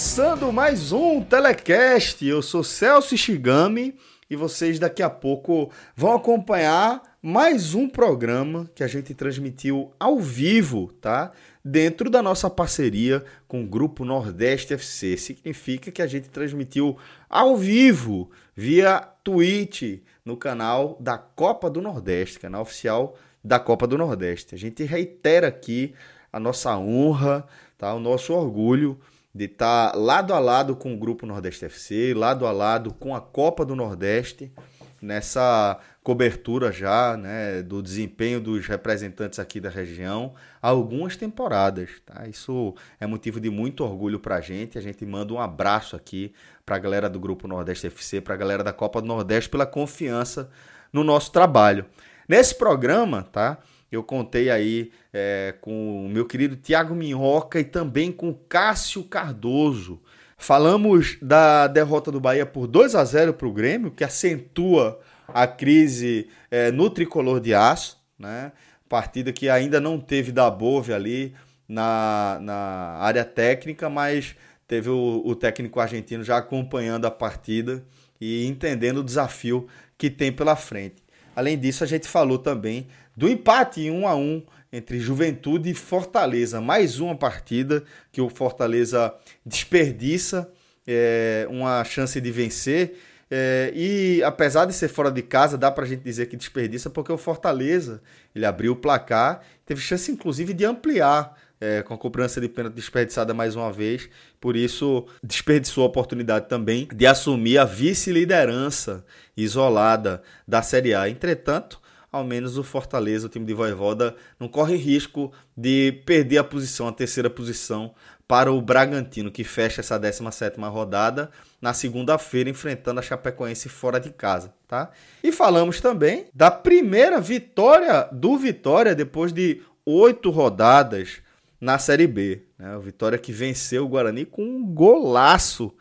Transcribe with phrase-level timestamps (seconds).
[0.00, 3.94] Começando mais um Telecast, eu sou Celso Shigami
[4.30, 10.18] e vocês daqui a pouco vão acompanhar mais um programa que a gente transmitiu ao
[10.18, 11.32] vivo, tá?
[11.62, 15.18] Dentro da nossa parceria com o Grupo Nordeste FC.
[15.18, 16.96] Significa que a gente transmitiu
[17.28, 23.98] ao vivo via Twitch no canal da Copa do Nordeste, canal oficial da Copa do
[23.98, 24.54] Nordeste.
[24.54, 25.92] A gente reitera aqui
[26.32, 27.92] a nossa honra, tá?
[27.92, 28.98] O nosso orgulho
[29.34, 33.14] de estar tá lado a lado com o Grupo Nordeste FC, lado a lado com
[33.14, 34.52] a Copa do Nordeste,
[35.00, 41.90] nessa cobertura já né, do desempenho dos representantes aqui da região há algumas temporadas.
[42.04, 42.26] Tá?
[42.26, 44.76] Isso é motivo de muito orgulho para a gente.
[44.76, 46.32] A gente manda um abraço aqui
[46.66, 49.66] para a galera do Grupo Nordeste FC, para a galera da Copa do Nordeste pela
[49.66, 50.50] confiança
[50.92, 51.86] no nosso trabalho.
[52.28, 53.58] Nesse programa, tá?
[53.90, 60.00] Eu contei aí é, com o meu querido Tiago Minhoca e também com Cássio Cardoso.
[60.38, 65.46] Falamos da derrota do Bahia por 2 a 0 para o Grêmio, que acentua a
[65.46, 68.52] crise é, no tricolor de aço, né?
[68.88, 71.34] Partida que ainda não teve da Bove ali
[71.68, 72.54] na, na
[73.00, 74.34] área técnica, mas
[74.66, 77.84] teve o, o técnico argentino já acompanhando a partida
[78.20, 81.02] e entendendo o desafio que tem pela frente.
[81.34, 82.88] Além disso, a gente falou também
[83.20, 84.42] do empate em 1 a 1
[84.72, 86.58] entre Juventude e Fortaleza.
[86.58, 89.14] Mais uma partida que o Fortaleza
[89.44, 90.50] desperdiça
[90.86, 92.94] é, uma chance de vencer.
[93.30, 97.12] É, e apesar de ser fora de casa, dá pra gente dizer que desperdiça, porque
[97.12, 98.00] o Fortaleza
[98.34, 102.76] ele abriu o placar, teve chance inclusive de ampliar é, com a cobrança de pênalti
[102.76, 104.08] desperdiçada mais uma vez,
[104.40, 109.04] por isso desperdiçou a oportunidade também de assumir a vice-liderança
[109.36, 111.06] isolada da Série A.
[111.06, 111.80] Entretanto,
[112.12, 116.88] ao menos o Fortaleza, o time de Voivoda, não corre risco de perder a posição,
[116.88, 117.94] a terceira posição,
[118.30, 124.10] para o Bragantino, que fecha essa 17ª rodada na segunda-feira, enfrentando a Chapecoense fora de
[124.10, 124.90] casa, tá?
[125.20, 131.20] E falamos também da primeira vitória do Vitória depois de oito rodadas
[131.60, 132.42] na Série B.
[132.56, 132.76] Né?
[132.76, 135.74] O Vitória que venceu o Guarani com um golaço,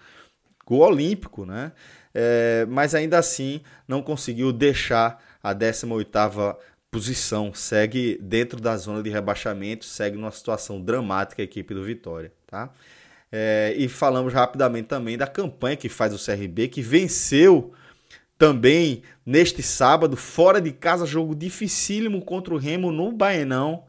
[0.66, 1.72] gol olímpico, né?
[2.16, 6.58] É, mas ainda assim não conseguiu deixar a 18ª
[6.92, 12.32] posição, segue dentro da zona de rebaixamento, segue numa situação dramática a equipe do Vitória,
[12.48, 12.72] tá?
[13.32, 17.74] É, e falamos rapidamente também da campanha que faz o CRB, que venceu
[18.40, 23.84] também neste sábado, fora de casa, jogo dificílimo contra o Remo no Baenão,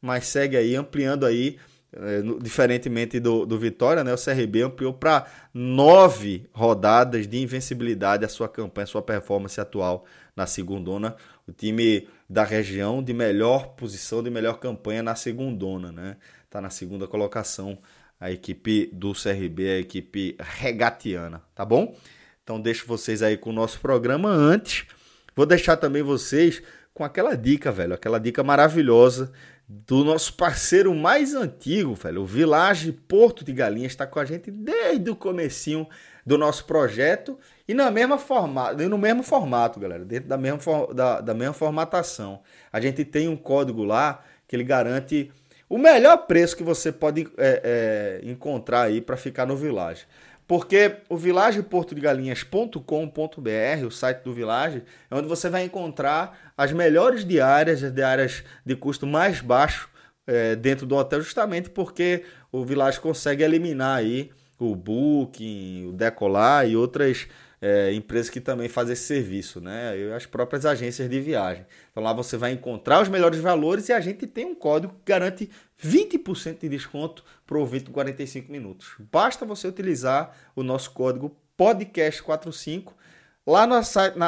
[0.00, 1.58] mas segue aí ampliando aí,
[1.92, 4.14] é, diferentemente do, do Vitória, né?
[4.14, 10.06] O CRB ampliou para nove rodadas de invencibilidade a sua campanha, a sua performance atual
[10.36, 11.16] na segundona.
[11.48, 16.16] O time da região de melhor posição, de melhor campanha na segundona, né?
[16.50, 17.78] Tá na segunda colocação
[18.20, 21.96] a equipe do CRB, a equipe regatiana, tá bom?
[22.42, 24.86] Então deixo vocês aí com o nosso programa antes.
[25.34, 26.62] Vou deixar também vocês
[26.94, 29.32] com aquela dica, velho, aquela dica maravilhosa
[29.68, 34.50] do nosso parceiro mais antigo, velho, o Village Porto de Galinhas está com a gente
[34.50, 35.88] desde o comecinho
[36.24, 40.58] do nosso projeto e na mesma formato, no mesmo formato, galera, dentro da mesma,
[40.94, 42.40] da, da mesma formatação.
[42.72, 45.32] A gente tem um código lá que ele garante
[45.68, 50.06] o melhor preço que você pode é, é, encontrar aí para ficar no Village.
[50.46, 57.82] Porque o vilageportodegalinhas.com.br, o site do Village, é onde você vai encontrar as melhores diárias,
[57.82, 59.90] as diárias de custo mais baixo
[60.24, 62.22] é, dentro do hotel, justamente porque
[62.52, 67.26] o Village consegue eliminar aí o Booking, o Decolar e outras
[67.60, 69.98] é, empresas que também fazem esse serviço, né?
[69.98, 71.66] E as próprias agências de viagem.
[71.90, 75.12] Então lá você vai encontrar os melhores valores e a gente tem um código que
[75.12, 75.50] garante
[75.82, 78.94] 20% de desconto para o ouvinte 45 minutos.
[79.10, 82.92] Basta você utilizar o nosso código podcast45
[83.46, 83.80] lá na,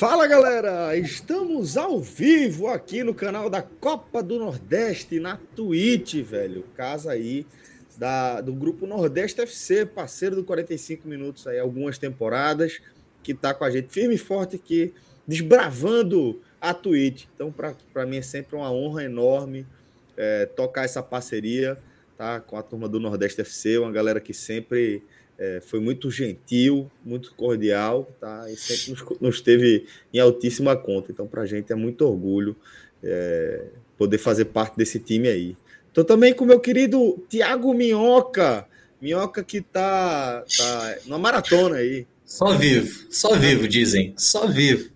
[0.00, 6.64] Fala galera, estamos ao vivo aqui no canal da Copa do Nordeste na Twitch, velho.
[6.74, 7.46] Casa aí
[7.98, 12.80] da, do grupo Nordeste FC, parceiro do 45 Minutos aí, algumas temporadas,
[13.22, 14.94] que tá com a gente firme e forte aqui,
[15.28, 17.26] desbravando a Twitch.
[17.34, 17.52] Então,
[17.92, 19.66] para mim é sempre uma honra enorme
[20.16, 21.78] é, tocar essa parceria
[22.16, 25.02] tá, com a turma do Nordeste FC, uma galera que sempre
[25.40, 28.44] é, foi muito gentil, muito cordial, tá?
[28.50, 31.10] E sempre nos, nos teve em altíssima conta.
[31.10, 32.54] Então, para a gente é muito orgulho
[33.02, 33.64] é,
[33.96, 35.56] poder fazer parte desse time aí.
[35.88, 38.66] Estou também com meu querido Tiago Minhoca,
[39.00, 42.06] Minhoca que tá, tá numa maratona aí.
[42.22, 44.90] Só vivo, só vivo, dizem, só vivo.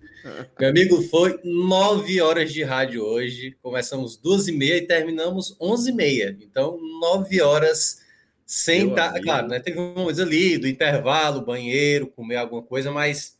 [0.59, 3.57] Meu amigo, foi nove horas de rádio hoje.
[3.61, 6.37] Começamos duas e meia e terminamos onze e meia.
[6.39, 8.04] Então, nove horas
[8.45, 9.59] sem estar, claro, né?
[9.59, 13.37] Teve uma coisa ali do intervalo, banheiro, comer alguma coisa, mas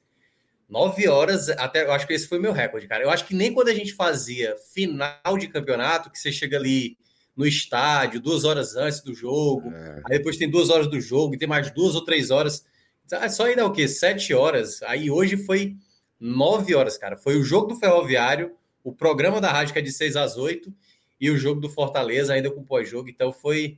[0.67, 3.03] nove horas, até eu acho que esse foi meu recorde, cara.
[3.03, 6.97] Eu acho que nem quando a gente fazia final de campeonato, que você chega ali
[7.35, 10.01] no estádio, duas horas antes do jogo, é.
[10.05, 12.65] aí depois tem duas horas do jogo, e tem mais duas ou três horas.
[13.11, 13.87] Ah, só ainda é o quê?
[13.87, 14.81] Sete horas.
[14.83, 15.75] Aí hoje foi
[16.19, 17.15] nove horas, cara.
[17.15, 20.73] Foi o jogo do Ferroviário, o programa da rádio que é de seis às oito,
[21.21, 23.09] e o jogo do Fortaleza ainda com pós-jogo.
[23.09, 23.77] Então foi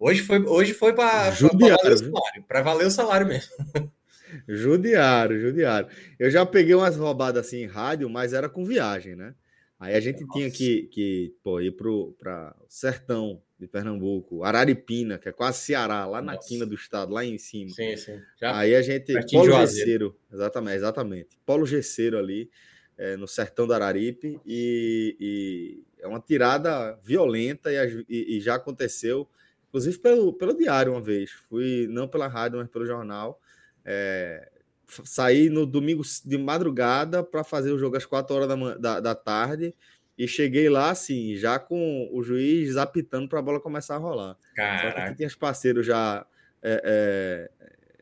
[0.00, 3.52] Hoje foi, hoje foi para valer o salário, para valer o salário mesmo.
[4.48, 5.88] Judiário, judiário.
[6.18, 9.34] Eu já peguei umas roubadas assim em rádio, mas era com viagem, né?
[9.78, 10.32] Aí a gente Nossa.
[10.32, 12.14] tinha que, que pô, ir para o
[12.66, 16.48] sertão de Pernambuco, Araripina, que é quase Ceará, lá na Nossa.
[16.48, 17.70] quina do estado, lá em cima.
[17.70, 18.18] Sim, sim.
[18.40, 19.12] Já Aí a gente.
[19.30, 21.28] Polo Gesseiro, exatamente, exatamente.
[21.44, 22.50] Polo Gesseiro ali,
[22.96, 28.54] é, no sertão do Araripe, e, e, é uma tirada violenta e, e, e já
[28.54, 29.28] aconteceu
[29.70, 31.30] inclusive pelo, pelo diário uma vez.
[31.48, 33.40] Fui não pela rádio, mas pelo jornal.
[33.84, 34.50] É,
[35.04, 39.14] saí no domingo de madrugada para fazer o jogo às 4 horas da, da, da,
[39.14, 39.74] tarde
[40.18, 44.36] e cheguei lá assim, já com o juiz apitando para a bola começar a rolar.
[44.54, 44.82] Caraca.
[44.82, 46.26] Só que aqui tinha os parceiros já
[46.62, 47.50] é, é,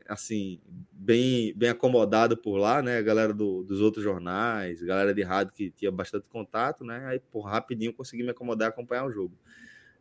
[0.08, 0.60] assim,
[0.90, 2.98] bem, bem acomodado por lá, né?
[2.98, 7.04] A galera do, dos outros jornais, galera de rádio que tinha bastante contato, né?
[7.06, 9.38] Aí, por rapidinho consegui me acomodar e acompanhar o jogo.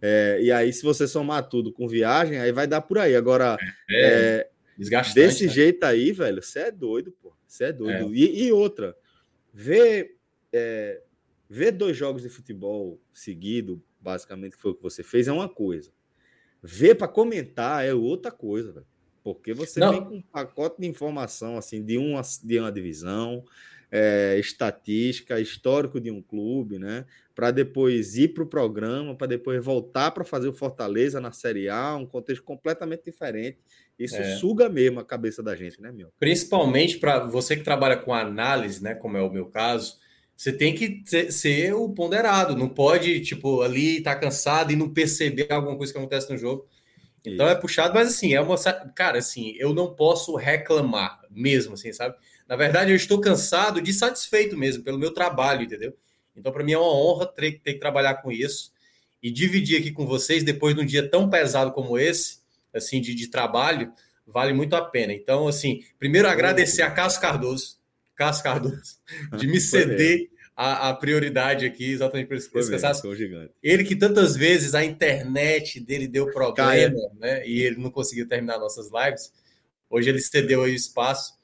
[0.02, 3.16] É, e aí, se você somar tudo com viagem, aí vai dar por aí.
[3.16, 3.58] Agora,
[3.90, 5.52] é, é, desse né?
[5.52, 7.34] jeito aí, velho, você é doido, pô.
[7.48, 8.14] Você é doido.
[8.14, 8.18] É.
[8.18, 8.96] E, e, outra,
[9.54, 10.18] ver,
[10.54, 11.02] é,
[11.50, 15.50] ver dois jogos de futebol seguido, basicamente, que foi o que você fez, é uma
[15.50, 15.92] coisa.
[16.62, 18.88] Ver para comentar é outra coisa, velho.
[19.24, 19.92] Porque você Não.
[19.92, 23.44] vem com um pacote de informação assim de uma, de uma divisão,
[23.92, 27.06] é, estatística, histórico de um clube, né?
[27.34, 31.69] Para depois ir para o programa, para depois voltar para fazer o Fortaleza na Série
[31.69, 33.57] A, um contexto completamente diferente.
[33.98, 34.36] Isso é.
[34.36, 36.12] suga mesmo a cabeça da gente, né, meu?
[36.19, 38.94] Principalmente para você que trabalha com análise, né?
[38.94, 39.97] Como é o meu caso,
[40.35, 44.76] você tem que ser, ser o ponderado, não pode, tipo, ali estar tá cansado e
[44.76, 46.68] não perceber alguma coisa que acontece no jogo.
[47.26, 47.56] Então Isso.
[47.56, 48.56] é puxado, mas assim, é uma.
[48.95, 52.16] Cara, assim, eu não posso reclamar mesmo, assim, sabe?
[52.47, 55.94] Na verdade, eu estou cansado de satisfeito mesmo pelo meu trabalho, entendeu?
[56.35, 58.71] Então, para mim é uma honra ter, ter, que trabalhar com isso
[59.21, 62.39] e dividir aqui com vocês depois de um dia tão pesado como esse,
[62.73, 63.92] assim, de, de trabalho,
[64.25, 65.13] vale muito a pena.
[65.13, 67.77] Então, assim, primeiro agradecer a Cássio Cardoso,
[68.16, 68.99] Cássio Cardoso,
[69.37, 72.71] de me ceder a, a, prioridade aqui, exatamente por isso que mesmo,
[73.61, 77.47] Ele que tantas vezes a internet dele deu problema, né?
[77.47, 79.31] E ele não conseguiu terminar nossas lives.
[79.87, 81.37] Hoje ele cedeu aí o espaço.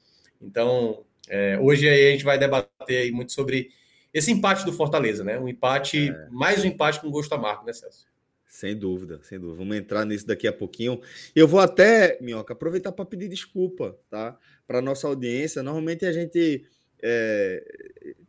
[0.44, 3.72] Então, é, hoje a gente vai debater muito sobre
[4.14, 5.40] esse empate do Fortaleza, né?
[5.40, 6.28] Um empate, é.
[6.30, 8.06] mais um empate com gosto amargo, né, Celso?
[8.54, 9.58] Sem dúvida, sem dúvida.
[9.58, 11.02] Vamos entrar nisso daqui a pouquinho.
[11.36, 14.38] Eu vou até, Minhoca, aproveitar para pedir desculpa, tá?
[14.68, 15.64] Para nossa audiência.
[15.64, 16.64] Normalmente a gente.
[17.02, 17.64] É,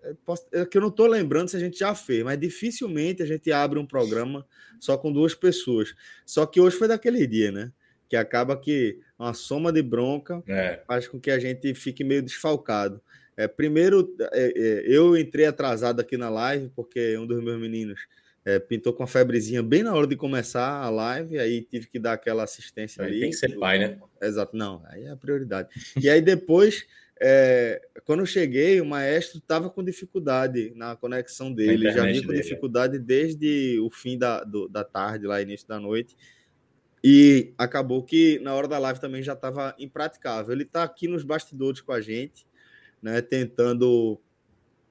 [0.02, 3.26] é, é que eu não estou lembrando se a gente já fez, mas dificilmente a
[3.26, 4.46] gente abre um programa
[4.80, 5.94] só com duas pessoas.
[6.24, 7.70] Só que hoje foi daquele dia, né?
[8.14, 10.80] Que acaba que uma soma de bronca é.
[10.86, 13.02] faz com que a gente fique meio desfalcado.
[13.36, 18.06] É, primeiro, é, é, eu entrei atrasado aqui na live, porque um dos meus meninos
[18.44, 21.98] é, pintou com a febrezinha bem na hora de começar a live, aí tive que
[21.98, 23.20] dar aquela assistência aí ali.
[23.22, 23.98] Tem que ser pai, né?
[24.22, 25.68] Exato, não, aí é a prioridade.
[26.00, 26.86] E aí depois,
[27.20, 32.28] é, quando eu cheguei, o maestro estava com dificuldade na conexão dele, já vinha com
[32.28, 36.16] dele, dificuldade desde o fim da, do, da tarde, lá início da noite.
[37.06, 40.54] E acabou que na hora da live também já estava impraticável.
[40.54, 42.46] Ele está aqui nos bastidores com a gente,
[43.02, 44.18] né, tentando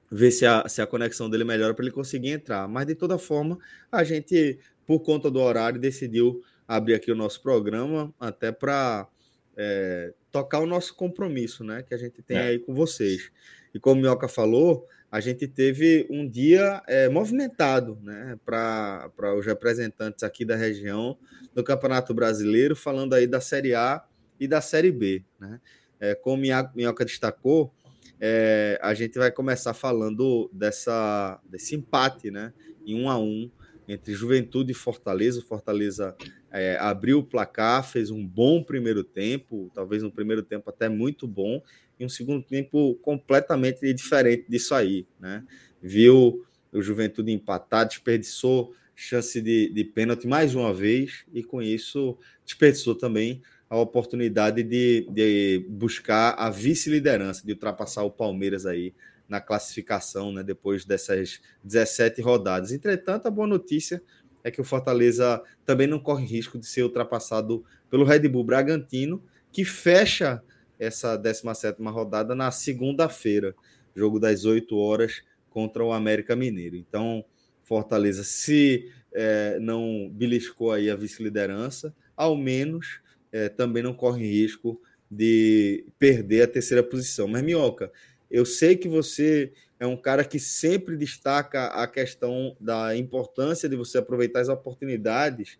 [0.08, 2.68] ver se a, se a conexão dele melhora para ele conseguir entrar.
[2.68, 3.58] Mas de toda forma,
[3.90, 9.08] a gente, por conta do horário, decidiu abrir aqui o nosso programa até para
[9.56, 11.82] é, tocar o nosso compromisso, né?
[11.82, 12.42] Que a gente tem é.
[12.42, 13.32] aí com vocês.
[13.74, 18.36] E como o Mioca falou, a gente teve um dia é, movimentado, né?
[18.44, 21.16] Para os representantes aqui da região
[21.54, 24.04] do Campeonato Brasileiro, falando aí da Série A
[24.40, 25.60] e da Série B, né?
[26.00, 26.42] É, como
[26.74, 27.72] Minhoca destacou,
[28.20, 32.52] é, a gente vai começar falando dessa, desse empate, né?
[32.84, 33.48] Em um a um
[33.88, 35.42] entre Juventude e Fortaleza.
[35.42, 36.16] Fortaleza
[36.50, 41.26] é, abriu o placar, fez um bom primeiro tempo, talvez um primeiro tempo até muito
[41.26, 41.62] bom,
[41.98, 45.44] e um segundo tempo completamente diferente disso aí, né?
[45.80, 52.16] Viu o Juventude empatar, desperdiçou chance de, de pênalti mais uma vez, e com isso
[52.44, 58.94] desperdiçou também a oportunidade de, de buscar a vice-liderança, de ultrapassar o Palmeiras aí
[59.28, 62.72] na classificação, né, depois dessas 17 rodadas.
[62.72, 64.02] Entretanto, a boa notícia
[64.42, 69.22] é que o Fortaleza também não corre risco de ser ultrapassado pelo Red Bull Bragantino,
[69.50, 70.42] que fecha
[70.78, 73.54] essa 17 rodada na segunda-feira,
[73.94, 76.76] jogo das 8 horas contra o América Mineiro.
[76.76, 77.24] Então,
[77.62, 83.00] Fortaleza, se é, não beliscou aí a vice-liderança, ao menos
[83.32, 87.28] é, também não corre risco de perder a terceira posição.
[87.28, 87.90] Mas, Minhoca,
[88.30, 93.76] eu sei que você é um cara que sempre destaca a questão da importância de
[93.76, 95.58] você aproveitar as oportunidades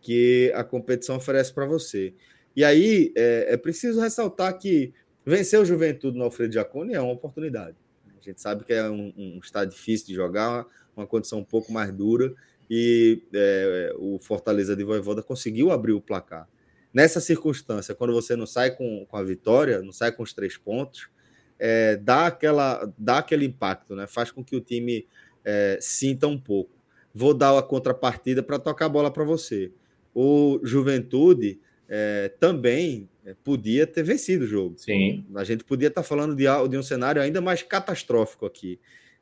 [0.00, 2.14] que a competição oferece para você.
[2.54, 4.92] E aí é, é, preciso ressaltar que
[5.24, 7.76] vencer o Juventude no Alfredo Jaconi é uma oportunidade.
[8.20, 10.66] A gente sabe que é um, um estado difícil de jogar,
[10.96, 12.32] uma condição um pouco mais dura,
[12.70, 16.48] e é, o Fortaleza de Voivoda conseguiu abrir o placar
[16.94, 20.56] nessa circunstância, quando você não sai com, com a vitória, não sai com os três
[20.56, 21.10] pontos,
[21.58, 24.06] é, dá, aquela, dá aquele impacto, né?
[24.06, 25.06] faz com que o time
[25.44, 26.70] é, sinta um pouco.
[27.14, 29.70] Vou dar a contrapartida para tocar a bola para você.
[30.14, 34.74] O Juventude é, também é, podia ter vencido o jogo.
[34.78, 35.24] Sim.
[35.34, 38.80] A gente podia estar tá falando de, de um cenário ainda mais catastrófico aqui.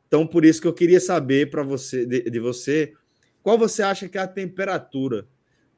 [0.08, 2.92] Então, por isso que eu queria saber para você, de, de, você,
[3.42, 5.26] qual você acha que é a temperatura,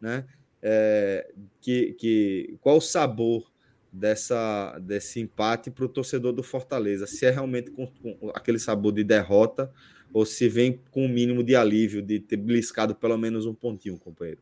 [0.01, 0.25] né?
[0.65, 1.31] é,
[1.61, 3.53] que, que, qual o sabor
[3.95, 7.07] dessa, desse empate para o torcedor do Fortaleza?
[7.07, 9.73] Se é realmente com, com, aquele sabor de derrota
[10.13, 13.55] ou se vem com o um mínimo de alívio de ter bliscado pelo menos um
[13.55, 14.41] pontinho, companheiro?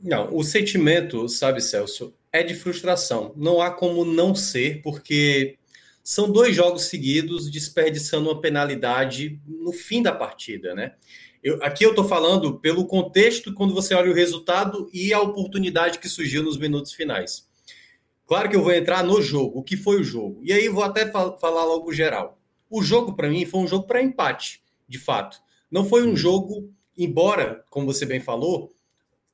[0.00, 3.32] Não, o sentimento, sabe, Celso, é de frustração.
[3.36, 5.56] Não há como não ser, porque
[6.02, 10.94] são dois jogos seguidos desperdiçando uma penalidade no fim da partida, né?
[11.42, 15.98] Eu, aqui eu estou falando pelo contexto quando você olha o resultado e a oportunidade
[15.98, 17.47] que surgiu nos minutos finais.
[18.28, 20.42] Claro que eu vou entrar no jogo, o que foi o jogo.
[20.44, 22.38] E aí vou até fal falar logo geral.
[22.68, 25.40] O jogo, para mim, foi um jogo para empate, de fato.
[25.70, 28.70] Não foi um jogo, embora, como você bem falou,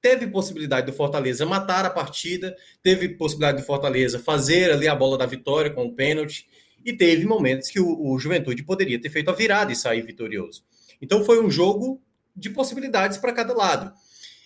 [0.00, 5.18] teve possibilidade do Fortaleza matar a partida, teve possibilidade do Fortaleza fazer ali a bola
[5.18, 6.46] da vitória com o pênalti,
[6.84, 10.62] e teve momentos que o, o Juventude poderia ter feito a virada e sair vitorioso.
[11.02, 12.00] Então foi um jogo
[12.36, 13.92] de possibilidades para cada lado.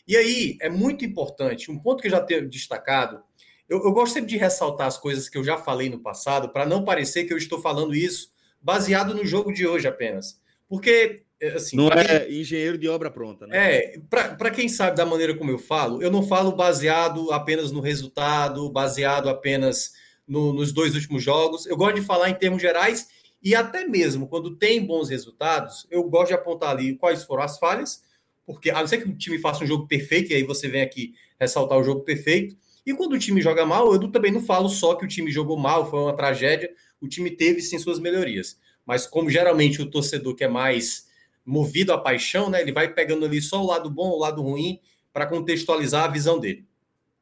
[0.06, 3.22] E aí é muito importante, um ponto que eu já tenho destacado,
[3.68, 6.64] eu, eu gosto sempre de ressaltar as coisas que eu já falei no passado, para
[6.64, 10.40] não parecer que eu estou falando isso baseado no jogo de hoje apenas.
[10.68, 11.76] Porque, é, assim.
[11.76, 12.40] Não é quem...
[12.40, 13.76] engenheiro de obra pronta, né?
[13.76, 17.80] É, para quem sabe da maneira como eu falo, eu não falo baseado apenas no
[17.80, 19.92] resultado, baseado apenas
[20.26, 21.66] no, nos dois últimos jogos.
[21.66, 23.08] Eu gosto de falar em termos gerais
[23.42, 27.58] e até mesmo quando tem bons resultados, eu gosto de apontar ali quais foram as
[27.58, 28.02] falhas,
[28.44, 30.82] porque a não ser que o time faça um jogo perfeito, e aí você vem
[30.82, 32.56] aqui ressaltar o jogo perfeito.
[32.88, 35.58] E quando o time joga mal, eu também não falo só que o time jogou
[35.58, 38.58] mal, foi uma tragédia, o time teve sim suas melhorias.
[38.86, 41.06] Mas como geralmente o torcedor que é mais
[41.44, 44.80] movido à paixão, né, ele vai pegando ali só o lado bom, o lado ruim,
[45.12, 46.66] para contextualizar a visão dele.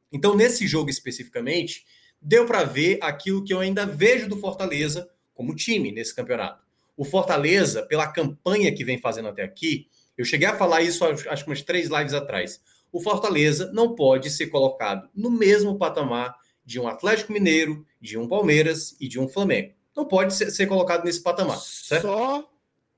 [0.09, 1.85] Então, nesse jogo especificamente,
[2.21, 6.63] deu para ver aquilo que eu ainda vejo do Fortaleza como time nesse campeonato.
[6.95, 11.43] O Fortaleza, pela campanha que vem fazendo até aqui, eu cheguei a falar isso acho
[11.43, 12.61] que umas três lives atrás.
[12.97, 16.35] O Fortaleza não pode ser colocado no mesmo patamar
[16.65, 19.75] de um Atlético Mineiro, de um Palmeiras e de um Flamengo.
[19.95, 21.59] Não pode ser, ser colocado nesse patamar.
[21.59, 22.07] Certo?
[22.07, 22.49] Só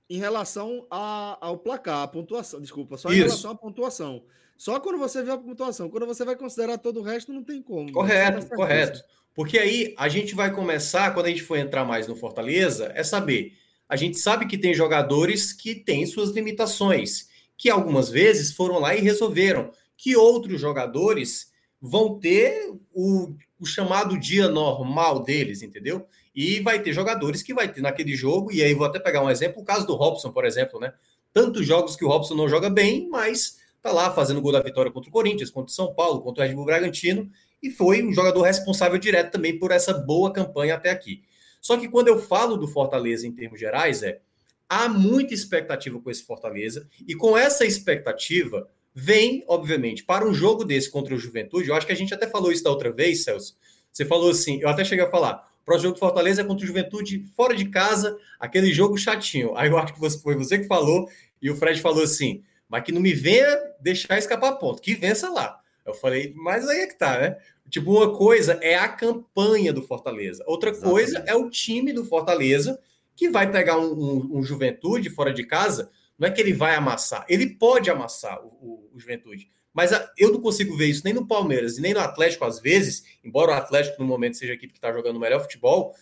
[0.10, 2.62] em relação a, ao placar, a pontuação.
[2.62, 3.18] Desculpa, só Isso.
[3.18, 4.24] em relação à pontuação.
[4.58, 5.90] Só quando você vê a pontuação.
[5.90, 7.92] Quando você vai considerar todo o resto, não tem como.
[7.92, 9.04] Correto, tá correto.
[9.36, 13.04] Porque aí a gente vai começar, quando a gente for entrar mais no Fortaleza, é
[13.04, 13.52] saber.
[13.90, 17.28] A gente sabe que tem jogadores que têm suas limitações,
[17.58, 21.52] que algumas vezes foram lá e resolveram, que outros jogadores
[21.82, 26.08] vão ter o, o chamado dia normal deles, entendeu?
[26.34, 29.30] E vai ter jogadores que vai ter naquele jogo, e aí vou até pegar um
[29.30, 30.94] exemplo, o caso do Robson, por exemplo, né?
[31.34, 34.90] Tantos jogos que o Robson não joga bem, mas tá lá fazendo gol da vitória
[34.90, 37.30] contra o Corinthians, contra o São Paulo, contra o Red Bull Bragantino,
[37.62, 41.24] e foi um jogador responsável direto também por essa boa campanha até aqui.
[41.60, 44.22] Só que quando eu falo do Fortaleza em termos gerais, é
[44.70, 50.66] há muita expectativa com esse Fortaleza, e com essa expectativa vem, obviamente, para um jogo
[50.66, 51.70] desse contra o Juventude.
[51.70, 53.56] Eu acho que a gente até falou isso da outra vez, Celso.
[53.92, 56.64] Você falou assim, eu até cheguei a falar, o próximo jogo do Fortaleza é contra
[56.64, 59.56] o Juventude fora de casa, aquele jogo chatinho.
[59.56, 61.08] Aí eu acho que foi você que falou,
[61.42, 63.48] e o Fred falou assim, mas que não me venha
[63.80, 65.60] deixar escapar ponto, que vença lá.
[65.86, 67.38] Eu falei, mas aí é que tá, né?
[67.70, 70.94] Tipo, uma coisa é a campanha do Fortaleza, outra Exatamente.
[70.94, 72.80] coisa é o time do Fortaleza
[73.16, 75.92] que vai pegar um, um, um, Juventude fora de casa.
[76.20, 80.12] Não é que ele vai amassar, ele pode amassar o, o, o Juventude, mas a,
[80.18, 83.52] eu não consigo ver isso nem no Palmeiras e nem no Atlético às vezes, embora
[83.52, 85.96] o Atlético no momento seja a equipe que está jogando o melhor futebol.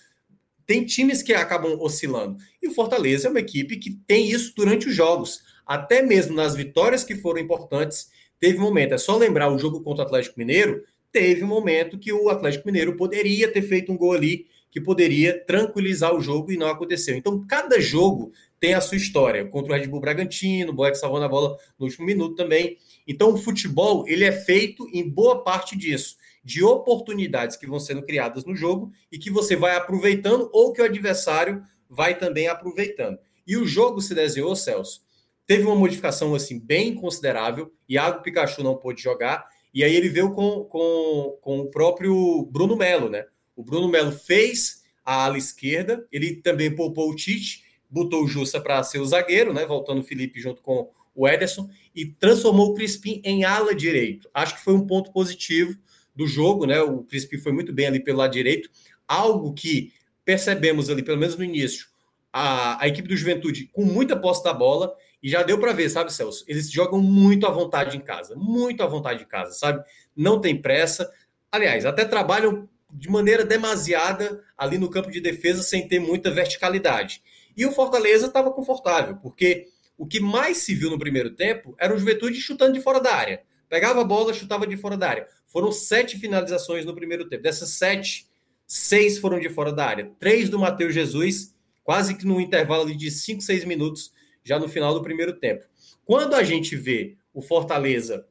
[0.65, 2.37] Tem times que acabam oscilando.
[2.61, 5.41] E o Fortaleza é uma equipe que tem isso durante os jogos.
[5.65, 8.09] Até mesmo nas vitórias que foram importantes,
[8.39, 11.97] Teve um momento, é só lembrar o jogo contra o Atlético Mineiro, teve um momento
[11.97, 16.51] que o Atlético Mineiro poderia ter feito um gol ali que poderia tranquilizar o jogo
[16.51, 17.15] e não aconteceu.
[17.15, 19.45] Então, cada jogo tem a sua história.
[19.45, 22.77] Contra o Red Bull Bragantino, o Boeck salvando a bola no último minuto também.
[23.07, 28.03] Então, o futebol, ele é feito em boa parte disso, de oportunidades que vão sendo
[28.03, 33.17] criadas no jogo e que você vai aproveitando ou que o adversário vai também aproveitando.
[33.45, 35.07] E o jogo se desenhou, Celso,
[35.47, 37.73] Teve uma modificação assim bem considerável.
[37.87, 39.47] Iago Pikachu não pôde jogar.
[39.73, 43.25] E aí ele veio com, com, com o próprio Bruno Melo, né?
[43.55, 48.59] O Bruno Melo fez a ala esquerda, ele também poupou o Tite, botou o Jussa
[48.59, 49.65] para ser o zagueiro, né?
[49.65, 54.29] Voltando o Felipe junto com o Ederson, e transformou o Crispim em ala direito.
[54.33, 55.75] Acho que foi um ponto positivo
[56.15, 56.79] do jogo, né?
[56.81, 58.69] O Crispim foi muito bem ali pelo lado direito,
[59.07, 59.91] algo que
[60.23, 61.87] percebemos ali, pelo menos no início,
[62.31, 65.89] a, a equipe do Juventude com muita posse da bola e já deu para ver,
[65.89, 66.45] sabe, Celso?
[66.47, 69.83] Eles jogam muito à vontade em casa, muito à vontade em casa, sabe?
[70.15, 71.11] Não tem pressa.
[71.51, 77.21] Aliás, até trabalham de maneira demasiada ali no campo de defesa sem ter muita verticalidade.
[77.57, 79.67] E o Fortaleza estava confortável, porque
[79.97, 83.15] o que mais se viu no primeiro tempo era o Juventude chutando de fora da
[83.15, 83.41] área.
[83.67, 85.27] Pegava a bola, chutava de fora da área.
[85.47, 87.41] Foram sete finalizações no primeiro tempo.
[87.41, 88.29] Dessas sete,
[88.67, 90.11] seis foram de fora da área.
[90.19, 94.93] Três do Matheus Jesus, quase que no intervalo de cinco, seis minutos já no final
[94.93, 95.65] do primeiro tempo.
[96.05, 98.25] Quando a gente vê o Fortaleza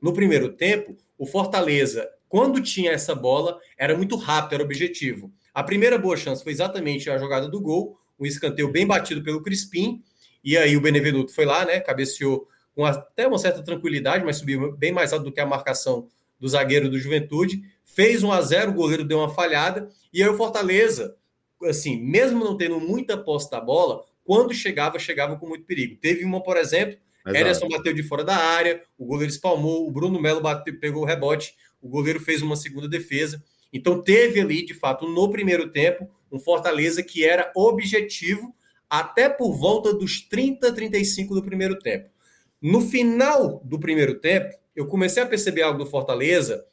[0.00, 5.32] no primeiro tempo, o Fortaleza, quando tinha essa bola, era muito rápido, era objetivo.
[5.52, 9.42] A primeira boa chance foi exatamente a jogada do gol, um escanteio bem batido pelo
[9.42, 10.02] Crispim,
[10.42, 14.76] e aí o Benevenuto foi lá, né, cabeceou com até uma certa tranquilidade, mas subiu
[14.76, 18.70] bem mais alto do que a marcação do zagueiro do Juventude, fez 1 a 0,
[18.70, 21.16] o goleiro deu uma falhada, e aí o Fortaleza,
[21.64, 25.96] assim, mesmo não tendo muita posse da bola, quando chegava, chegava com muito perigo.
[25.96, 26.98] Teve uma, por exemplo.
[27.26, 31.06] Ederson bateu de fora da área, o goleiro espalmou, o Bruno Melo bateu, pegou o
[31.06, 33.42] rebote, o goleiro fez uma segunda defesa.
[33.72, 38.54] Então teve ali, de fato, no primeiro tempo, um Fortaleza que era objetivo
[38.88, 42.08] até por volta dos 30, 35 do primeiro tempo.
[42.60, 46.64] No final do primeiro tempo, eu comecei a perceber algo do Fortaleza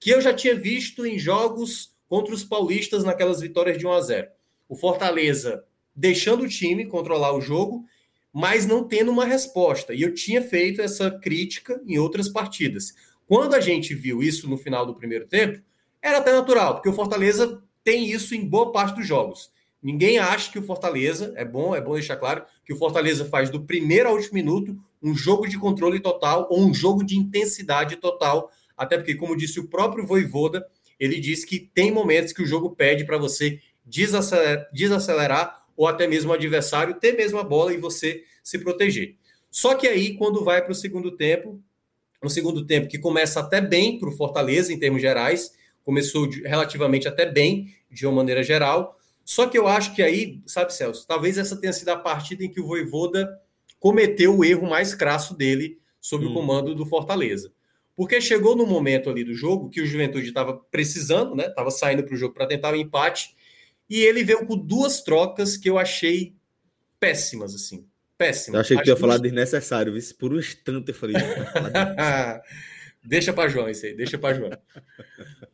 [0.00, 4.00] que eu já tinha visto em jogos contra os paulistas naquelas vitórias de 1 a
[4.00, 4.28] 0.
[4.68, 7.84] O Fortaleza deixando o time controlar o jogo,
[8.32, 9.92] mas não tendo uma resposta.
[9.92, 12.94] E eu tinha feito essa crítica em outras partidas.
[13.26, 15.60] Quando a gente viu isso no final do primeiro tempo,
[16.00, 19.50] era até natural, porque o Fortaleza tem isso em boa parte dos jogos.
[19.82, 23.48] Ninguém acha que o Fortaleza, é bom, é bom deixar claro, que o Fortaleza faz
[23.48, 27.96] do primeiro ao último minuto um jogo de controle total ou um jogo de intensidade
[27.96, 30.66] total, até porque, como disse o próprio Voivoda,
[31.00, 36.06] ele disse que tem momentos que o jogo pede para você desacelerar, desacelerar ou até
[36.06, 39.16] mesmo o adversário ter mesmo a bola e você se proteger.
[39.50, 41.58] Só que aí, quando vai para o segundo tempo,
[42.22, 45.56] um segundo tempo que começa até bem para o Fortaleza, em termos gerais,
[45.88, 49.00] começou relativamente até bem, de uma maneira geral.
[49.24, 52.50] Só que eu acho que aí, sabe, Celso, talvez essa tenha sido a partida em
[52.50, 53.40] que o Voivoda
[53.80, 56.28] cometeu o erro mais crasso dele sob hum.
[56.28, 57.50] o comando do Fortaleza.
[57.96, 61.46] Porque chegou no momento ali do jogo que o Juventude estava precisando, né?
[61.46, 63.34] Estava saindo para o jogo para tentar o um empate
[63.88, 66.34] e ele veio com duas trocas que eu achei
[67.00, 67.86] péssimas, assim.
[68.18, 68.58] Péssimo.
[68.58, 69.94] Eu achei que tu ia falar desnecessário?
[70.18, 71.16] Por um instante eu falei.
[73.08, 74.50] deixa para João isso aí, deixa para João.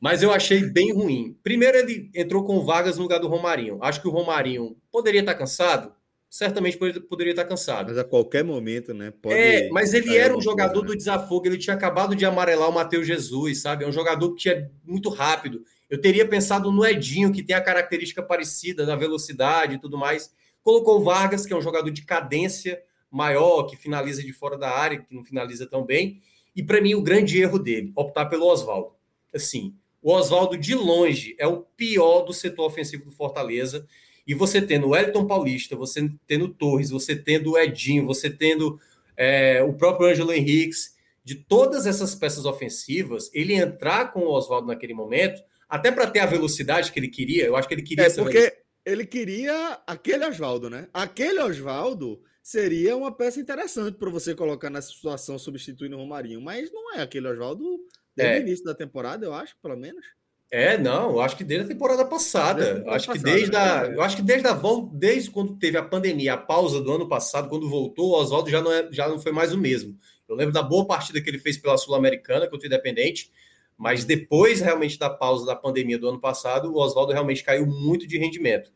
[0.00, 1.38] Mas eu achei bem ruim.
[1.42, 3.78] Primeiro, ele entrou com Vargas no lugar do Romarinho.
[3.80, 5.92] Acho que o Romarinho poderia estar cansado,
[6.28, 7.88] certamente poderia estar cansado.
[7.88, 9.12] Mas a qualquer momento, né?
[9.22, 10.92] Pode é, mas ele era um jogador coisa, né?
[10.92, 13.84] do desafogo, ele tinha acabado de amarelar o Matheus Jesus, sabe?
[13.84, 15.62] É um jogador que tinha muito rápido.
[15.88, 20.34] Eu teria pensado no Edinho, que tem a característica parecida da velocidade e tudo mais.
[20.60, 24.70] Colocou o Vargas, que é um jogador de cadência maior, que finaliza de fora da
[24.70, 26.20] área, que não finaliza tão bem.
[26.54, 28.92] E para mim, o grande erro dele, optar pelo Oswaldo.
[29.34, 33.86] Assim, o Oswaldo, de longe, é o pior do setor ofensivo do Fortaleza.
[34.26, 38.30] E você tendo o Elton Paulista, você tendo o Torres, você tendo o Edinho, você
[38.30, 38.78] tendo
[39.16, 44.66] é, o próprio Ângelo Henriques, de todas essas peças ofensivas, ele entrar com o Oswaldo
[44.66, 48.06] naquele momento, até para ter a velocidade que ele queria, eu acho que ele queria.
[48.06, 50.86] É porque ele queria aquele Oswaldo, né?
[50.92, 56.70] Aquele Oswaldo seria uma peça interessante para você colocar nessa situação substituindo o Romarinho, mas
[56.70, 57.80] não é aquele Oswaldo
[58.14, 58.38] desde é.
[58.38, 60.04] o início da temporada, eu acho, pelo menos.
[60.52, 62.74] É, não, eu acho que desde a temporada passada.
[62.74, 63.96] Desde acho passada, que desde a, né?
[63.96, 67.09] eu acho que desde a volta, desde quando teve a pandemia, a pausa do ano
[67.09, 69.98] passado, quando voltou, o Oswaldo já não, é, já não foi mais o mesmo.
[70.28, 73.33] Eu lembro da boa partida que ele fez pela Sul-Americana contra o Independente,
[73.76, 78.07] mas depois realmente da pausa da pandemia do ano passado, o Oswaldo realmente caiu muito
[78.07, 78.70] de rendimento.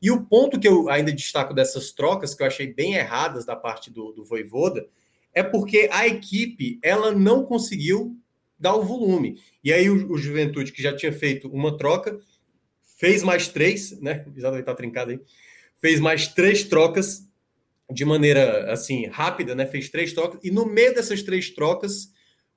[0.00, 3.54] E o ponto que eu ainda destaco dessas trocas, que eu achei bem erradas da
[3.54, 4.88] parte do, do Voivoda,
[5.34, 8.16] é porque a equipe ela não conseguiu
[8.58, 9.40] dar o volume.
[9.62, 12.18] E aí o, o Juventude, que já tinha feito uma troca,
[12.98, 14.26] fez mais três, né?
[14.36, 15.20] Exatamente, tá trincado aí.
[15.80, 17.26] Fez mais três trocas
[17.90, 19.66] de maneira assim rápida, né?
[19.66, 22.12] Fez três trocas, e no meio dessas três trocas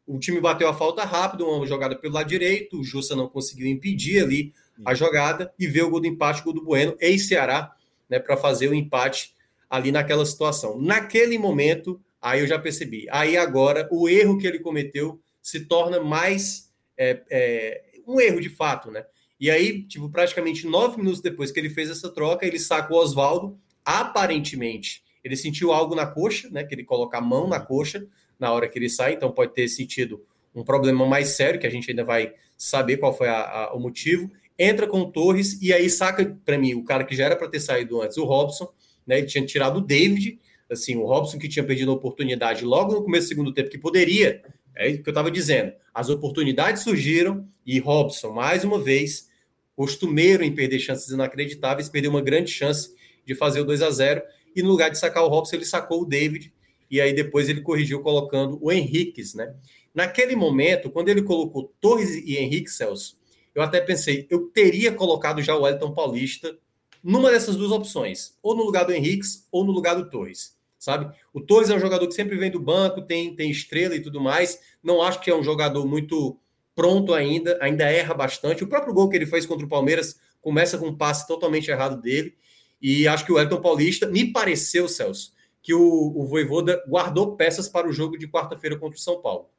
[0.05, 3.67] o time bateu a falta rápido, uma jogada pelo lado direito, o Jussa não conseguiu
[3.67, 4.53] impedir ali
[4.85, 7.75] a jogada e veio o gol do empate, o gol do Bueno, ex-Ceará,
[8.09, 9.33] né, para fazer o empate
[9.69, 10.79] ali naquela situação.
[10.79, 13.07] Naquele momento, aí eu já percebi.
[13.09, 18.49] Aí agora, o erro que ele cometeu se torna mais é, é, um erro de
[18.49, 19.05] fato, né?
[19.39, 22.97] E aí, tipo, praticamente nove minutos depois que ele fez essa troca, ele saca o
[22.97, 23.59] Oswaldo.
[23.83, 26.63] Aparentemente, ele sentiu algo na coxa, né?
[26.63, 28.07] Que ele coloca a mão na coxa
[28.39, 30.23] na hora que ele sai, então pode ter sentido
[30.55, 33.79] um problema mais sério, que a gente ainda vai saber qual foi a, a, o
[33.79, 34.29] motivo.
[34.57, 37.49] Entra com o Torres e aí saca para mim o cara que já era para
[37.49, 38.71] ter saído antes, o Robson,
[39.05, 39.17] né?
[39.17, 40.39] Ele tinha tirado o David,
[40.69, 43.77] assim, o Robson que tinha perdido a oportunidade logo no começo do segundo tempo, que
[43.77, 44.41] poderia,
[44.75, 45.73] é o que eu estava dizendo.
[45.93, 49.29] As oportunidades surgiram e Robson, mais uma vez,
[49.75, 52.93] costumeiro em perder chances inacreditáveis, perdeu uma grande chance
[53.25, 54.21] de fazer o 2 a 0
[54.55, 56.53] e no lugar de sacar o Robson, ele sacou o David
[56.89, 59.53] e aí depois ele corrigiu colocando o Henriques, né?
[59.93, 63.17] Naquele momento, quando ele colocou Torres e Henrique Celso,
[63.53, 66.57] eu até pensei, eu teria colocado já o Wellington Paulista
[67.03, 71.13] numa dessas duas opções, ou no lugar do Henriques ou no lugar do Torres, sabe?
[71.33, 74.21] O Torres é um jogador que sempre vem do banco, tem, tem estrela e tudo
[74.21, 76.39] mais, não acho que é um jogador muito
[76.73, 78.63] pronto ainda, ainda erra bastante.
[78.63, 82.01] O próprio gol que ele fez contra o Palmeiras começa com um passe totalmente errado
[82.01, 82.35] dele,
[82.81, 87.69] e acho que o Wellington Paulista me pareceu, Celso, que o, o Voivoda guardou peças
[87.69, 89.49] para o jogo de quarta-feira contra o São Paulo.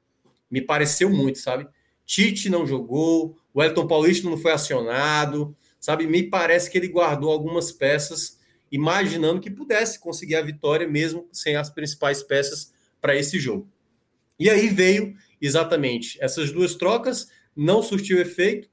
[0.51, 1.67] Me pareceu muito, sabe?
[2.05, 6.09] Tite não jogou, o Elton Paulista não foi acionado, sabe?
[6.09, 8.37] Me parece que ele guardou algumas peças,
[8.71, 13.71] imaginando que pudesse conseguir a vitória mesmo sem as principais peças para esse jogo.
[14.39, 18.69] E aí veio exatamente essas duas trocas, não surtiu efeito.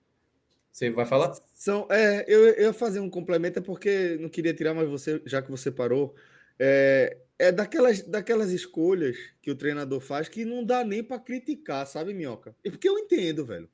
[0.71, 1.33] Você vai falar?
[1.53, 5.21] São, é, eu, eu ia fazer um complemento, é porque não queria tirar, mas você,
[5.25, 6.15] já que você parou,
[6.57, 11.85] é, é daquelas, daquelas escolhas que o treinador faz que não dá nem para criticar,
[11.85, 12.55] sabe, Minhoca?
[12.63, 13.69] E porque eu entendo, velho.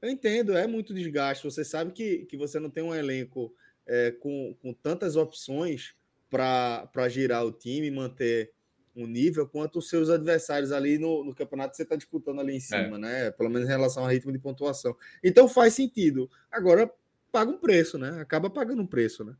[0.00, 1.44] Eu entendo, é muito desgaste.
[1.44, 3.52] Você sabe que, que você não tem um elenco
[3.86, 5.94] é, com, com tantas opções
[6.28, 8.52] para girar o time manter
[8.94, 12.56] um nível quanto os seus adversários ali no, no campeonato que você está disputando ali
[12.56, 12.98] em cima, é.
[12.98, 13.30] né?
[13.30, 14.96] Pelo menos em relação ao ritmo de pontuação.
[15.22, 16.30] Então faz sentido.
[16.50, 16.90] Agora
[17.30, 18.18] paga um preço, né?
[18.20, 19.34] Acaba pagando um preço, né?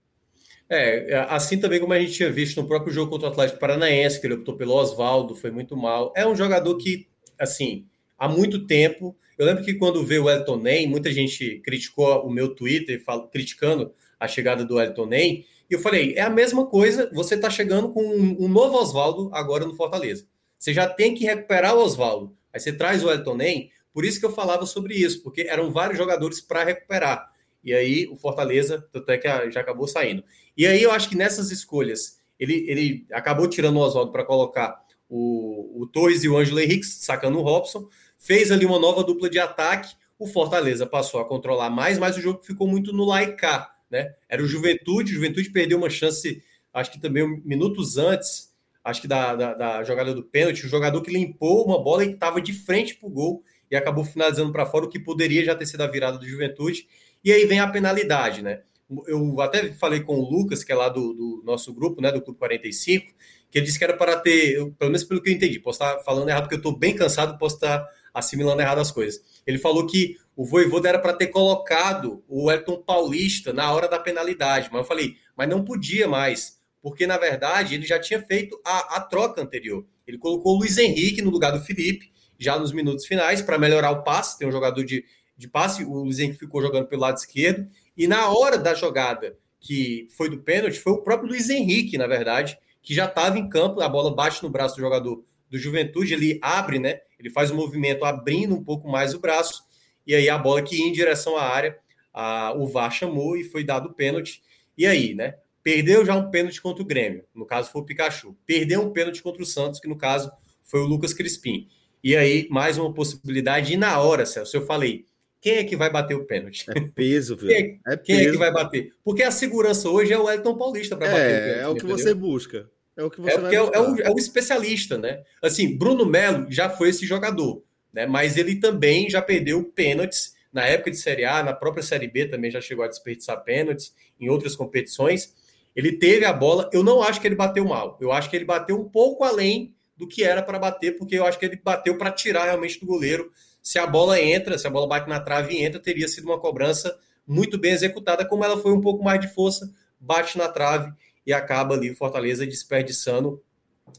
[0.68, 3.60] É, é, assim também como a gente tinha visto no próprio jogo contra o Atlético
[3.60, 6.12] Paranaense, que ele optou pelo Oswaldo, foi muito mal.
[6.14, 7.86] É um jogador que, assim,
[8.18, 9.16] há muito tempo.
[9.38, 13.28] Eu lembro que quando veio o Elton Ney, muita gente criticou o meu Twitter, falo,
[13.28, 15.44] criticando a chegada do Elton Ney.
[15.68, 19.30] E eu falei: é a mesma coisa, você está chegando com um, um novo Oswaldo
[19.32, 20.26] agora no Fortaleza.
[20.58, 22.36] Você já tem que recuperar o Oswaldo.
[22.52, 25.70] Aí você traz o Elton Ney, por isso que eu falava sobre isso, porque eram
[25.70, 27.30] vários jogadores para recuperar.
[27.62, 30.24] E aí o Fortaleza, tanto é que já acabou saindo.
[30.56, 34.80] E aí eu acho que nessas escolhas, ele, ele acabou tirando o Oswaldo para colocar
[35.08, 39.28] o, o Torres e o Ângelo Henrique, sacando o Robson, fez ali uma nova dupla
[39.28, 39.94] de ataque.
[40.18, 44.14] O Fortaleza passou a controlar mais, mas o jogo ficou muito no laicar, né?
[44.28, 49.08] Era o Juventude, o Juventude perdeu uma chance, acho que também minutos antes, acho que
[49.08, 52.52] da, da, da jogada do pênalti, o jogador que limpou uma bola e estava de
[52.52, 55.82] frente para o gol e acabou finalizando para fora, o que poderia já ter sido
[55.82, 56.86] a virada do Juventude.
[57.24, 58.62] E aí vem a penalidade, né?
[59.08, 62.22] Eu até falei com o Lucas, que é lá do, do nosso grupo, né, do
[62.22, 63.12] Clube 45,
[63.50, 65.98] que ele disse que era para ter, pelo menos pelo que eu entendi, posso estar
[66.04, 67.84] falando errado, porque eu estou bem cansado, posso estar
[68.16, 69.22] assimilando errado as coisas.
[69.46, 73.98] Ele falou que o Voivoda era para ter colocado o Elton Paulista na hora da
[73.98, 78.58] penalidade, mas eu falei, mas não podia mais, porque na verdade ele já tinha feito
[78.64, 79.84] a, a troca anterior.
[80.06, 83.90] Ele colocou o Luiz Henrique no lugar do Felipe, já nos minutos finais, para melhorar
[83.90, 85.04] o passe, tem um jogador de,
[85.36, 89.36] de passe, o Luiz Henrique ficou jogando pelo lado esquerdo, e na hora da jogada
[89.60, 93.48] que foi do pênalti, foi o próprio Luiz Henrique, na verdade, que já estava em
[93.48, 97.00] campo, a bola bate no braço do jogador do Juventude, ele abre, né?
[97.18, 99.64] Ele faz o um movimento abrindo um pouco mais o braço,
[100.06, 101.78] e aí a bola que ia em direção à área,
[102.12, 104.42] a, o VAR chamou e foi dado o pênalti.
[104.76, 105.34] E aí, né?
[105.62, 108.36] Perdeu já um pênalti contra o Grêmio, no caso foi o Pikachu.
[108.46, 110.30] Perdeu um pênalti contra o Santos, que no caso
[110.62, 111.68] foi o Lucas Crispim.
[112.02, 115.04] E aí, mais uma possibilidade, e na hora, Celso, eu falei,
[115.40, 116.64] quem é que vai bater o pênalti?
[116.70, 117.50] É peso, velho.
[117.56, 118.92] Quem, é, é, quem é que vai bater?
[119.04, 121.60] Porque a segurança hoje é o Elton Paulista para é, bater o pênalti.
[121.60, 121.98] É o que entendeu?
[121.98, 122.70] você busca.
[122.96, 125.22] É o que você é porque é, é, o, é o especialista, né?
[125.42, 128.06] Assim, Bruno Melo já foi esse jogador, né?
[128.06, 132.26] Mas ele também já perdeu pênaltis na época de Série A, na própria Série B
[132.26, 135.34] também já chegou a desperdiçar pênaltis em outras competições.
[135.76, 137.98] Ele teve a bola, eu não acho que ele bateu mal.
[138.00, 141.26] Eu acho que ele bateu um pouco além do que era para bater, porque eu
[141.26, 143.30] acho que ele bateu para tirar realmente do goleiro.
[143.60, 146.40] Se a bola entra, se a bola bate na trave e entra, teria sido uma
[146.40, 150.90] cobrança muito bem executada, como ela foi um pouco mais de força, bate na trave
[151.26, 153.42] e acaba ali o Fortaleza desperdiçando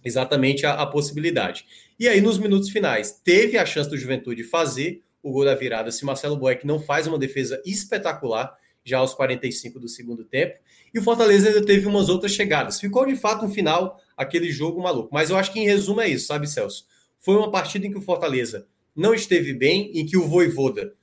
[0.03, 1.65] exatamente a, a, possibilidade.
[1.99, 5.91] E aí, nos minutos finais, teve a chance do Juventude fazer o gol da virada
[5.91, 10.57] se Marcelo Boeck não faz uma defesa espetacular já aos 45 do segundo tempo.
[10.93, 12.79] E o Fortaleza ainda teve umas outras chegadas.
[12.79, 15.09] Ficou de fato um final, aquele jogo maluco.
[15.11, 16.85] Mas eu acho que em resumo é isso, sabe, Celso?
[17.19, 20.93] Foi uma partida em que o Fortaleza não esteve bem, em que o Voivoda,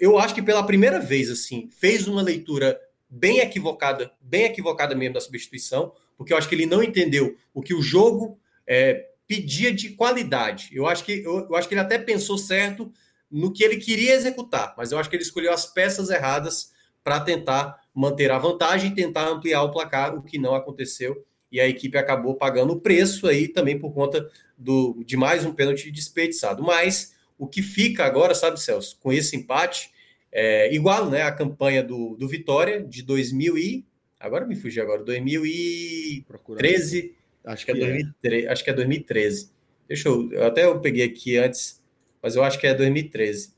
[0.00, 2.78] eu acho que pela primeira vez, assim, fez uma leitura
[3.14, 7.60] bem equivocada, bem equivocada mesmo da substituição, porque eu acho que ele não entendeu o
[7.60, 10.70] que o jogo é, pedia de qualidade.
[10.72, 12.90] Eu acho que eu, eu, acho que ele até pensou certo
[13.30, 16.72] no que ele queria executar, mas eu acho que ele escolheu as peças erradas
[17.04, 21.22] para tentar manter a vantagem e tentar ampliar o placar, o que não aconteceu.
[21.50, 25.52] E a equipe acabou pagando o preço aí também por conta do, de mais um
[25.52, 26.62] pênalti desperdiçado.
[26.62, 29.90] Mas o que fica agora, sabe, Celso, com esse empate,
[30.32, 33.84] é, igual né, a campanha do, do Vitória de 2000 e.
[34.18, 37.14] Agora me fugi agora, 2013.
[37.44, 39.50] Acho que, é 2013, acho que é 2013.
[39.88, 40.32] Deixa eu.
[40.32, 41.82] eu Até eu peguei aqui antes,
[42.22, 43.52] mas eu acho que é 2013.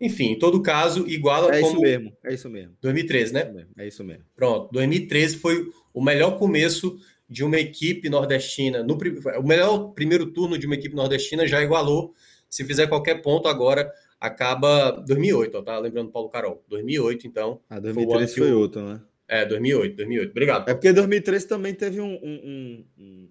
[0.00, 1.66] Enfim, em todo caso, igual é como.
[1.66, 2.72] É isso mesmo, é isso mesmo.
[2.80, 3.40] 2013, né?
[3.40, 3.70] É isso mesmo.
[3.78, 4.24] É isso mesmo.
[4.34, 8.82] Pronto, 2013 foi o melhor começo de uma equipe nordestina.
[8.82, 8.98] No,
[9.38, 12.14] o melhor primeiro turno de uma equipe nordestina já igualou.
[12.48, 16.64] Se fizer qualquer ponto agora, acaba 2008, ó, tá lembrando Paulo Carol.
[16.68, 17.60] 2008, então.
[17.68, 19.00] Ah, 2013 foi, foi outro, né?
[19.28, 20.30] É, 2008, 2008.
[20.30, 20.68] Obrigado.
[20.68, 23.28] É porque 2013 também teve um, um, um, um,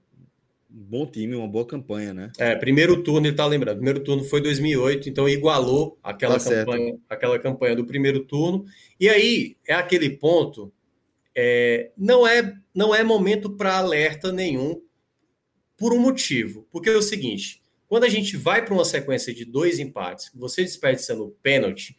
[0.69, 2.31] bom time, uma boa campanha, né?
[2.37, 3.77] É, primeiro turno, ele tá lembrando.
[3.77, 8.65] Primeiro turno foi 2008, então igualou aquela, tá campanha, aquela campanha do primeiro turno.
[8.99, 10.71] E aí é aquele ponto.
[11.33, 14.81] É, não é não é momento para alerta nenhum
[15.77, 16.67] por um motivo.
[16.71, 20.63] Porque é o seguinte: quando a gente vai para uma sequência de dois empates, você
[20.63, 21.95] desperdiçando o pênalti,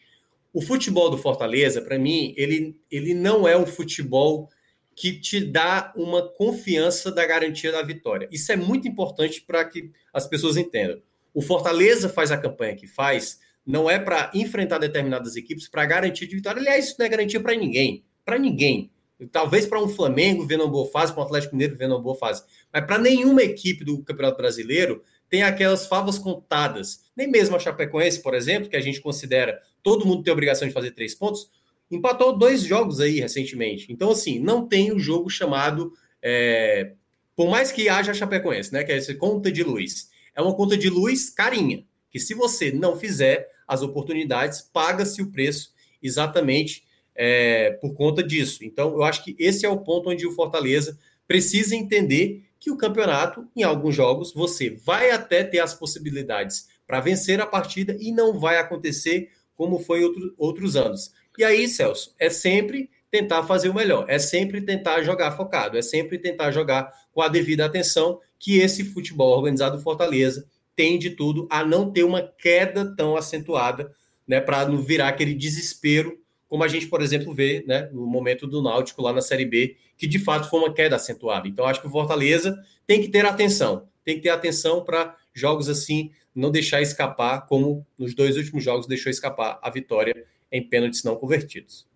[0.53, 4.49] o futebol do Fortaleza, para mim, ele, ele não é um futebol
[4.95, 8.27] que te dá uma confiança da garantia da vitória.
[8.33, 11.03] Isso é muito importante para que as pessoas entendam.
[11.35, 16.27] O Fortaleza faz a campanha que faz, não é para enfrentar determinadas equipes para garantir
[16.27, 16.59] de vitória.
[16.59, 18.05] Aliás, isso não é garantia para ninguém.
[18.25, 18.91] Para ninguém.
[19.31, 22.17] Talvez para um Flamengo vendo uma boa fase, para um Atlético Mineiro vendo uma boa
[22.17, 22.43] fase.
[22.73, 27.03] Mas para nenhuma equipe do Campeonato Brasileiro tem aquelas favas contadas.
[27.17, 30.75] Nem mesmo a Chapecoense, por exemplo, que a gente considera todo mundo tem obrigação de
[30.75, 31.49] fazer três pontos,
[31.91, 33.93] empatou dois jogos aí recentemente.
[33.93, 35.93] Então, assim, não tem o jogo chamado.
[36.21, 36.93] É...
[37.37, 38.83] Por mais que haja a Chapecoense, né?
[38.83, 40.11] Que é essa conta de luz.
[40.35, 41.85] É uma conta de luz carinha.
[42.11, 46.85] Que se você não fizer as oportunidades, paga-se o preço exatamente
[47.15, 48.65] é, por conta disso.
[48.65, 52.77] Então, eu acho que esse é o ponto onde o Fortaleza precisa entender que o
[52.77, 58.11] campeonato, em alguns jogos, você vai até ter as possibilidades para vencer a partida e
[58.11, 61.13] não vai acontecer como foi outro, outros anos.
[61.39, 65.83] E aí, Celso, é sempre tentar fazer o melhor, é sempre tentar jogar focado, é
[65.83, 71.47] sempre tentar jogar com a devida atenção que esse futebol organizado Fortaleza tem de tudo
[71.49, 73.95] a não ter uma queda tão acentuada,
[74.27, 78.47] né, para não virar aquele desespero como a gente, por exemplo, vê né, no momento
[78.47, 81.49] do Náutico lá na Série B, que de fato foi uma queda acentuada.
[81.49, 85.69] Então, acho que o Fortaleza tem que ter atenção, tem que ter atenção para jogos
[85.69, 91.03] assim, não deixar escapar, como nos dois últimos jogos deixou escapar a vitória em pênaltis
[91.03, 91.87] não convertidos.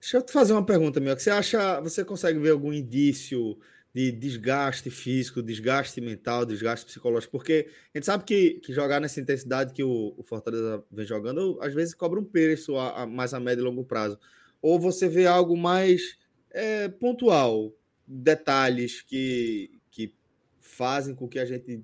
[0.00, 1.18] Deixa eu te fazer uma pergunta, meu.
[1.18, 3.58] Você acha, você consegue ver algum indício
[3.96, 9.18] de desgaste físico, desgaste mental, desgaste psicológico, porque a gente sabe que, que jogar nessa
[9.20, 13.32] intensidade que o, o, Fortaleza vem jogando, às vezes cobra um preço a, a, mais
[13.32, 14.18] a médio e longo prazo.
[14.60, 16.18] Ou você vê algo mais
[16.56, 17.72] é, pontual,
[18.06, 20.14] detalhes que, que
[20.58, 21.82] fazem com que a gente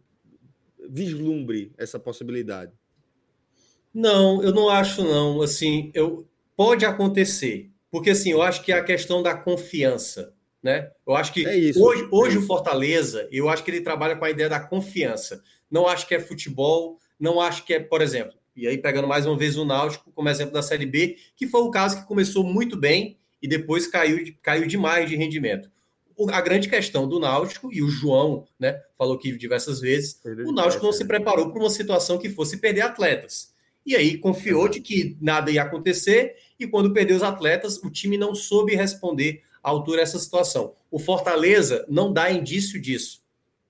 [0.89, 2.73] vislumbre essa possibilidade.
[3.93, 5.43] Não, eu não acho não.
[5.43, 10.91] Assim, eu pode acontecer, porque assim, eu acho que é a questão da confiança né?
[11.07, 14.15] Eu acho que é isso, hoje, hoje é o Fortaleza, eu acho que ele trabalha
[14.15, 15.43] com a ideia da confiança.
[15.69, 19.27] Não acho que é futebol, não acho que é, por exemplo, e aí pegando mais
[19.27, 22.45] uma vez o Náutico como exemplo da Série B, que foi o caso que começou
[22.45, 25.69] muito bem e depois caiu, caiu demais de rendimento.
[26.31, 30.85] A grande questão do Náutico, e o João né, falou aqui diversas vezes, o Náutico
[30.85, 33.53] não se preparou para uma situação que fosse perder atletas.
[33.85, 38.17] E aí confiou de que nada ia acontecer, e quando perdeu os atletas, o time
[38.17, 40.75] não soube responder à altura dessa situação.
[40.91, 43.23] O Fortaleza não dá indício disso.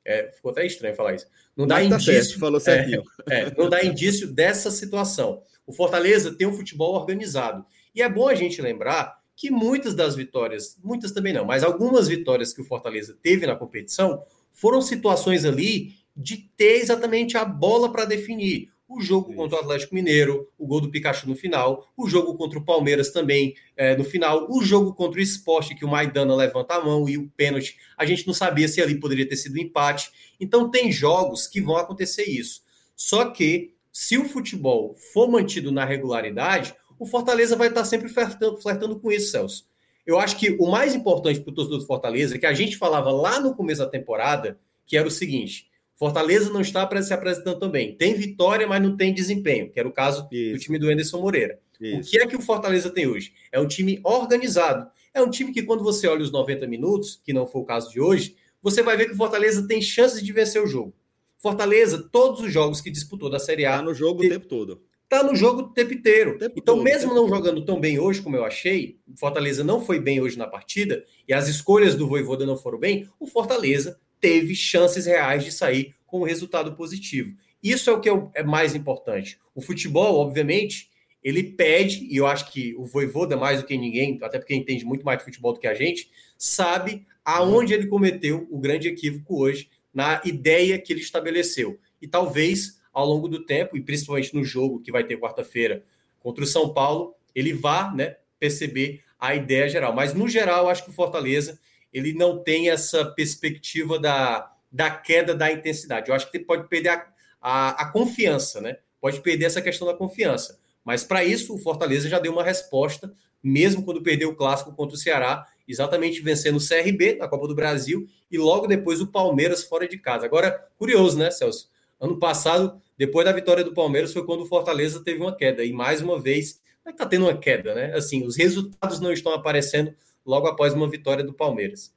[0.05, 1.27] É, ficou até estranho falar isso.
[1.57, 2.25] Não dá Mas tá indício.
[2.25, 3.03] Certo, falou certinho.
[3.31, 5.43] É, é, não dá indício dessa situação.
[5.67, 7.65] O Fortaleza tem um futebol organizado.
[7.95, 12.07] E é bom a gente lembrar que muitas das vitórias, muitas também não, mas algumas
[12.07, 17.91] vitórias que o Fortaleza teve na competição foram situações ali de ter exatamente a bola
[17.91, 22.09] para definir o jogo contra o Atlético Mineiro, o gol do Pikachu no final, o
[22.09, 25.89] jogo contra o Palmeiras também é, no final, o jogo contra o Esporte, que o
[25.89, 29.35] Maidana levanta a mão e o pênalti, a gente não sabia se ali poderia ter
[29.35, 30.13] sido um empate.
[30.39, 32.63] Então, tem jogos que vão acontecer isso.
[32.95, 38.57] Só que, se o futebol for mantido na regularidade, o Fortaleza vai estar sempre flertando,
[38.59, 39.67] flertando com isso, Celso.
[40.07, 43.11] Eu acho que o mais importante para o torcedor do Fortaleza, que a gente falava
[43.11, 47.97] lá no começo da temporada, que era o seguinte: Fortaleza não está se apresentando também.
[47.97, 50.55] Tem vitória, mas não tem desempenho, que era o caso Isso.
[50.55, 51.59] do time do Anderson Moreira.
[51.81, 52.09] Isso.
[52.09, 53.33] O que é que o Fortaleza tem hoje?
[53.51, 54.89] É um time organizado.
[55.13, 57.91] É um time que, quando você olha os 90 minutos, que não foi o caso
[57.91, 60.95] de hoje, você vai ver que o Fortaleza tem chances de vencer o jogo.
[61.39, 63.73] Fortaleza, todos os jogos que disputou da Série A.
[63.73, 64.81] Está no jogo o tempo todo.
[65.13, 66.37] Está no jogo o tempo inteiro.
[66.37, 67.37] O tempo então, todo, mesmo não todo.
[67.37, 71.05] jogando tão bem hoje como eu achei, o Fortaleza não foi bem hoje na partida,
[71.29, 75.95] e as escolhas do Voivoda não foram bem, o Fortaleza teve chances reais de sair
[76.07, 77.37] com um resultado positivo.
[77.63, 79.39] Isso é o que é mais importante.
[79.55, 80.89] O futebol, obviamente,
[81.23, 84.83] ele pede, e eu acho que o Voivoda, mais do que ninguém, até porque entende
[84.83, 89.43] muito mais de futebol do que a gente, sabe aonde ele cometeu o grande equívoco
[89.43, 91.79] hoje, na ideia que ele estabeleceu.
[92.01, 95.83] E talvez, ao longo do tempo, e principalmente no jogo que vai ter quarta-feira
[96.21, 99.95] contra o São Paulo, ele vá né, perceber a ideia geral.
[99.95, 101.59] Mas, no geral, acho que o Fortaleza
[101.93, 106.09] ele não tem essa perspectiva da, da queda da intensidade.
[106.09, 107.07] Eu acho que ele pode perder a,
[107.41, 108.79] a, a confiança, né?
[109.01, 110.59] Pode perder essa questão da confiança.
[110.85, 114.95] Mas para isso, o Fortaleza já deu uma resposta, mesmo quando perdeu o clássico contra
[114.95, 119.65] o Ceará, exatamente vencendo o CRB na Copa do Brasil e logo depois o Palmeiras
[119.65, 120.25] fora de casa.
[120.25, 121.71] Agora, curioso, né, Celso?
[122.03, 125.63] Ano passado, depois da vitória do Palmeiras, foi quando o Fortaleza teve uma queda.
[125.65, 127.95] E mais uma vez, está tendo uma queda, né?
[127.95, 129.95] Assim, os resultados não estão aparecendo
[130.27, 131.95] logo após uma vitória do Palmeiras.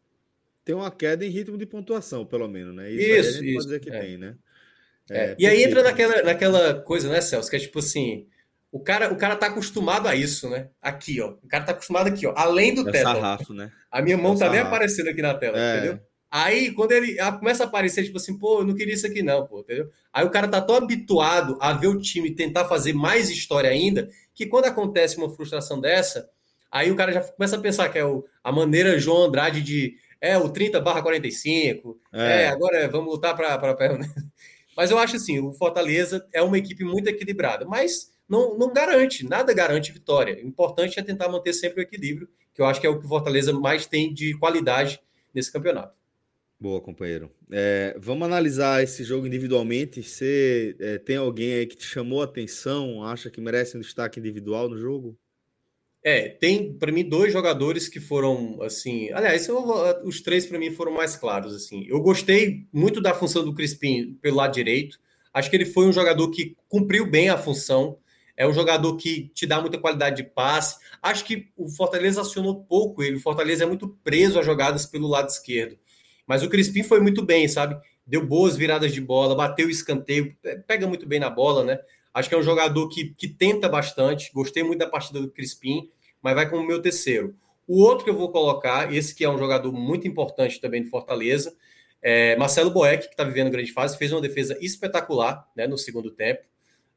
[0.63, 2.91] Tem uma queda em ritmo de pontuação, pelo menos, né?
[2.91, 3.67] Isso, isso.
[3.71, 3.99] isso que é.
[3.99, 4.35] tem, né?
[5.09, 5.35] É, é.
[5.39, 8.27] E aí entra naquela, naquela coisa, né, Celso, que é tipo assim,
[8.71, 10.69] o cara, o cara tá acostumado a isso, né?
[10.79, 11.31] Aqui, ó.
[11.41, 12.33] O cara tá acostumado aqui, ó.
[12.35, 13.03] Além do é teto.
[13.03, 13.71] Sarrafo, né?
[13.89, 15.77] A minha mão é tá nem aparecendo aqui na tela, é.
[15.77, 15.99] entendeu?
[16.37, 19.45] Aí, quando ele começa a aparecer, tipo assim, pô, eu não queria isso aqui não,
[19.45, 19.89] pô, entendeu?
[20.11, 24.09] Aí o cara tá tão habituado a ver o time tentar fazer mais história ainda,
[24.33, 26.29] que quando acontece uma frustração dessa,
[26.75, 29.95] Aí o cara já começa a pensar que é o, a maneira João Andrade de
[30.19, 32.43] é o 30 barra 45, é.
[32.43, 33.57] é, agora vamos lutar para.
[34.75, 39.25] Mas eu acho assim, o Fortaleza é uma equipe muito equilibrada, mas não, não garante,
[39.25, 40.35] nada garante vitória.
[40.35, 43.05] O importante é tentar manter sempre o equilíbrio, que eu acho que é o que
[43.05, 44.99] o Fortaleza mais tem de qualidade
[45.33, 45.95] nesse campeonato.
[46.59, 47.29] Boa, companheiro.
[47.51, 50.01] É, vamos analisar esse jogo individualmente.
[50.01, 54.19] Você é, tem alguém aí que te chamou a atenção, acha que merece um destaque
[54.19, 55.17] individual no jogo?
[56.01, 59.11] É, tem para mim dois jogadores que foram assim.
[59.11, 59.57] Aliás, eu,
[60.03, 61.83] os três para mim foram mais claros assim.
[61.87, 64.99] Eu gostei muito da função do Crispim pelo lado direito.
[65.33, 67.97] Acho que ele foi um jogador que cumpriu bem a função.
[68.37, 70.77] É um jogador que te dá muita qualidade de passe.
[71.01, 73.15] Acho que o Fortaleza acionou pouco ele.
[73.17, 75.77] O Fortaleza é muito preso a jogadas pelo lado esquerdo.
[76.27, 77.79] Mas o Crispim foi muito bem, sabe?
[78.05, 80.35] Deu boas viradas de bola, bateu o escanteio,
[80.67, 81.79] pega muito bem na bola, né?
[82.13, 84.31] Acho que é um jogador que, que tenta bastante.
[84.33, 85.89] Gostei muito da partida do Crispim
[86.25, 87.35] mas vai como meu terceiro.
[87.67, 90.89] O outro que eu vou colocar, esse que é um jogador muito importante também de
[90.89, 91.55] Fortaleza,
[92.01, 96.09] é Marcelo Boeck, que está vivendo grande fase, fez uma defesa espetacular né, no segundo
[96.09, 96.41] tempo,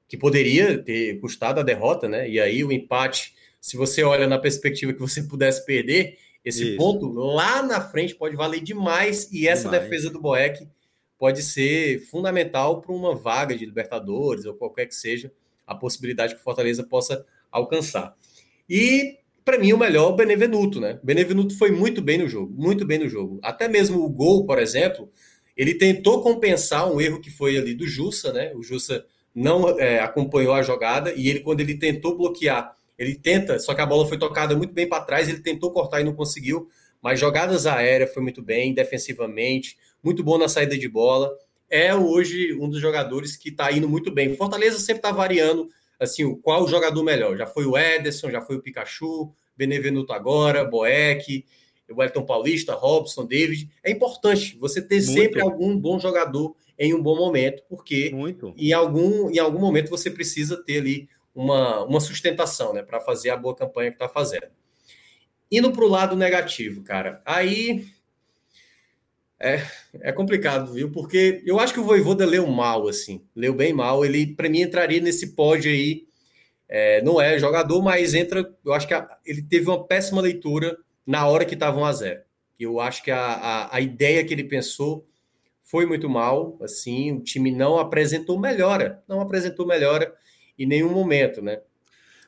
[0.09, 2.27] que poderia ter custado a derrota, né?
[2.27, 6.77] E aí o empate, se você olha na perspectiva que você pudesse perder, esse Isso.
[6.77, 9.83] ponto lá na frente pode valer demais, e essa demais.
[9.83, 10.67] defesa do Boeck
[11.19, 15.33] pode ser fundamental para uma vaga de Libertadores ou qualquer que seja
[15.67, 18.17] a possibilidade que o Fortaleza possa alcançar.
[18.69, 21.01] E para mim o melhor o Benevenuto, né?
[21.03, 23.41] Benevenuto foi muito bem no jogo, muito bem no jogo.
[23.43, 25.11] Até mesmo o gol, por exemplo,
[25.57, 28.53] ele tentou compensar um erro que foi ali do Jussa, né?
[28.55, 33.59] O Jussa não é, acompanhou a jogada e ele quando ele tentou bloquear, ele tenta,
[33.59, 36.15] só que a bola foi tocada muito bem para trás, ele tentou cortar e não
[36.15, 36.69] conseguiu.
[37.01, 41.33] Mas jogadas aéreas foi muito bem, defensivamente, muito bom na saída de bola.
[41.71, 44.35] É hoje um dos jogadores que está indo muito bem.
[44.35, 45.69] Fortaleza sempre está variando
[45.99, 47.37] assim, qual o jogador melhor.
[47.37, 51.45] Já foi o Ederson, já foi o Pikachu, Benevenuto agora, Boeck,
[51.91, 53.69] o Elton Paulista, Robson, David.
[53.83, 55.13] É importante você ter muito.
[55.13, 58.55] sempre algum bom jogador em um bom momento, porque muito.
[58.57, 63.31] Em, algum, em algum momento você precisa ter ali uma, uma sustentação né, para fazer
[63.31, 64.49] a boa campanha que está fazendo.
[65.51, 67.87] Indo para o lado negativo, cara, aí
[69.41, 69.63] é,
[70.01, 70.91] é complicado, viu?
[70.91, 73.25] Porque eu acho que o Voivoda leu mal, assim.
[73.37, 74.05] Leu bem mal.
[74.05, 76.07] Ele, para mim, entraria nesse pódio aí.
[76.69, 78.53] É, não é jogador, mas entra.
[78.65, 80.77] Eu acho que a, ele teve uma péssima leitura
[81.07, 82.21] na hora que estava 1 a 0
[82.59, 85.07] Eu acho que a, a, a, ideia que ele pensou
[85.63, 86.59] foi muito mal.
[86.61, 89.03] Assim, o time não apresentou melhora.
[89.07, 90.13] Não apresentou melhora
[90.59, 91.61] em nenhum momento, né?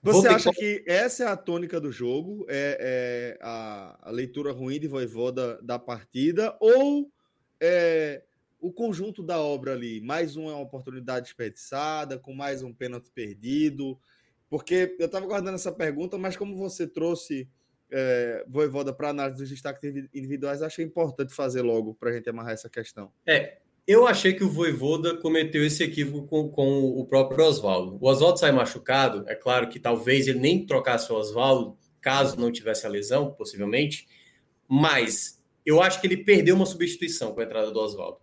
[0.02, 0.80] Você acha que...
[0.80, 2.46] que essa é a tônica do jogo?
[2.48, 6.56] É, é a, a, leitura ruim de Voivoda da partida?
[6.58, 7.10] Ou
[7.60, 8.22] é
[8.60, 10.00] o conjunto da obra ali?
[10.00, 13.98] Mais uma oportunidade desperdiçada, com mais um pênalti perdido?
[14.48, 17.48] Porque eu estava guardando essa pergunta, mas como você trouxe
[17.90, 22.52] é, Voivoda para análise dos destaques individuais, achei importante fazer logo para a gente amarrar
[22.52, 23.12] essa questão.
[23.26, 23.58] É,
[23.90, 27.98] eu achei que o Voivoda cometeu esse equívoco com, com o próprio Oswaldo.
[28.00, 32.52] O Oswaldo sai machucado, é claro que talvez ele nem trocasse o Oswaldo, caso não
[32.52, 34.06] tivesse a lesão, possivelmente,
[34.68, 38.18] mas eu acho que ele perdeu uma substituição com a entrada do Oswaldo.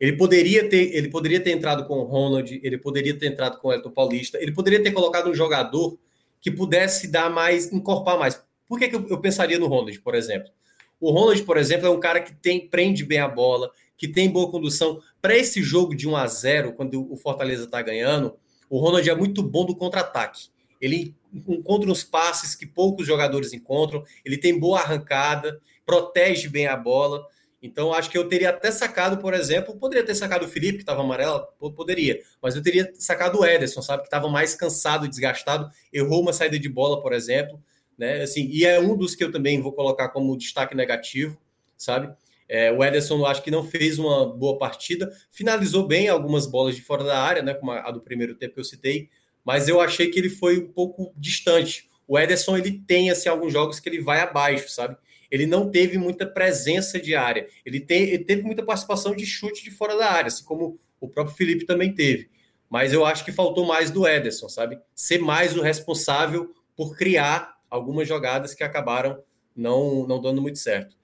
[0.00, 3.68] Ele poderia ter, ele poderia ter entrado com o Ronald, ele poderia ter entrado com
[3.68, 5.98] o Elton Paulista, ele poderia ter colocado um jogador
[6.40, 8.42] que pudesse dar mais, encorpar mais.
[8.66, 10.50] Por que, que eu, eu pensaria no Ronald, por exemplo?
[10.98, 13.70] O Ronald, por exemplo, é um cara que tem prende bem a bola,
[14.02, 15.00] que tem boa condução.
[15.20, 18.34] Para esse jogo de 1 a 0 quando o Fortaleza está ganhando,
[18.68, 20.48] o Ronald é muito bom do contra-ataque.
[20.80, 26.76] Ele encontra uns passes que poucos jogadores encontram, ele tem boa arrancada, protege bem a
[26.76, 27.24] bola.
[27.62, 30.82] Então, acho que eu teria até sacado, por exemplo, poderia ter sacado o Felipe, que
[30.82, 31.46] estava amarelo,
[31.76, 36.32] poderia, mas eu teria sacado o Ederson, sabe, que estava mais cansado, desgastado, errou uma
[36.32, 37.62] saída de bola, por exemplo,
[37.96, 38.22] né?
[38.22, 41.38] Assim, e é um dos que eu também vou colocar como destaque negativo,
[41.76, 42.12] sabe?
[42.48, 46.76] É, o Ederson eu acho que não fez uma boa partida, finalizou bem algumas bolas
[46.76, 49.08] de fora da área, né, como a, do primeiro tempo que eu citei,
[49.44, 51.88] mas eu achei que ele foi um pouco distante.
[52.06, 54.96] O Ederson ele tem assim alguns jogos que ele vai abaixo, sabe?
[55.30, 57.46] Ele não teve muita presença de área.
[57.64, 61.08] Ele, tem, ele teve muita participação de chute de fora da área, assim como o
[61.08, 62.28] próprio Felipe também teve.
[62.68, 64.78] Mas eu acho que faltou mais do Ederson, sabe?
[64.94, 69.22] Ser mais o responsável por criar algumas jogadas que acabaram
[69.56, 70.94] não, não dando muito certo.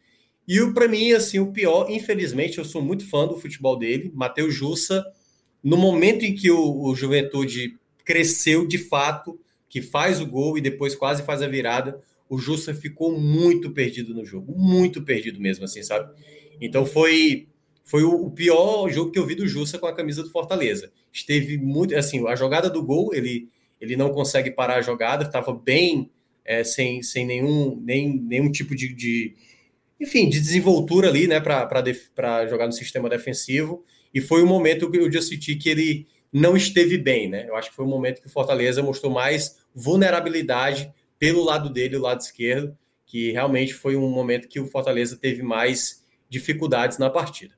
[0.49, 4.55] E para mim, assim, o pior, infelizmente, eu sou muito fã do futebol dele, Matheus
[4.55, 5.05] Jussa,
[5.63, 9.39] no momento em que o, o Juventude cresceu de fato,
[9.69, 14.15] que faz o gol e depois quase faz a virada, o Jussa ficou muito perdido
[14.15, 16.11] no jogo, muito perdido mesmo, assim, sabe?
[16.59, 17.47] Então foi
[17.85, 20.93] foi o, pior jogo que eu vi do Jussa com a camisa do Fortaleza.
[21.11, 23.49] Esteve muito, assim, a jogada do gol, ele
[23.81, 26.11] ele não consegue parar a jogada, estava bem
[26.45, 29.37] é, sem, sem nenhum, nem, nenhum tipo de, de
[30.01, 33.85] enfim, de desenvoltura ali, né, para jogar no sistema defensivo.
[34.13, 37.47] E foi o momento que eu já senti que ele não esteve bem, né?
[37.49, 41.97] Eu acho que foi o momento que o Fortaleza mostrou mais vulnerabilidade pelo lado dele,
[41.97, 47.11] o lado esquerdo, que realmente foi um momento que o Fortaleza teve mais dificuldades na
[47.11, 47.58] partida.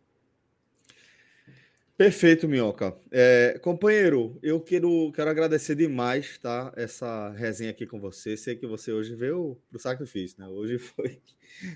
[2.01, 2.97] Perfeito, Minhoca.
[3.13, 6.73] É, companheiro, eu quero, quero agradecer demais, tá?
[6.75, 8.39] Essa resenha aqui com você.
[8.39, 10.49] Sei que você hoje veio pro sacrifício, né?
[10.49, 11.21] Hoje foi.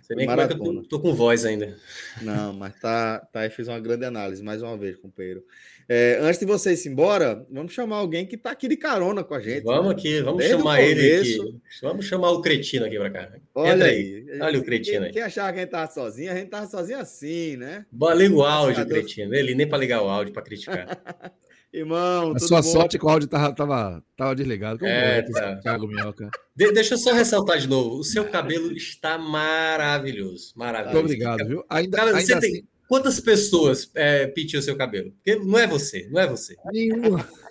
[0.03, 0.65] Você nem maratona.
[0.65, 1.77] é eu tô, tô, com voz ainda.
[2.23, 3.51] Não, mas tá, tá.
[3.51, 5.45] Fiz uma grande análise mais uma vez, companheiro.
[5.89, 9.35] É, antes de vocês ir embora, vamos chamar alguém que está aqui de carona com
[9.35, 9.65] a gente.
[9.65, 9.93] Vamos né?
[9.93, 11.61] aqui, vamos Desde chamar ele aqui.
[11.83, 13.33] Vamos chamar o cretino aqui para cá.
[13.55, 14.27] Olha Entra aí.
[14.31, 14.41] aí.
[14.41, 15.13] Olha o cretino quem, aí.
[15.13, 17.85] Quem achava que a gente estava sozinho, a gente estava sozinho assim, né?
[18.17, 19.35] Liga o áudio, cretino.
[19.35, 20.89] Ele nem para ligar o áudio para criticar.
[21.75, 22.69] Irmão, a sua bom?
[22.69, 24.79] sorte que o áudio tava, tava, tava desligado.
[24.79, 25.57] Como é, tá.
[25.57, 26.31] Thiago Minhoca.
[26.55, 27.99] De, deixa eu só ressaltar de novo.
[27.99, 30.53] O seu cabelo está maravilhoso.
[30.55, 30.95] Maravilhoso.
[30.95, 31.65] Muito obrigado, viu?
[31.69, 32.53] Ainda, Cara, ainda você assim...
[32.53, 35.13] tem quantas pessoas é, o seu cabelo?
[35.13, 36.57] Porque não é você, não é você.
[36.73, 37.29] Nenhuma.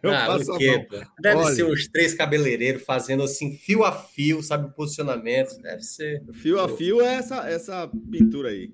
[0.00, 0.86] Eu ah, o quê?
[1.20, 5.60] Deve Olha, ser uns três cabeleireiros fazendo assim, fio a fio, sabe, posicionamento.
[5.60, 6.22] Deve ser.
[6.34, 8.72] Fio a fio é essa, essa pintura aí.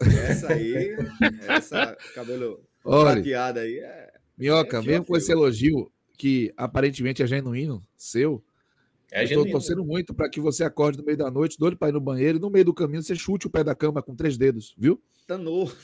[0.00, 0.94] Essa aí,
[1.48, 3.20] essa cabelo Olha,
[3.60, 3.78] aí.
[3.80, 8.44] É, Minhoca, é mesmo com esse elogio, que aparentemente é genuíno, seu,
[9.10, 11.88] é eu estou torcendo muito para que você acorde no meio da noite, doido para
[11.88, 14.14] ir no banheiro, e no meio do caminho você chute o pé da cama com
[14.14, 15.02] três dedos, viu?
[15.26, 15.74] Tá novo.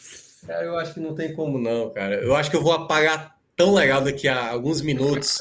[0.46, 2.16] Cara, eu acho que não tem como não, cara.
[2.16, 5.38] Eu acho que eu vou apagar tão legal daqui a alguns minutos.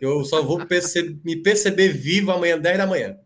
[0.00, 3.16] Eu só vou perceber, me perceber vivo amanhã, 10 da manhã.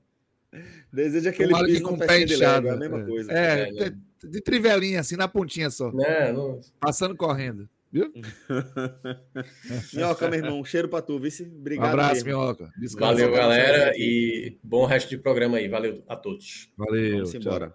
[0.93, 2.69] Deseja aquele piso com pé inchado.
[2.69, 3.33] É a mesma coisa.
[3.33, 5.91] É, é de, de trivelinha, assim, na pontinha só.
[6.01, 6.61] É, não...
[6.81, 7.69] Passando correndo.
[7.91, 8.13] Viu?
[9.95, 11.45] Minhoca, meu irmão, um cheiro pra tu, vice.
[11.45, 11.87] Obrigado.
[11.87, 12.29] Um abraço, mesmo.
[12.29, 12.71] Minhoca.
[12.79, 15.69] Descansa, Valeu, galera, e bom resto de programa aí.
[15.69, 16.71] Valeu a todos.
[16.77, 17.17] Valeu.
[17.17, 17.75] Vamos embora.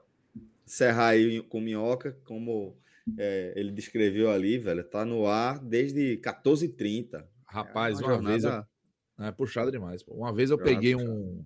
[0.74, 2.76] Encerrar aí com Minhoca, como
[3.16, 7.24] é, ele descreveu ali, velho, tá no ar desde 14h30.
[7.46, 8.44] Rapaz, é uma, uma vez.
[8.44, 8.66] Eu...
[9.20, 10.02] É puxado demais.
[10.02, 10.16] Pô.
[10.16, 11.46] Uma vez eu jornada peguei um,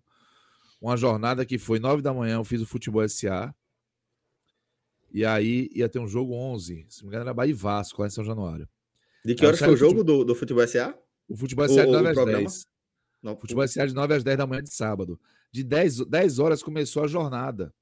[0.79, 3.53] uma jornada que foi 9 da manhã, eu fiz o futebol SA.
[5.11, 8.01] E aí ia ter um jogo 11, se não me engano, era Bahia e Vasco,
[8.01, 8.67] lá em São Januário.
[9.25, 10.97] De que horas foi o jogo do, do futebol SA?
[11.27, 12.67] O futebol SA de 9 às 10.
[13.21, 15.19] Não, futebol SA de 9 às 10 da manhã de sábado.
[15.51, 17.73] De 10, 10 horas começou a jornada,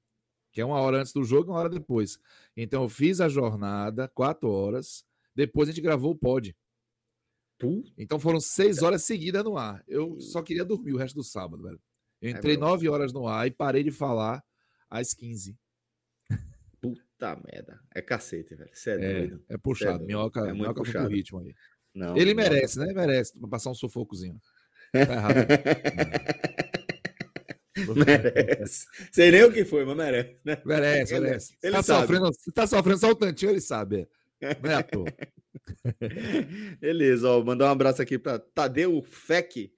[0.55, 2.17] que é uma hora antes do jogo e uma hora depois.
[2.55, 5.03] Então eu fiz a jornada, quatro horas.
[5.35, 6.55] Depois a gente gravou o pod.
[7.97, 9.83] Então foram seis horas seguidas no ar.
[9.85, 11.81] Eu só queria dormir o resto do sábado, velho.
[12.21, 14.41] Eu é entrei nove horas no ar e parei de falar
[14.89, 15.59] às 15.
[16.79, 17.81] Puta merda.
[17.93, 18.69] É cacete, velho.
[18.71, 19.45] Você é, é doido.
[19.49, 20.03] É puxado.
[20.05, 21.09] É minhoca, é minhoca puxado.
[21.09, 21.53] ritmo aí.
[21.93, 22.93] Não, Ele merece, né?
[22.93, 23.37] Merece.
[23.37, 24.39] Pra passar um sufocozinho.
[24.93, 25.35] Tá errado.
[27.95, 28.87] merece.
[29.11, 30.61] Sei nem o que foi, mas merece, né?
[30.65, 31.57] Merece, merece.
[31.61, 34.07] Ele tá sofrendo, tá sofrendo só o tantinho, ele sabe.
[34.63, 35.05] Não é à toa.
[36.79, 39.71] Beleza, ó, mandar um abraço aqui para Tadeu Fec.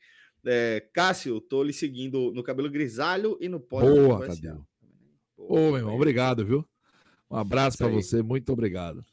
[0.46, 3.82] É, Cássio, tô lhe seguindo no cabelo grisalho e no pó.
[3.82, 4.66] Boa, Tadeu.
[5.36, 6.68] Ô, meu irmão, obrigado, viu?
[7.30, 9.04] Um abraço para você, muito obrigado.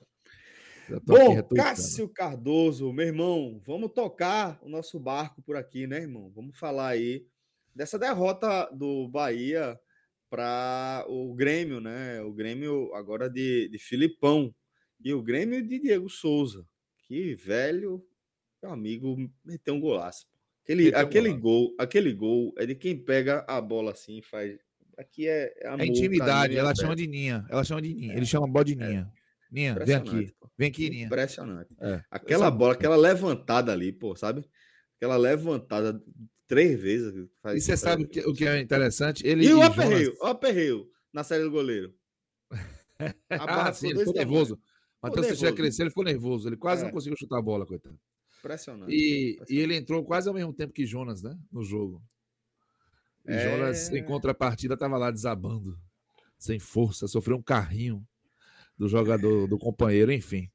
[1.04, 6.30] Bom, Cássio Cardoso, meu irmão, vamos tocar o nosso barco por aqui, né, irmão?
[6.34, 7.26] Vamos falar aí
[7.74, 9.78] dessa derrota do Bahia
[10.30, 12.20] para o Grêmio, né?
[12.22, 14.54] O Grêmio agora de, de Filipão
[15.02, 16.66] e o Grêmio de Diego Souza.
[17.06, 18.04] Que velho,
[18.62, 20.26] meu amigo, meteu um golaço.
[20.62, 24.58] Aquele, aquele um gol, aquele gol é de quem pega a bola assim, faz.
[24.96, 27.44] Aqui é, é amor, É intimidade, ela chama de Ninha.
[27.50, 28.14] Ela chama de Ninha.
[28.14, 28.16] É.
[28.16, 29.12] Ele chama bola de Ninha.
[29.12, 29.24] É.
[29.52, 30.34] Ninha, vem aqui.
[30.56, 31.06] Vem aqui, Ninha.
[31.06, 31.68] Impressionante.
[31.80, 32.02] É.
[32.10, 34.44] Aquela bola, aquela levantada ali, pô, sabe?
[34.96, 36.02] Aquela levantada
[36.46, 37.28] três vezes.
[37.42, 39.26] Faz, e você sabe o que, o que é interessante?
[39.26, 41.94] Ele e o aperreio, o aperreio na série do goleiro.
[43.30, 44.58] ah, sim, ele ficou nervoso.
[45.02, 46.48] Matheus Teixeira cresceu, ele ficou nervoso.
[46.48, 46.84] Ele quase é.
[46.86, 47.98] não conseguiu chutar a bola, coitado.
[48.38, 48.90] Impressionante.
[48.90, 49.54] E, impressionante.
[49.54, 51.38] e ele entrou quase ao mesmo tempo que Jonas, né?
[51.52, 52.02] No jogo.
[53.26, 53.50] E é...
[53.50, 55.78] Jonas, em contrapartida, estava lá desabando,
[56.38, 58.06] sem força, sofreu um carrinho
[58.76, 60.50] do jogador, do companheiro, enfim.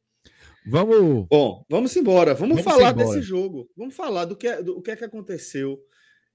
[0.65, 1.27] Vamos.
[1.29, 2.33] Bom, vamos embora.
[2.33, 3.07] Vamos, vamos falar embora.
[3.07, 3.69] desse jogo.
[3.75, 5.79] Vamos falar do que, é, do, que é que aconteceu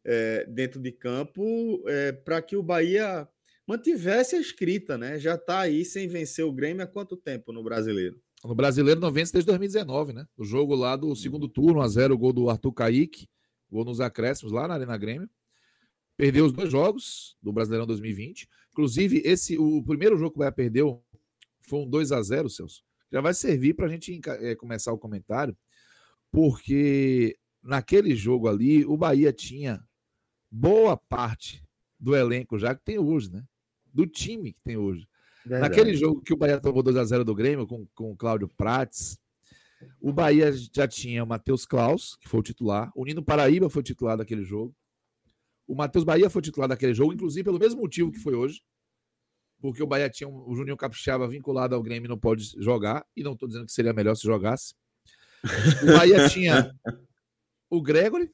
[0.05, 3.29] é, dentro de campo é, para que o Bahia
[3.67, 5.19] mantivesse a escrita, né?
[5.19, 8.21] Já está aí sem vencer o Grêmio há quanto tempo no brasileiro?
[8.45, 10.27] No brasileiro não vence desde 2019, né?
[10.37, 13.29] O jogo lá do segundo turno, a 0 o gol do Arthur Kaique,
[13.71, 15.29] gol nos acréscimos lá na Arena Grêmio.
[16.17, 18.49] Perdeu os dois jogos do Brasileirão 2020.
[18.71, 21.03] Inclusive, esse o primeiro jogo que o Bahia perdeu
[21.63, 22.85] foi um 2 a 0 Celso
[23.15, 25.57] já vai servir para a gente é, começar o comentário,
[26.33, 29.81] porque naquele jogo ali, o Bahia tinha
[30.51, 31.65] boa parte
[31.99, 33.45] do elenco já que tem hoje, né?
[33.93, 35.07] Do time que tem hoje.
[35.47, 35.63] Verdade.
[35.63, 39.17] Naquele jogo que o Bahia tomou 2x0 do Grêmio com, com o Cláudio Prates,
[40.01, 42.91] o Bahia já tinha o Matheus Klaus, que foi o titular.
[42.97, 44.75] O Nino Paraíba foi o titular daquele jogo.
[45.69, 48.61] O Matheus Bahia foi titular daquele jogo, inclusive pelo mesmo motivo que foi hoje
[49.65, 53.33] porque o Bahia tinha o Juninho Capixaba vinculado ao Grêmio não pode jogar, e não
[53.33, 54.75] estou dizendo que seria melhor se jogasse.
[55.83, 56.71] O Bahia tinha
[57.71, 58.31] o Gregory,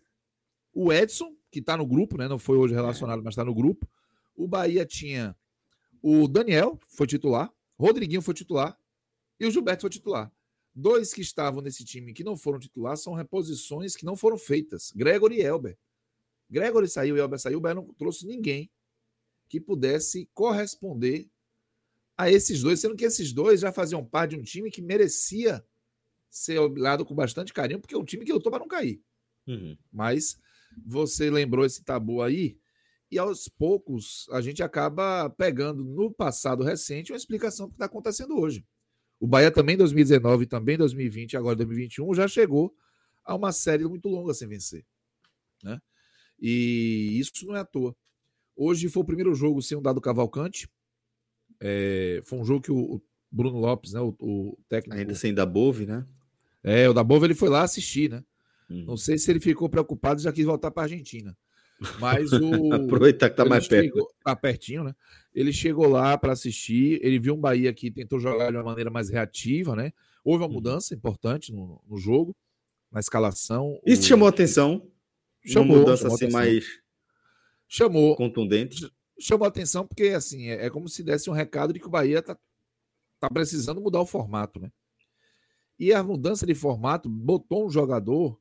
[0.74, 2.26] o Edson, que está no grupo, né?
[2.26, 3.89] Não foi hoje relacionado, mas está no grupo.
[4.35, 5.37] O Bahia tinha
[6.03, 8.76] o Daniel, foi titular, Rodriguinho foi titular
[9.39, 10.33] e o Gilberto foi titular.
[10.74, 14.93] Dois que estavam nesse time que não foram titular são reposições que não foram feitas.
[14.97, 15.78] Gregory e Elber.
[16.51, 18.68] Gregory saiu, Elber saiu, o Bahia não trouxe ninguém
[19.51, 21.28] que pudesse corresponder
[22.16, 25.62] a esses dois, sendo que esses dois já faziam parte de um time que merecia
[26.30, 29.03] ser olhado com bastante carinho, porque é um time que lutou para não cair.
[29.48, 29.76] Uhum.
[29.92, 30.38] Mas
[30.86, 32.57] você lembrou esse tabu aí,
[33.11, 37.86] e aos poucos a gente acaba pegando no passado recente uma explicação do que está
[37.86, 38.64] acontecendo hoje.
[39.18, 42.72] O Bahia também em 2019, também em 2020, agora em 2021, já chegou
[43.24, 44.86] a uma série muito longa sem vencer.
[45.64, 45.80] Né?
[46.40, 47.96] E isso não é à toa.
[48.62, 50.68] Hoje foi o primeiro jogo sem um dado Cavalcante.
[51.58, 53.00] É, foi um jogo que o,
[53.32, 54.98] Bruno Lopes, né, o, o técnico.
[55.00, 56.04] Ainda sem da Bove, né?
[56.62, 58.22] É, o da Bove ele foi lá assistir, né?
[58.68, 58.84] Hum.
[58.86, 61.34] Não sei se ele ficou preocupado e já quis voltar para a Argentina.
[61.98, 62.74] Mas o.
[62.74, 64.14] Aproveitar que tá mais chegou, perto.
[64.22, 64.94] Tá pertinho, né?
[65.34, 68.90] Ele chegou lá para assistir, ele viu um Bahia que tentou jogar de uma maneira
[68.90, 69.90] mais reativa, né?
[70.22, 70.54] Houve uma uhum.
[70.54, 72.36] mudança importante no, no jogo,
[72.92, 73.80] na escalação.
[73.86, 74.04] Isso o...
[74.04, 74.86] chamou atenção?
[75.46, 75.76] Chamou.
[75.76, 76.40] Uma mudança chamou assim atenção.
[76.40, 76.89] mais.
[77.71, 78.16] Chamou.
[78.16, 78.93] Contundente.
[79.21, 82.21] Chamou atenção porque, assim, é, é como se desse um recado de que o Bahia
[82.21, 82.37] tá,
[83.21, 84.73] tá precisando mudar o formato, né?
[85.79, 88.39] E a mudança de formato botou um jogador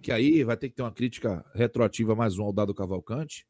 [0.00, 3.46] que aí vai ter que ter uma crítica retroativa mais um ao Dado Cavalcante,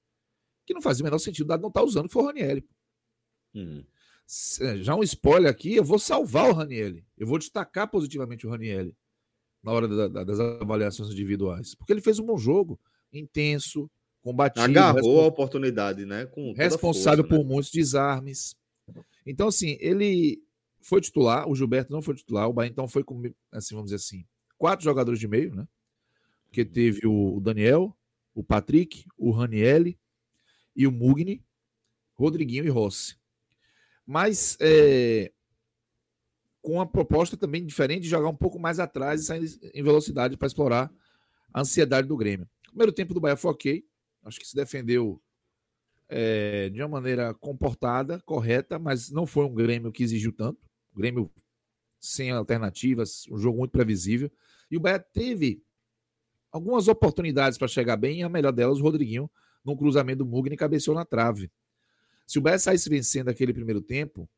[0.64, 2.66] que não fazia o menor sentido o Dado não estar tá usando, foi o Ranielli.
[3.54, 3.84] Hum.
[4.80, 7.06] Já um spoiler aqui, eu vou salvar o Ranielli.
[7.18, 8.96] Eu vou destacar positivamente o Ranielli
[9.62, 11.74] na hora da, da, das avaliações individuais.
[11.74, 12.80] Porque ele fez um bom jogo,
[13.12, 13.90] intenso,
[14.26, 14.64] combativo.
[14.64, 16.26] Agarrou a oportunidade, né?
[16.26, 17.54] Com responsável força, por né?
[17.54, 18.56] muitos desarmes.
[19.24, 20.42] Então, assim, ele
[20.80, 23.22] foi titular, o Gilberto não foi titular, o Bahia então foi com,
[23.52, 24.26] assim, vamos dizer assim,
[24.58, 25.66] quatro jogadores de meio, né?
[26.46, 27.96] Porque teve o Daniel,
[28.34, 29.96] o Patrick, o Ranielli
[30.74, 31.44] e o Mugni,
[32.14, 33.16] Rodriguinho e Rossi.
[34.04, 35.30] Mas é,
[36.62, 40.36] com a proposta também diferente de jogar um pouco mais atrás e sair em velocidade
[40.36, 40.90] para explorar
[41.52, 42.48] a ansiedade do Grêmio.
[42.66, 43.84] O primeiro tempo do Bahia foi ok.
[44.26, 45.22] Acho que se defendeu
[46.08, 50.68] é, de uma maneira comportada, correta, mas não foi um Grêmio que exigiu tanto.
[50.94, 51.30] Grêmio
[52.00, 54.30] sem alternativas, um jogo muito previsível.
[54.70, 55.62] E o Bahia teve
[56.50, 59.30] algumas oportunidades para chegar bem, e a melhor delas, o Rodriguinho,
[59.64, 61.50] num cruzamento do Mugni, cabeceou na trave.
[62.26, 64.28] Se o Bahia saísse vencendo aquele primeiro tempo,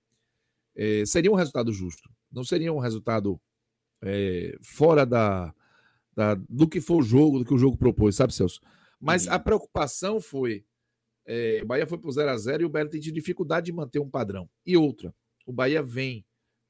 [0.76, 2.10] é, seria um resultado justo.
[2.30, 3.40] Não seria um resultado
[4.02, 5.54] é, fora da,
[6.14, 8.60] da, do que foi o jogo, do que o jogo propôs, sabe, Celso?
[9.00, 9.32] Mas uhum.
[9.32, 10.64] a preocupação foi:
[11.24, 14.10] é, o Bahia foi para o 0x0 e o Bahia tem dificuldade de manter um
[14.10, 14.48] padrão.
[14.64, 15.14] E outra,
[15.46, 16.24] o Bahia vem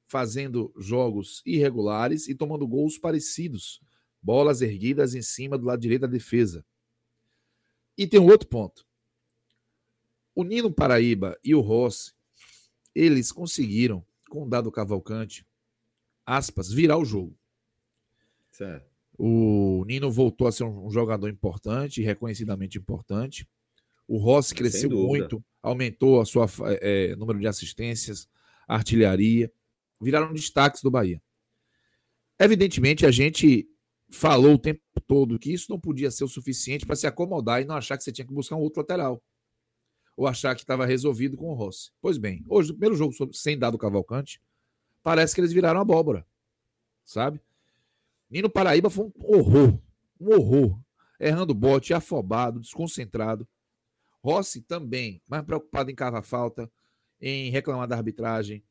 [0.06, 3.80] fazendo jogos irregulares e tomando gols parecidos
[4.22, 6.64] bolas erguidas em cima do lado direito da defesa.
[7.96, 8.86] E tem um outro ponto.
[10.34, 12.12] O Nino Paraíba e o Rossi,
[12.94, 15.46] eles conseguiram, com o dado Cavalcante,
[16.24, 17.36] aspas, virar o jogo.
[18.50, 18.88] Certo.
[19.18, 23.48] O Nino voltou a ser um jogador importante, reconhecidamente importante.
[24.06, 26.46] O Rossi cresceu muito, aumentou a sua
[26.80, 28.28] é, número de assistências,
[28.66, 29.52] artilharia,
[30.00, 31.20] viraram destaques do Bahia.
[32.38, 33.68] Evidentemente, a gente
[34.10, 37.64] falou o tempo todo que isso não podia ser o suficiente para se acomodar e
[37.64, 39.22] não achar que você tinha que buscar um outro lateral.
[40.16, 41.90] Ou achar que estava resolvido com o Rossi.
[42.00, 44.40] Pois bem, hoje, no primeiro jogo sem dado Cavalcante,
[45.02, 46.24] parece que eles viraram abóbora.
[47.04, 47.40] Sabe?
[48.30, 49.80] Nino Paraíba foi um horror.
[50.20, 50.80] Um horror.
[51.18, 53.46] Errando bote, afobado, desconcentrado.
[54.22, 56.70] Rossi também, mais preocupado em cavar falta,
[57.20, 58.62] em reclamar da arbitragem,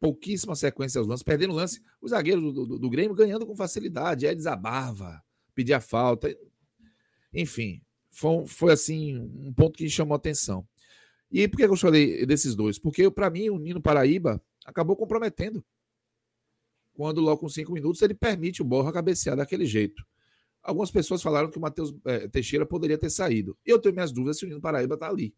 [0.00, 1.82] pouquíssima sequência aos lances, perdendo lance.
[2.00, 5.22] O zagueiro do, do, do Grêmio ganhando com facilidade, aí desabava,
[5.54, 6.34] pedia falta.
[7.32, 10.66] Enfim, foi, foi assim um ponto que chamou atenção.
[11.30, 12.78] E por que eu falei desses dois?
[12.78, 15.64] Porque para mim o Nino Paraíba acabou comprometendo.
[16.94, 20.02] Quando logo com cinco minutos ele permite o Borra cabecear daquele jeito.
[20.62, 23.58] Algumas pessoas falaram que o Matheus é, Teixeira poderia ter saído.
[23.66, 25.34] Eu tenho minhas dúvidas se o Nino Paraíba está ali.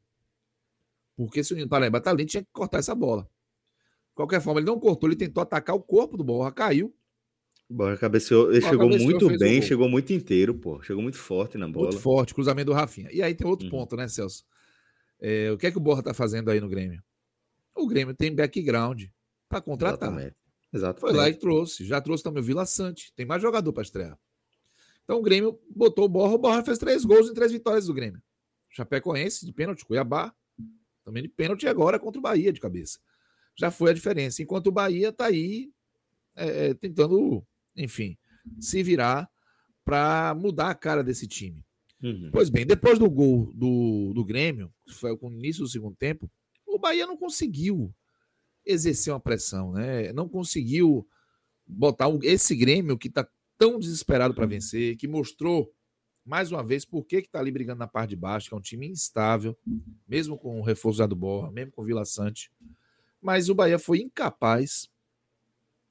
[1.17, 3.29] Porque se o Nino Paraíba está ali, tinha que cortar essa bola
[4.17, 6.93] qualquer forma, ele não cortou, ele tentou atacar o corpo do Borra, caiu.
[7.69, 10.83] Borra cabeceou, ele chegou cabeceou, muito bem, chegou muito inteiro, pô.
[10.83, 11.89] Chegou muito forte na bola.
[11.89, 13.11] Muito forte, cruzamento do Rafinha.
[13.13, 13.71] E aí tem outro uhum.
[13.71, 14.45] ponto, né, Celso?
[15.21, 17.03] É, o que é que o Borra tá fazendo aí no Grêmio?
[17.75, 19.05] O Grêmio tem background
[19.49, 20.09] para contratar.
[20.09, 20.37] Exatamente.
[20.73, 21.01] Exatamente.
[21.01, 21.85] Foi lá e trouxe.
[21.85, 23.13] Já trouxe também o Vila Sante.
[23.15, 24.19] Tem mais jogador para estrear.
[25.05, 26.35] Então o Grêmio botou o Borra.
[26.35, 28.23] O Borra fez três gols em três vitórias do Grêmio.
[28.71, 30.35] Chapecoense de pênalti, Cuiabá.
[31.05, 32.99] Também de pênalti agora contra o Bahia de cabeça
[33.57, 34.43] já foi a diferença.
[34.43, 35.73] Enquanto o Bahia está aí
[36.37, 37.45] é, é, tentando,
[37.75, 38.17] enfim,
[38.61, 39.29] se virar
[39.85, 41.65] para mudar a cara desse time.
[42.03, 42.29] Uhum.
[42.31, 45.97] Pois bem, depois do gol do, do Grêmio, que foi com o início do segundo
[45.97, 46.31] tempo,
[46.67, 47.93] o Bahia não conseguiu
[48.67, 50.13] exercer uma pressão, né?
[50.13, 51.07] Não conseguiu
[51.67, 54.51] botar esse Grêmio que está tão desesperado para uhum.
[54.51, 55.73] vencer, que mostrou
[56.25, 58.61] mais uma vez por que está ali brigando na parte de baixo, que é um
[58.61, 59.57] time instável,
[60.09, 62.51] mesmo com o reforço do Borra, mesmo com o Vila Sante
[63.27, 64.89] mas o Bahia foi incapaz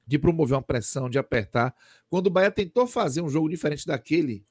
[0.06, 1.74] de promover uma pressão, de apertar.
[2.08, 4.42] Quando o Bahia tentou fazer um jogo diferente daquele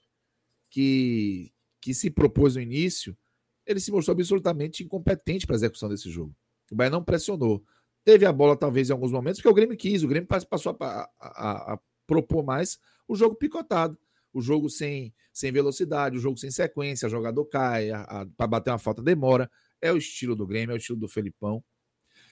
[0.69, 1.51] que,
[1.82, 3.17] que se propôs no início,
[3.65, 6.36] ele se mostrou absolutamente incompetente para a execução desse jogo.
[6.71, 7.65] O Bahia não pressionou.
[8.06, 10.03] Teve a bola, talvez, em alguns momentos, porque o Grêmio quis.
[10.03, 12.78] O Grêmio passou a, a, a propor mais
[13.08, 13.97] o jogo picotado.
[14.32, 17.89] O jogo sem, sem velocidade, o jogo sem sequência, jogador cai,
[18.38, 19.49] para bater uma falta demora.
[19.82, 21.64] É o estilo do Grêmio, é o estilo do Felipão.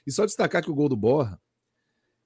[0.05, 1.41] E só destacar que o gol do Borra,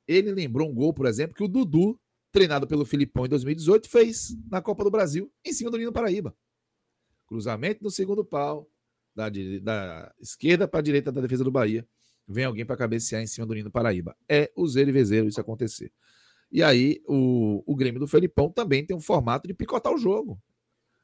[0.08, 2.00] ele lembrou um gol, por exemplo, que o Dudu,
[2.32, 6.36] treinado pelo Filipão em 2018, fez na Copa do Brasil, em cima do Nino Paraíba.
[7.28, 8.68] Cruzamento no segundo pau,
[9.16, 9.30] da,
[9.62, 11.88] da esquerda para a direita da defesa do Bahia.
[12.28, 14.16] Vem alguém para cabecear em cima do Nino Paraíba.
[14.28, 15.92] É o zero e vezeiro isso acontecer.
[16.52, 20.42] E aí, o, o Grêmio do Felipão também tem um formato de picotar o jogo,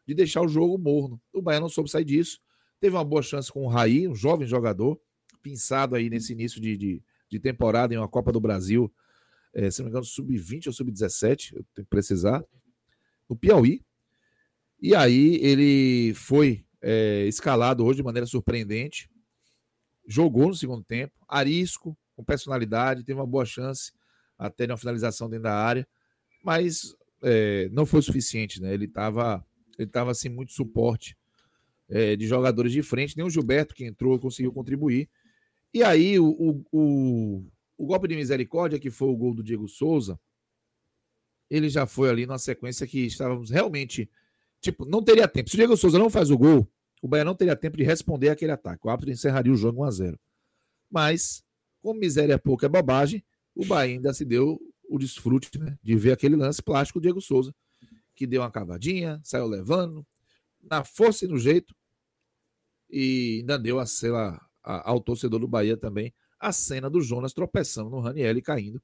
[0.06, 1.22] de deixar o jogo morno.
[1.34, 2.40] O Bahia não soube sair disso.
[2.80, 5.00] Teve uma boa chance com o Raí, um jovem jogador,
[5.42, 8.92] pinçado aí nesse início de, de, de temporada em uma Copa do Brasil,
[9.54, 12.44] é, se não me engano, sub-20 ou sub-17, eu tenho que precisar,
[13.30, 13.86] no Piauí.
[14.82, 19.10] E aí ele foi é, escalado hoje de maneira surpreendente,
[20.08, 23.92] jogou no segundo tempo, arisco, com personalidade, teve uma boa chance
[24.38, 25.88] até uma finalização dentro da área,
[26.44, 28.74] mas é, não foi suficiente, né?
[28.74, 29.46] Ele estava
[29.78, 31.18] ele tava sem muito suporte
[31.90, 35.10] é, de jogadores de frente, nem o Gilberto que entrou conseguiu contribuir.
[35.74, 37.46] E aí, o, o, o,
[37.78, 40.20] o, golpe de misericórdia, que foi o gol do Diego Souza,
[41.50, 44.10] ele já foi ali numa sequência que estávamos realmente.
[44.62, 45.50] Tipo, não teria tempo.
[45.50, 46.72] Se o Diego Souza não faz o gol,
[47.04, 48.88] o Bahia não teria tempo de responder aquele ataque.
[48.88, 50.18] O árbitro encerraria o jogo 1x0.
[50.90, 51.44] Mas,
[51.82, 53.22] como miséria pouca é bobagem,
[53.54, 54.58] o Bahia ainda se deu
[54.90, 57.54] o desfrute né, de ver aquele lance plástico do Diego Souza,
[58.16, 60.08] que deu uma cavadinha, saiu levando,
[60.62, 61.76] na força e no jeito,
[62.90, 67.34] e ainda deu a, sei lá, ao torcedor do Bahia também a cena do Jonas
[67.34, 68.82] tropeçando no Raniel e caindo.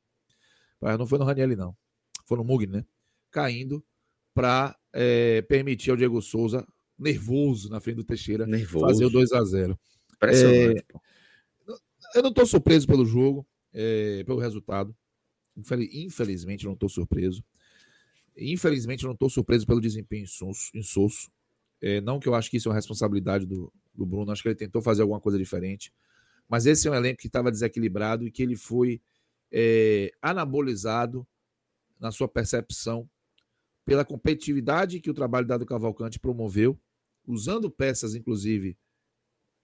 [0.82, 1.78] Mas não foi no Raniel, não.
[2.26, 2.86] Foi no Mugni, né?
[3.32, 3.82] Caindo
[4.34, 6.68] para é, permitir ao Diego Souza,
[7.00, 8.86] nervoso na frente do Teixeira, nervoso.
[8.86, 9.80] fazer o 2 a 0
[10.22, 10.74] é,
[12.16, 14.96] Eu não estou surpreso pelo jogo, é, pelo resultado.
[15.56, 17.44] Infelizmente, não estou surpreso.
[18.36, 20.26] Infelizmente, não estou surpreso pelo desempenho
[20.76, 21.32] insosso.
[21.82, 24.50] É, não que eu acho que isso é uma responsabilidade do, do Bruno, acho que
[24.50, 25.94] ele tentou fazer alguma coisa diferente.
[26.48, 29.02] Mas esse é um elenco que estava desequilibrado e que ele foi
[29.52, 31.26] é, anabolizado
[32.00, 33.10] na sua percepção
[33.86, 36.80] pela competitividade que o trabalho dado Cavalcante promoveu,
[37.32, 38.78] usando peças, inclusive,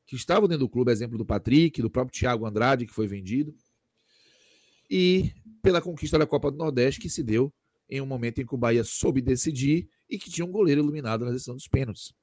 [0.06, 3.56] que estavam dentro do clube, exemplo do Patrick, do próprio Thiago Andrade, que foi vendido,
[4.90, 7.52] e pela conquista da Copa do Nordeste, que se deu
[7.90, 11.26] em um momento em que o Bahia soube decidir e que tinha um goleiro iluminado
[11.26, 12.14] na decisão dos pênaltis.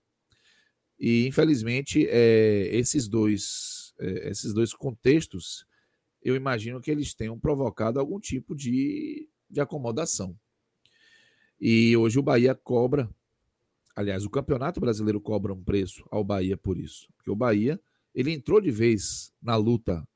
[0.99, 5.67] E, infelizmente, é, esses, dois, é, esses dois contextos,
[6.23, 10.39] eu imagino que eles tenham provocado algum tipo de, de acomodação.
[11.61, 13.13] E hoje o Bahia cobra,
[13.95, 17.09] aliás, o Campeonato Brasileiro cobra um preço ao Bahia por isso.
[17.17, 17.81] Porque o Bahia,
[18.15, 20.07] ele entrou de vez na luta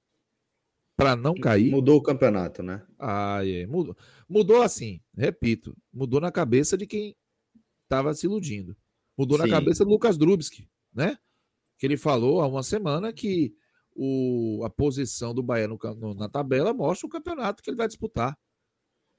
[0.96, 1.70] para não cair.
[1.70, 2.82] Mudou o campeonato, né?
[2.98, 3.66] Ah, é.
[3.66, 3.96] Mudou,
[4.28, 7.14] mudou assim, repito, mudou na cabeça de quem
[7.82, 8.76] estava se iludindo.
[9.16, 9.44] Mudou Sim.
[9.44, 11.18] na cabeça do Lucas Drubski né?
[11.78, 13.54] Que ele falou há uma semana que
[13.94, 17.86] o, a posição do Bahia no, no, na tabela mostra o campeonato que ele vai
[17.86, 18.36] disputar.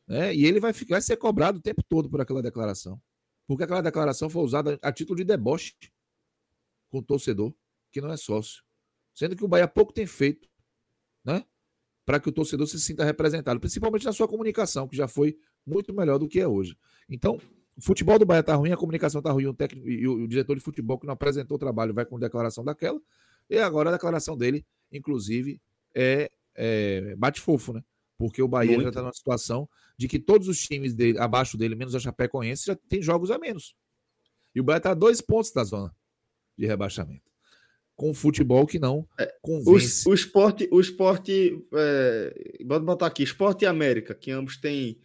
[0.07, 0.33] Né?
[0.35, 2.99] E ele vai, ficar, vai ser cobrado o tempo todo por aquela declaração.
[3.47, 5.73] Porque aquela declaração foi usada a título de deboche
[6.89, 7.53] com o torcedor,
[7.91, 8.63] que não é sócio.
[9.13, 10.49] Sendo que o Bahia pouco tem feito,
[11.23, 11.43] né?
[12.05, 15.93] Para que o torcedor se sinta representado, principalmente na sua comunicação, que já foi muito
[15.93, 16.77] melhor do que é hoje.
[17.09, 17.39] Então,
[17.75, 20.55] o futebol do Bahia tá ruim, a comunicação tá ruim, o técnico e o, diretor
[20.55, 22.99] de futebol que não apresentou o trabalho vai com declaração daquela.
[23.49, 25.61] E agora a declaração dele, inclusive,
[25.95, 27.83] é, é bate fofo, né?
[28.17, 28.83] Porque o Bahia Muito.
[28.83, 32.65] já está numa situação de que todos os times dele, abaixo dele, menos a Chapecoense,
[32.65, 33.75] já tem jogos a menos.
[34.55, 35.95] E o Bahia está a dois pontos da zona
[36.57, 37.31] de rebaixamento.
[37.95, 40.07] Com o futebol que não é, convence.
[40.07, 44.99] O, o esporte, o esporte é, vamos botar aqui, esporte e América, que ambos têm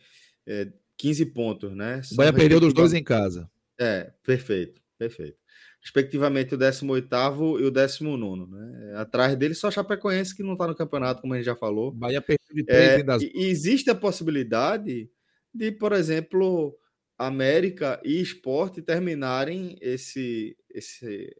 [0.46, 2.00] é, 15 pontos, né?
[2.12, 3.50] O Bahia perdeu dos dois em casa.
[3.78, 5.41] É, perfeito, perfeito.
[5.82, 8.94] Respectivamente o 18 e o 19, né?
[8.96, 11.88] Atrás dele só Chapecoense que não está no campeonato, como a gente já falou.
[11.88, 13.22] O Bahia perdeu de três é, das...
[13.34, 15.10] Existe a possibilidade
[15.52, 16.78] de, por exemplo,
[17.18, 21.34] América e Esporte terminarem esse, esse,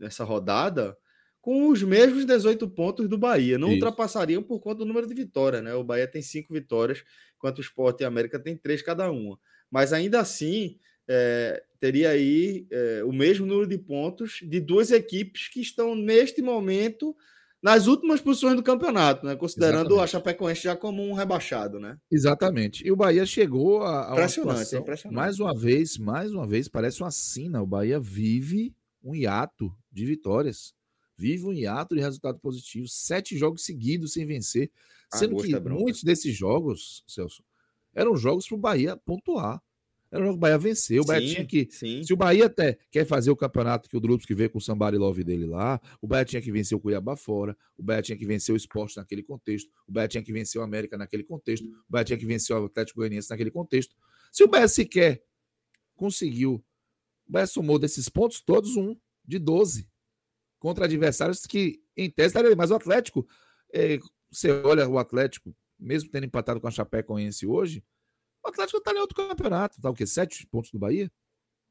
[0.00, 0.96] essa rodada
[1.44, 3.58] com os mesmos 18 pontos do Bahia.
[3.58, 3.74] Não Isso.
[3.74, 5.74] ultrapassariam por conta do número de vitórias, né?
[5.74, 7.04] O Bahia tem cinco vitórias,
[7.36, 9.38] enquanto o Sport e a América tem três cada uma.
[9.70, 10.78] Mas ainda assim,
[11.08, 16.40] é, teria aí é, o mesmo número de pontos de duas equipes que estão neste
[16.40, 17.14] momento
[17.64, 19.34] nas últimas posições do campeonato, né?
[19.36, 20.04] Considerando Exatamente.
[20.04, 21.96] a Chapecoense já como um rebaixado, né?
[22.10, 22.86] Exatamente.
[22.86, 25.16] E o Bahia chegou a, a impressionante, situação, impressionante.
[25.16, 27.62] mais uma vez, mais uma vez, parece uma sina.
[27.62, 30.74] O Bahia vive um hiato de vitórias.
[31.16, 32.86] Vive um hiato de resultado positivo.
[32.86, 34.70] Sete jogos seguidos sem vencer.
[35.14, 37.42] Sendo que é muitos desses jogos, Celso,
[37.94, 39.62] eram jogos para o Bahia pontuar.
[40.14, 41.02] Era o jogo que o Bahia venceu.
[41.02, 41.68] O Bahia sim, tinha que.
[41.72, 42.04] Sim.
[42.04, 44.60] Se o Bahia até quer fazer o campeonato que o Drupes que veio com o
[44.60, 48.16] Sambari Love dele lá, o Bahia tinha que vencer o Cuiabá fora, o Bahia tinha
[48.16, 51.66] que vencer o esporte naquele contexto, o Bahia tinha que vencer o América naquele contexto,
[51.66, 53.96] o Bahia tinha que vencer o Atlético Goianiense naquele contexto.
[54.30, 55.20] Se o Bahia sequer
[55.96, 56.64] conseguiu,
[57.26, 59.88] o Bahia somou desses pontos todos um de 12
[60.60, 63.26] contra adversários que, em tese, estaria Mas o Atlético,
[63.72, 63.98] é,
[64.30, 67.82] você olha o Atlético, mesmo tendo empatado com a Chapecoense hoje,
[68.44, 70.06] o Atlético está em outro campeonato, tá o quê?
[70.06, 71.10] Sete pontos do Bahia?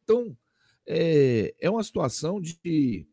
[0.04, 0.36] Então,
[0.88, 3.08] é, é uma situação de,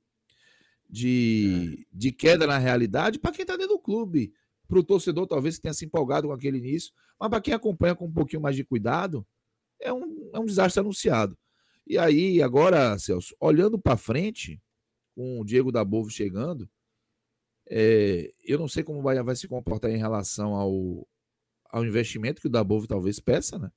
[0.89, 4.33] de, de queda na realidade para quem está dentro do clube.
[4.67, 8.07] Para o torcedor, talvez tenha se empolgado com aquele início, mas para quem acompanha com
[8.07, 9.27] um pouquinho mais de cuidado,
[9.81, 11.37] é um, é um desastre anunciado.
[11.87, 14.63] E aí, agora, Celso, olhando para frente,
[15.15, 16.71] com o Diego da Bovo chegando,
[17.69, 21.07] é, eu não sei como o Bahia vai se comportar em relação ao,
[21.73, 23.71] ao investimento que o Dabov talvez peça, né?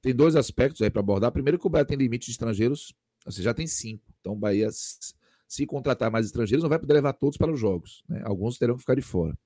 [0.00, 1.32] Tem dois aspectos aí para abordar.
[1.32, 2.94] Primeiro, que o Bahia tem limite de estrangeiros,
[3.24, 4.04] você já tem cinco.
[4.20, 8.02] Então, o Bahia, se contratar mais estrangeiros, não vai poder levar todos para os jogos.
[8.08, 8.22] Né?
[8.24, 9.36] Alguns terão que ficar de fora.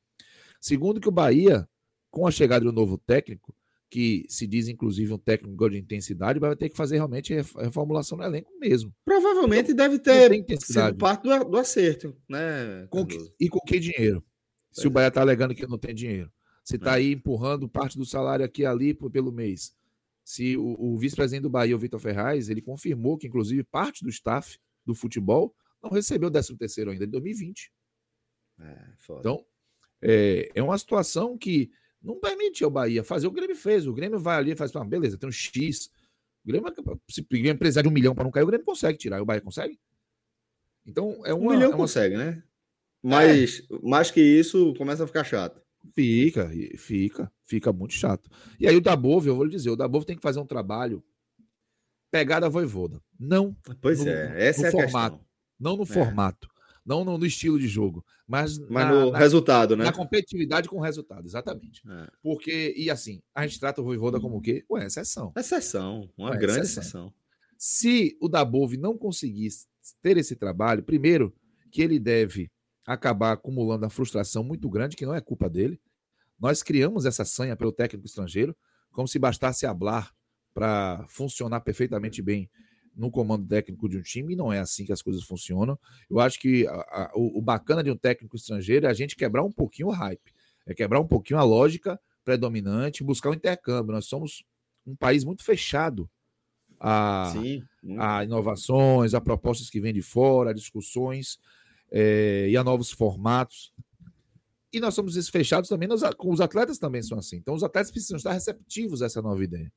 [0.61, 1.67] Segundo, que o Bahia,
[2.11, 3.55] com a chegada do novo técnico,
[3.93, 8.25] que se diz inclusive um técnico de intensidade, vai ter que fazer realmente reformulação no
[8.25, 8.91] elenco mesmo.
[9.05, 12.87] Provavelmente então, deve ter sido parte do, do acerto, né?
[12.89, 14.25] Com que, e com que dinheiro?
[14.71, 14.89] Se é.
[14.89, 16.33] o Bahia está alegando que não tem dinheiro.
[16.63, 16.95] Você está é.
[16.97, 19.75] aí empurrando parte do salário aqui e ali pelo mês.
[20.25, 24.11] Se o, o vice-presidente do Bahia, o Vitor Ferraz, ele confirmou que, inclusive, parte do
[24.11, 27.73] staff do futebol não recebeu o 13 terceiro ainda, em 2020.
[28.61, 28.79] É,
[29.19, 29.45] então,
[30.01, 33.87] é, é uma situação que não permite ao Bahia fazer o que o Grêmio fez.
[33.87, 35.91] O Grêmio vai ali e faz, ah, beleza, tem um X.
[36.45, 36.73] O Grêmio,
[37.09, 39.21] se o Grêmio precisar de um milhão para não cair, o Grêmio consegue tirar.
[39.21, 39.79] O Bahia consegue?
[40.87, 41.53] Então, é uma.
[41.53, 41.77] Um milhão é uma...
[41.77, 42.43] consegue, né?
[43.03, 43.79] Mas é.
[43.83, 45.61] mais que isso, começa a ficar chato.
[45.95, 48.31] Fica, fica, fica muito chato.
[48.59, 51.03] E aí o Dabov, eu vou lhe dizer, o Dabov tem que fazer um trabalho
[52.11, 53.03] pegada voivoda.
[53.19, 53.57] Não.
[53.81, 55.27] Pois no, é, essa no é formato, a questão.
[55.59, 55.87] Não no é.
[55.87, 56.49] formato,
[56.85, 59.85] não no, no, estilo de jogo, mas, mas na, no na, resultado, né?
[59.85, 61.83] Na competitividade com o resultado, exatamente.
[61.89, 62.09] É.
[62.23, 64.65] Porque, e assim, a gente trata o Voivoda como o quê?
[64.69, 65.33] Uma exceção.
[65.37, 66.83] Exceção, uma, uma grande exceção.
[66.83, 67.15] exceção.
[67.57, 69.49] Se o Dabov não conseguir
[70.03, 71.35] ter esse trabalho, primeiro
[71.71, 72.51] que ele deve
[72.87, 75.81] acabar acumulando a frustração muito grande, que não é culpa dele.
[76.39, 78.57] Nós criamos essa sanha pelo técnico estrangeiro,
[78.91, 80.13] como se bastasse hablar
[80.53, 82.51] para funcionar perfeitamente bem
[82.95, 85.79] no comando técnico de um time, e não é assim que as coisas funcionam.
[86.11, 89.17] Eu acho que a, a, o, o, bacana de um técnico estrangeiro é a gente
[89.17, 90.33] quebrar um pouquinho o hype,
[90.67, 93.95] é quebrar um pouquinho a lógica predominante, buscar o um intercâmbio.
[93.95, 94.45] Nós somos
[94.87, 96.09] um país muito fechado
[96.79, 97.63] a, Sim,
[97.99, 101.39] a inovações, a propostas que vêm de fora, a discussões
[101.93, 103.73] é, e a novos formatos.
[104.73, 107.37] E nós somos fechados também, nos, os atletas também são assim.
[107.37, 109.71] Então, os atletas precisam estar receptivos a essa nova ideia.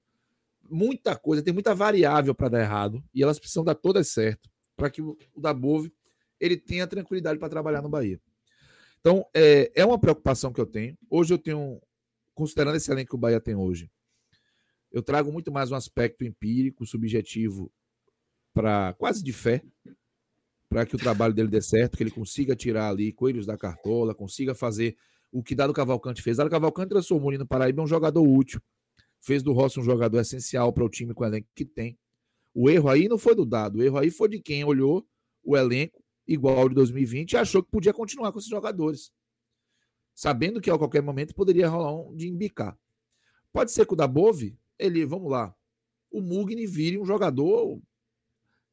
[0.69, 4.89] Muita coisa, tem muita variável para dar errado, e elas precisam dar todas certo, para
[4.89, 5.93] que o, o Dabove
[6.39, 8.19] ele tenha tranquilidade para trabalhar no Bahia.
[9.01, 10.97] Então, é, é uma preocupação que eu tenho.
[11.09, 11.81] Hoje eu tenho,
[12.33, 13.91] considerando esse elenco que o Bahia tem hoje,
[14.91, 17.71] eu trago muito mais um aspecto empírico, subjetivo,
[18.53, 19.61] para quase de fé,
[20.75, 24.13] para que o trabalho dele dê certo, que ele consiga tirar ali coelhos da cartola,
[24.13, 24.97] consiga fazer
[25.31, 26.35] o que Dado Cavalcante fez.
[26.35, 28.61] Dado Cavalcante transformou o Nino Paraíba um jogador útil,
[29.21, 31.97] fez do Rossi um jogador essencial para o time com o elenco que tem.
[32.53, 35.07] O erro aí não foi do Dado, o erro aí foi de quem olhou
[35.45, 39.13] o elenco igual ao de 2020 e achou que podia continuar com esses jogadores,
[40.13, 42.77] sabendo que a qualquer momento poderia rolar um de embicar.
[43.53, 45.55] Pode ser que o Dabove, ele, vamos lá,
[46.11, 47.81] o Mugni vire um jogador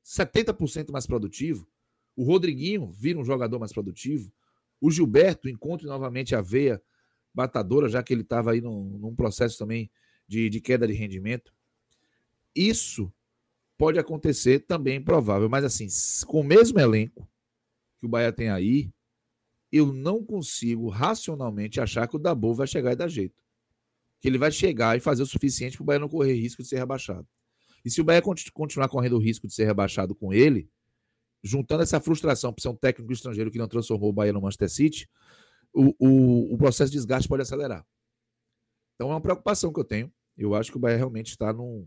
[0.05, 1.71] 70% mais produtivo,
[2.17, 4.33] o Rodriguinho vira um jogador mais produtivo.
[4.81, 6.83] O Gilberto encontre novamente a veia
[7.35, 9.91] batadora, já que ele estava aí num, num, processo também
[10.27, 11.55] de, de queda de rendimento.
[12.55, 13.13] Isso
[13.79, 15.49] pode acontecer também, provável.
[15.49, 15.87] Mas assim,
[16.27, 17.29] com o mesmo elenco
[17.99, 18.93] que o Bahia tem aí,
[19.71, 23.41] eu não consigo racionalmente achar que o Dabu vai chegar e dar jeito.
[24.21, 26.69] Que ele vai chegar e fazer o suficiente para o Bahia não correr risco de
[26.69, 27.27] ser rebaixado.
[27.85, 30.69] E se o Bahia continuar correndo o risco de ser rebaixado com ele,
[31.43, 34.71] juntando essa frustração por ser um técnico estrangeiro que não transformou o Bahia no Manchester
[34.71, 35.09] City,
[35.73, 37.85] o, o, o processo de desgaste pode acelerar.
[38.95, 40.13] Então é uma preocupação que eu tenho.
[40.37, 41.87] Eu acho que o Bahia realmente está num,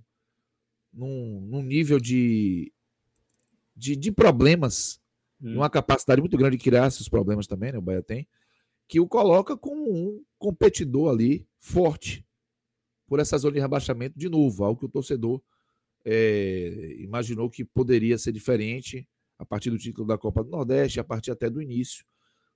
[0.91, 2.74] num, num nível de,
[3.76, 4.99] de, de, problemas
[5.41, 5.56] hum.
[5.56, 7.78] uma capacidade muito grande de criar esses problemas também, né?
[7.78, 8.28] O Bahia tem,
[8.88, 12.26] que o coloca como um competidor ali forte
[13.08, 15.41] por essa zona de rebaixamento de novo, algo que o torcedor
[16.03, 21.03] é, imaginou que poderia ser diferente a partir do título da Copa do Nordeste, a
[21.03, 22.05] partir até do início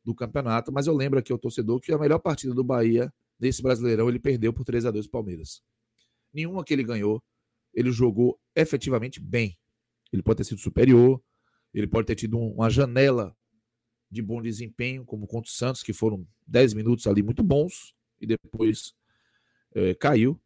[0.03, 0.71] do campeonato.
[0.71, 4.19] Mas eu lembro aqui ao torcedor que a melhor partida do Bahia nesse Brasileirão ele
[4.19, 5.61] perdeu por 3 a 2 Palmeiras.
[6.33, 7.23] Nenhuma que ele ganhou,
[7.73, 9.57] ele jogou efetivamente bem.
[10.11, 11.21] Ele pode ter sido superior,
[11.73, 13.35] ele pode ter tido uma janela
[14.09, 18.25] de bom desempenho, como contra o Santos, que foram 10 minutos ali muito bons, e
[18.25, 18.93] depois
[19.75, 20.39] é, caiu.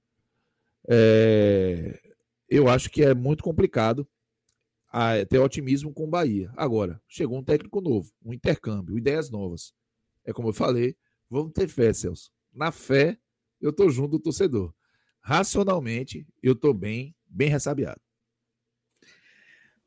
[0.90, 1.98] É,
[2.50, 4.08] eu acho que é muito complicado
[4.94, 6.52] a, ter otimismo com o Bahia.
[6.56, 9.74] Agora, chegou um técnico novo, um intercâmbio, ideias novas.
[10.24, 10.96] É como eu falei,
[11.28, 12.32] vamos ter fé, Celso.
[12.54, 13.18] Na fé,
[13.60, 14.72] eu tô junto do torcedor.
[15.20, 18.00] Racionalmente, eu tô bem, bem ressabiado.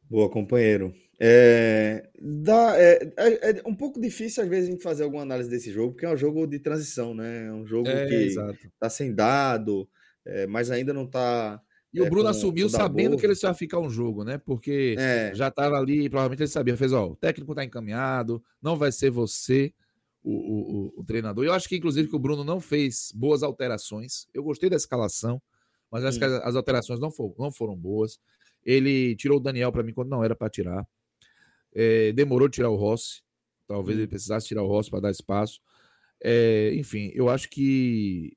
[0.03, 0.93] Boa, companheiro.
[1.19, 5.49] É, dá, é, é, é, um pouco difícil às vezes a gente fazer alguma análise
[5.49, 7.47] desse jogo, porque é um jogo de transição, né?
[7.47, 8.59] É um jogo é, que exato.
[8.79, 9.89] tá sem dado,
[10.25, 11.61] é, mas ainda não tá.
[11.97, 14.37] E o é, Bruno com, assumiu sabendo que ele só ia ficar um jogo, né?
[14.37, 14.95] Porque
[15.33, 19.11] já estava ali, provavelmente ele sabia, fez, ó, o técnico tá encaminhado, não vai ser
[19.11, 19.73] você
[20.23, 21.43] o, o, o, treinador.
[21.43, 24.27] Eu acho que, inclusive, que o Bruno não fez boas alterações.
[24.35, 25.41] Eu gostei da escalação,
[25.91, 26.21] mas acho hum.
[26.21, 28.19] que as, as alterações não, for, não foram boas.
[28.63, 30.87] Ele tirou o Daniel para mim quando não era para tirar.
[31.75, 33.23] É, demorou de tirar o Rossi.
[33.67, 34.11] Talvez ele hum.
[34.11, 35.61] precisasse tirar o Rossi para dar espaço.
[36.23, 38.37] É, enfim, eu acho que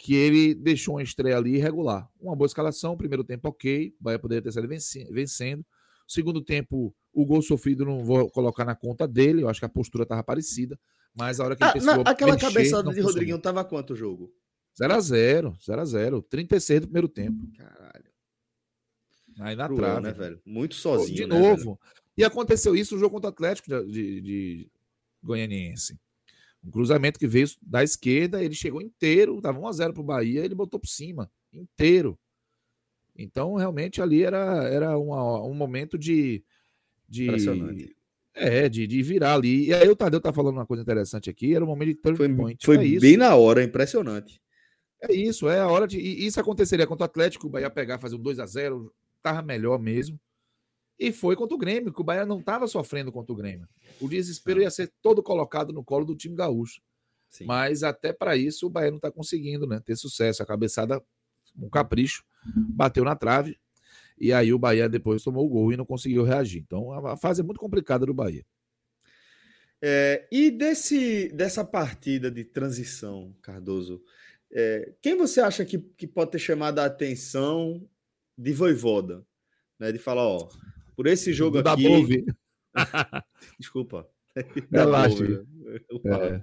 [0.00, 2.08] que ele deixou uma estreia ali irregular.
[2.18, 4.68] Uma boa escalação, primeiro tempo ok, vai poder ter saído
[5.12, 5.64] vencendo.
[6.08, 9.68] Segundo tempo, o gol sofrido não vou colocar na conta dele, eu acho que a
[9.68, 10.80] postura estava parecida,
[11.14, 13.96] mas a hora que ele ah, precisou Aquela mexer, cabeçada de Rodriguinho estava quanto o
[13.96, 14.32] jogo?
[14.80, 17.46] 0x0, 0x0, 36 do primeiro tempo.
[17.58, 18.10] Caralho.
[19.40, 20.00] Aí na Cruel, trave.
[20.00, 20.40] né, velho?
[20.46, 21.14] Muito sozinho.
[21.14, 21.56] De né, novo.
[21.56, 21.78] Velho?
[22.16, 24.70] E aconteceu isso no jogo contra o Atlético de, de, de
[25.22, 26.00] Goianiense.
[26.64, 30.78] Um cruzamento que veio da esquerda, ele chegou inteiro, dava 1x0 pro Bahia, ele botou
[30.78, 32.18] por cima, inteiro.
[33.16, 36.44] Então, realmente, ali era, era uma, um momento de.
[37.08, 37.26] de
[38.34, 39.66] é, de, de virar ali.
[39.66, 42.16] E aí o Tadeu tá falando uma coisa interessante aqui, era um momento de turn
[42.16, 42.64] foi, point.
[42.64, 44.40] Foi é bem na hora, impressionante.
[45.02, 45.98] É isso, é a hora de.
[45.98, 48.92] E isso aconteceria contra o Atlético, o Bahia pegar, fazer um 2 a 0
[49.22, 50.18] tava melhor mesmo.
[51.00, 53.66] E foi contra o Grêmio, que o Bahia não estava sofrendo contra o Grêmio.
[53.98, 56.82] O desespero ia ser todo colocado no colo do time gaúcho.
[57.30, 57.46] Sim.
[57.46, 60.42] Mas até para isso o Bahia não está conseguindo né, ter sucesso.
[60.42, 61.02] A cabeçada,
[61.56, 63.58] um capricho, bateu na trave.
[64.18, 66.60] E aí o Bahia depois tomou o gol e não conseguiu reagir.
[66.60, 68.44] Então a fase é muito complicada do Bahia.
[69.80, 74.02] É, e desse, dessa partida de transição, Cardoso,
[74.52, 77.88] é, quem você acha que, que pode ter chamado a atenção
[78.36, 79.24] de Voivoda?
[79.78, 80.50] Né, de falar, ó,
[81.00, 82.26] por esse jogo da aqui.
[83.58, 84.06] Desculpa.
[84.70, 85.46] Relaxa.
[86.04, 86.42] É.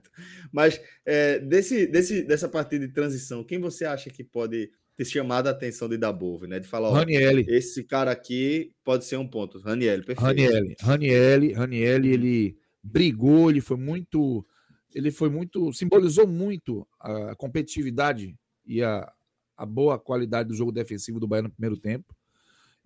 [0.51, 5.45] Mas é, desse, desse, dessa partida de transição, quem você acha que pode ter chamado
[5.45, 6.59] a atenção de Dabove, né?
[6.59, 7.45] De falar, ó, Ranielli.
[7.47, 9.59] esse cara aqui pode ser um ponto.
[9.59, 10.25] Ranielli, perfeito.
[10.25, 14.43] Ranielli, Ranielli, Ranielli, ele brigou, ele foi muito,
[14.91, 18.35] ele foi muito, simbolizou muito a competitividade
[18.65, 19.07] e a,
[19.55, 22.16] a boa qualidade do jogo defensivo do Bahia no primeiro tempo.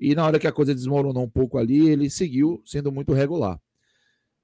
[0.02, 3.62] E na hora que a coisa desmoronou um pouco ali, ele seguiu sendo muito regular.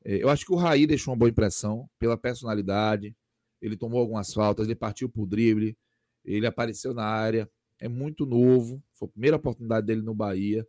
[0.05, 3.17] É, eu acho que o Raí deixou uma boa impressão pela personalidade.
[3.59, 5.75] Ele tomou algumas faltas, ele partiu para o drible,
[6.23, 7.49] ele apareceu na área.
[7.79, 10.63] É muito novo, foi a primeira oportunidade dele no Bahia.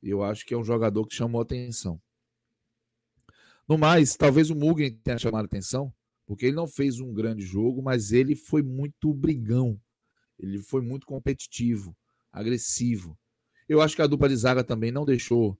[0.00, 2.00] E eu acho que é um jogador que chamou atenção.
[3.68, 5.92] No mais, talvez o Mugen tenha chamado atenção,
[6.24, 9.80] porque ele não fez um grande jogo, mas ele foi muito brigão.
[10.38, 11.96] Ele foi muito competitivo,
[12.30, 13.18] agressivo.
[13.68, 15.58] Eu acho que a dupla de zaga também não deixou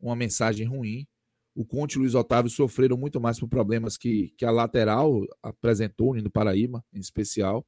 [0.00, 1.06] uma mensagem ruim.
[1.54, 5.26] O Conte e o Luiz Otávio sofreram muito mais por problemas que, que a lateral
[5.42, 7.66] apresentou, no Paraíba, em especial.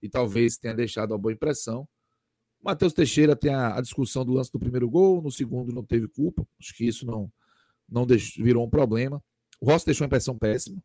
[0.00, 1.86] E talvez tenha deixado uma boa impressão.
[2.58, 5.84] O Matheus Teixeira tem a, a, discussão do lance do primeiro gol, no segundo não
[5.84, 6.48] teve culpa.
[6.58, 7.30] Acho que isso não,
[7.86, 9.22] não deixou, virou um problema.
[9.60, 10.82] O Rossi deixou uma impressão péssima,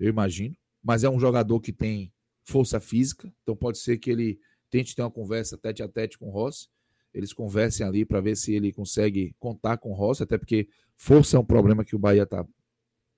[0.00, 0.56] eu imagino.
[0.82, 5.02] Mas é um jogador que tem força física, então pode ser que ele tente ter
[5.02, 6.68] uma conversa tete a tete com o Rossi
[7.12, 11.36] eles conversem ali para ver se ele consegue contar com o Rossi, até porque força
[11.36, 12.46] é um problema que o Bahia está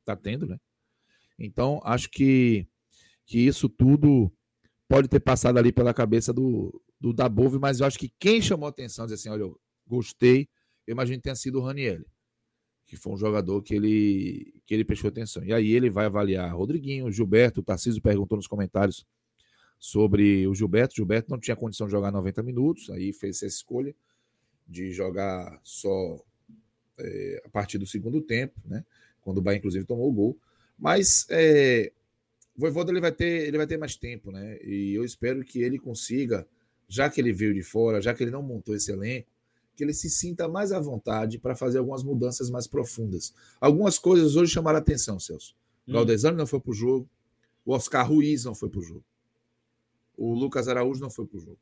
[0.04, 0.58] tá tendo, né?
[1.38, 2.66] Então, acho que,
[3.26, 4.32] que isso tudo
[4.88, 8.68] pode ter passado ali pela cabeça do, do Dabove, mas eu acho que quem chamou
[8.68, 10.48] atenção, dizer assim, olha, eu gostei,
[10.86, 12.04] eu imagino que tenha sido o Raniel,
[12.86, 15.44] que foi um jogador que ele, que ele prestou atenção.
[15.44, 19.06] E aí ele vai avaliar Rodriguinho, Gilberto, Tarcísio perguntou nos comentários
[19.80, 20.94] sobre o Gilberto.
[20.94, 23.94] Gilberto não tinha condição de jogar 90 minutos, aí fez essa escolha
[24.68, 26.22] de jogar só
[26.98, 28.84] é, a partir do segundo tempo, né?
[29.22, 30.38] Quando o Bahia, inclusive, tomou o gol.
[30.78, 31.90] Mas é,
[32.56, 34.58] o Voivoda ele vai, ter, ele vai ter mais tempo, né?
[34.62, 36.46] E eu espero que ele consiga,
[36.86, 39.28] já que ele veio de fora, já que ele não montou esse elenco,
[39.74, 43.34] que ele se sinta mais à vontade para fazer algumas mudanças mais profundas.
[43.58, 45.54] Algumas coisas hoje chamaram a atenção, Celso.
[45.86, 45.94] O hum.
[45.94, 47.08] Galdesano não foi para o jogo,
[47.64, 49.04] o Oscar Ruiz não foi para o jogo,
[50.20, 51.58] o Lucas Araújo não foi para o jogo.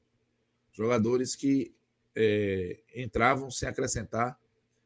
[0.72, 1.72] Jogadores que
[2.16, 4.36] é, entravam sem acrescentar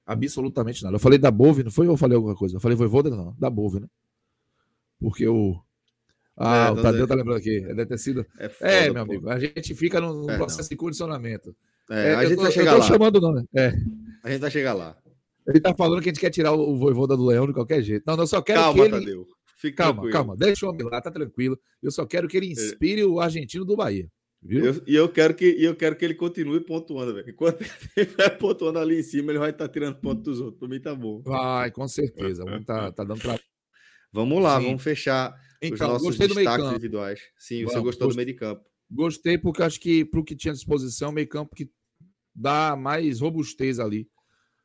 [0.04, 0.96] absolutamente nada.
[0.96, 2.56] Eu falei da Bove, não foi ou eu falei alguma coisa?
[2.56, 3.88] Eu falei Voivoda, não, da Bove, né?
[5.00, 5.58] Porque o.
[6.36, 7.64] Ah, é, o Tadeu tá lembrando aqui.
[7.66, 8.26] É sido.
[8.38, 9.12] É, foda, é meu pô.
[9.12, 9.30] amigo.
[9.30, 10.68] A gente fica num, é, processo não.
[10.68, 11.56] de condicionamento.
[11.90, 12.88] É, a gente tô, vai chegar eu tô lá.
[12.88, 13.48] chamando o nome.
[13.54, 13.72] É.
[14.22, 14.96] A gente vai chegar lá.
[15.46, 17.82] Ele tá falando que a gente quer tirar o, o Voivoda do Leão de qualquer
[17.82, 18.04] jeito.
[18.06, 18.90] Não, não, eu só quero calma, que ele.
[18.90, 19.26] Tadeu.
[19.62, 20.12] Fique calma, tranquilo.
[20.12, 20.36] calma.
[20.36, 21.56] Deixa o homem lá, tá tranquilo.
[21.80, 22.50] Eu só quero que ele é.
[22.50, 24.10] inspire o argentino do Bahia.
[24.42, 24.64] Viu?
[24.64, 27.30] Eu, e eu quero, que, eu quero que ele continue pontuando, velho.
[27.30, 30.58] Enquanto ele estiver pontuando ali em cima, ele vai estar tá tirando ponto dos outros.
[30.58, 31.22] Pra mim tá bom.
[31.22, 32.44] Vai, com certeza.
[32.44, 33.38] Vamos tá, tá dando pra.
[34.12, 34.66] Vamos lá, Sim.
[34.66, 35.32] vamos fechar
[35.62, 36.70] então, os nossos gostei do meio campo.
[36.70, 37.20] individuais.
[37.38, 38.64] Sim, vamos, você gostou do meio de campo.
[38.90, 41.70] Gostei porque acho que para o que tinha à disposição, meio campo que
[42.34, 44.08] dá mais robustez ali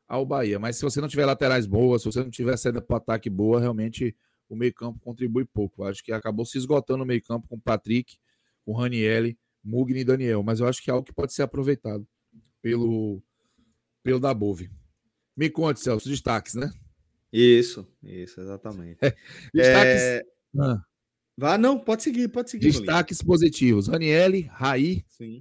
[0.08, 0.58] ao Bahia.
[0.58, 3.60] Mas se você não tiver laterais boas, se você não tiver saída para ataque boa,
[3.60, 4.14] realmente
[4.54, 5.84] o meio campo contribui pouco.
[5.84, 8.18] Acho que acabou se esgotando o meio campo com o Patrick,
[8.64, 11.42] com o Ranielli Mugni e Daniel, mas eu acho que é algo que pode ser
[11.42, 12.06] aproveitado
[12.62, 13.22] pelo,
[14.02, 14.70] pelo Dabove.
[15.36, 16.72] Me conte, Celso, destaques, né?
[17.32, 18.98] Isso, isso, exatamente.
[19.02, 19.14] É,
[19.52, 20.02] destaques.
[20.02, 20.22] É...
[20.58, 20.82] Ah.
[21.36, 22.66] Vá, não, pode seguir, pode seguir.
[22.66, 23.86] Destaques positivos.
[23.86, 25.04] Ranielli, Raí.
[25.06, 25.40] Sim.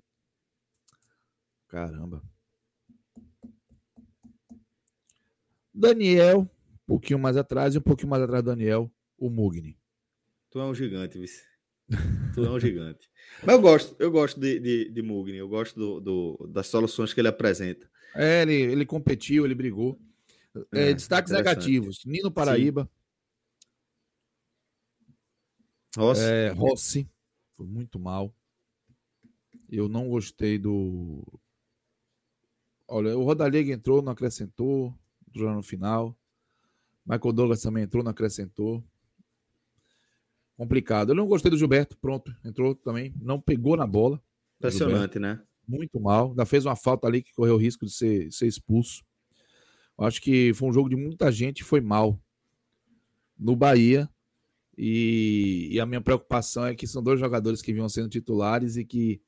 [1.68, 2.22] Caramba.
[5.74, 6.48] Daniel, um
[6.86, 9.78] pouquinho mais atrás, e um pouquinho mais atrás Daniel, o Mugni.
[10.50, 11.44] Tu é um gigante, Vice.
[12.34, 13.10] Tu é um gigante.
[13.44, 17.14] Mas eu gosto, eu gosto de, de, de Mugni, eu gosto do, do, das soluções
[17.14, 17.90] que ele apresenta.
[18.16, 20.00] É, ele, ele competiu, ele brigou.
[20.74, 22.90] É, é, destaques negativos: Nino Paraíba.
[25.96, 26.24] Rossi.
[26.24, 27.10] É, Rossi.
[27.56, 28.34] Foi muito mal.
[29.70, 31.24] Eu não gostei do.
[32.88, 34.98] Olha, o Rodallega entrou, não acrescentou.
[35.28, 36.18] Entrou no final.
[37.06, 38.84] Michael Douglas também entrou, não acrescentou
[40.58, 41.12] complicado.
[41.12, 44.22] Eu não gostei do Gilberto, pronto, entrou também, não pegou na bola.
[44.58, 45.40] Impressionante, né?
[45.68, 49.04] Muito mal, ainda fez uma falta ali que correu o risco de ser, ser expulso.
[50.00, 52.20] Acho que foi um jogo de muita gente foi mal
[53.38, 54.10] no Bahia.
[54.78, 58.86] E, e, a minha preocupação é que são dois jogadores que vinham sendo titulares e
[58.86, 59.20] que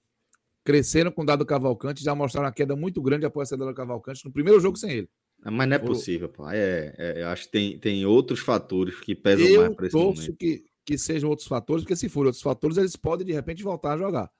[0.63, 3.73] cresceram com o Dado Cavalcante já mostraram uma queda muito grande após a saída do
[3.73, 5.09] Cavalcante no primeiro jogo sem ele.
[5.43, 6.47] Mas não é possível, pô.
[6.49, 9.95] É, é, eu acho que tem, tem outros fatores que pesam eu mais para esse
[9.95, 10.35] momento.
[10.35, 13.93] Que, que sejam outros fatores, porque se forem outros fatores, eles podem de repente voltar
[13.93, 14.31] a jogar.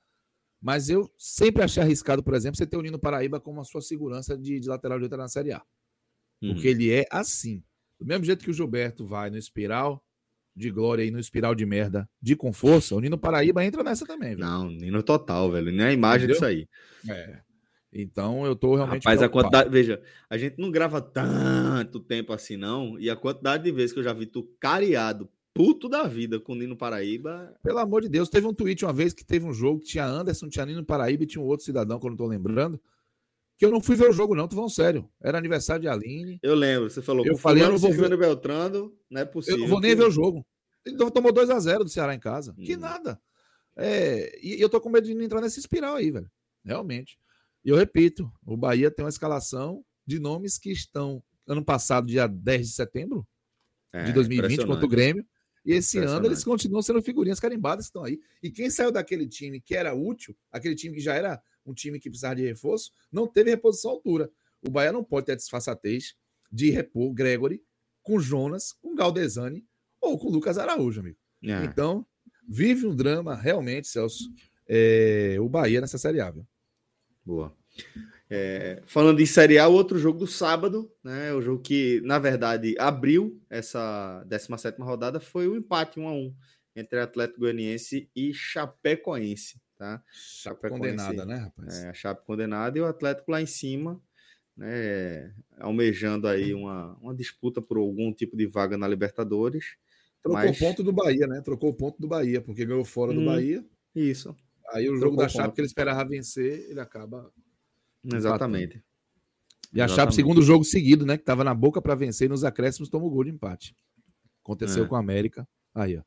[0.60, 3.82] Mas eu sempre achei arriscado, por exemplo, você ter o Nino Paraíba como a sua
[3.82, 5.62] segurança de, de lateral direita na Série A.
[6.42, 6.54] Uhum.
[6.54, 7.64] Porque ele é assim.
[8.00, 10.04] Do mesmo jeito que o Gilberto vai no espiral
[10.56, 14.08] de glória e no espiral de merda de com força, o Nino Paraíba entra nessa
[14.08, 14.40] também, velho.
[14.40, 15.72] Não, Nino total, velho.
[15.72, 16.34] Nem a imagem Entendeu?
[16.34, 16.68] disso aí.
[17.08, 17.42] É.
[17.94, 19.04] Então eu tô realmente.
[19.04, 19.48] Rapaz, preocupado.
[19.48, 19.70] a quantidade.
[19.70, 23.00] Veja, a gente não grava tanto tempo assim, não.
[23.00, 25.30] E a quantidade de vezes que eu já vi tu cariado
[25.60, 27.54] puto da vida com o Nino Paraíba.
[27.62, 30.06] Pelo amor de Deus, teve um tweet uma vez que teve um jogo que tinha
[30.06, 32.80] Anderson, tinha Nino Paraíba e tinha um outro cidadão que eu não tô lembrando.
[33.58, 35.10] Que eu não fui ver o jogo, não, tô falando sério.
[35.22, 36.40] Era aniversário de Aline.
[36.42, 37.26] Eu lembro, você falou.
[37.28, 38.16] Eu falei, eu não vou ver.
[38.16, 39.58] Beltrando, não é possível.
[39.58, 40.48] Eu não vou nem ver o jogo.
[40.86, 42.56] Ele tomou 2 a 0 do Ceará em casa.
[42.58, 42.64] Hum.
[42.64, 43.20] Que nada.
[43.76, 46.32] É, e eu tô com medo de não entrar nessa espiral aí, velho.
[46.64, 47.20] Realmente.
[47.66, 52.28] E eu repito, o Bahia tem uma escalação de nomes que estão ano passado, dia
[52.28, 53.28] 10 de setembro
[53.92, 55.26] é, de 2020, contra o Grêmio
[55.66, 58.20] e esse ano eles continuam sendo figurinhas carimbadas que estão aí.
[58.42, 62.00] E quem saiu daquele time que era útil, aquele time que já era um time
[62.00, 64.32] que precisava de reforço, não teve reposição à altura.
[64.66, 66.16] O Bahia não pode ter a disfarçatez
[66.52, 67.62] de repor Gregory
[68.02, 69.66] com Jonas, com Galdesani
[70.02, 71.18] ou com Lucas Araújo, amigo.
[71.44, 71.64] É.
[71.66, 72.06] Então,
[72.48, 74.30] vive um drama realmente, Celso,
[74.68, 76.32] é, o Bahia nessa Série A.
[76.32, 76.48] Viu?
[77.26, 77.56] Boa.
[78.32, 82.20] É, falando em Série A, o outro jogo do sábado, né, o jogo que, na
[82.20, 86.36] verdade, abriu essa 17 rodada foi o empate 1 a 1
[86.76, 89.60] entre Atlético Goianiense e Chapecoense.
[89.80, 90.04] Tá?
[90.12, 91.84] Chape condenada, né, rapaz?
[91.84, 94.00] É, a Chape condenada e o Atlético lá em cima,
[94.56, 99.78] né, almejando aí uma, uma disputa por algum tipo de vaga na Libertadores.
[100.22, 101.42] Trocou o ponto do Bahia, né?
[101.42, 103.66] Trocou o ponto do Bahia, porque ganhou fora do hum, Bahia.
[103.96, 104.36] Isso.
[104.72, 107.32] Aí o jogo da Chape que ele esperava vencer, ele acaba
[108.16, 108.84] Exatamente.
[109.74, 111.16] E a Chape, segundo jogo seguido, né?
[111.16, 113.76] Que estava na boca para vencer e nos acréscimos tomou gol de empate.
[114.44, 114.88] Aconteceu é.
[114.88, 115.48] com a América.
[115.76, 116.02] Aí, ó.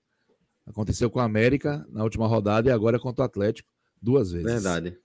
[0.66, 3.70] Aconteceu com a América na última rodada e agora contra o Atlético
[4.00, 4.50] duas vezes.
[4.50, 4.96] Verdade.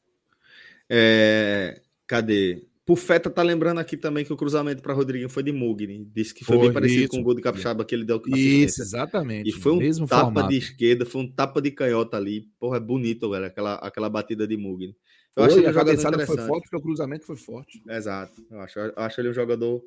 [0.89, 1.81] É...
[2.07, 2.65] Cadê?
[2.85, 6.09] Pufeta tá lembrando aqui também que o cruzamento para Rodriguinho foi de Mugni.
[6.15, 7.09] Disse que foi, foi bem parecido isso.
[7.09, 9.49] com o gol de Capixaba que ele deu Isso, exatamente.
[9.49, 10.47] E foi um Mesmo tapa formato.
[10.47, 12.47] de esquerda, foi um tapa de canhota ali.
[12.57, 14.95] Porra, é bonito, velho, aquela, aquela batida de Mugni.
[15.38, 17.81] Eu acho que a jogador foi forte, porque o cruzamento foi forte.
[17.88, 18.45] Exato.
[18.49, 19.84] Eu acho, eu acho ele um jogador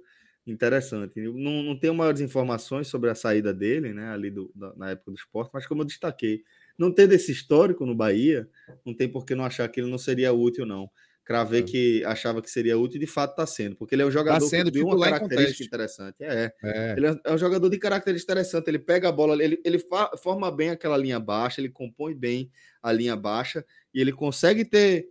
[0.46, 1.20] interessante.
[1.20, 5.10] Não, não tenho maiores informações sobre a saída dele, né, ali do, da, na época
[5.10, 6.42] do esporte, mas como eu destaquei,
[6.78, 8.48] não ter desse histórico no Bahia,
[8.84, 10.90] não tem por que não achar que ele não seria útil, não.
[11.24, 11.62] Cravei é.
[11.62, 14.40] que achava que seria útil e de fato está sendo, porque ele é um jogador
[14.40, 16.16] tá sendo, que tem uma característica interessante.
[16.20, 16.94] É, é.
[16.96, 18.66] Ele é, é um jogador de característica interessante.
[18.66, 19.78] Ele pega a bola, ele, ele
[20.20, 22.50] forma bem aquela linha baixa, ele compõe bem
[22.82, 23.64] a linha baixa
[23.94, 25.08] e ele consegue ter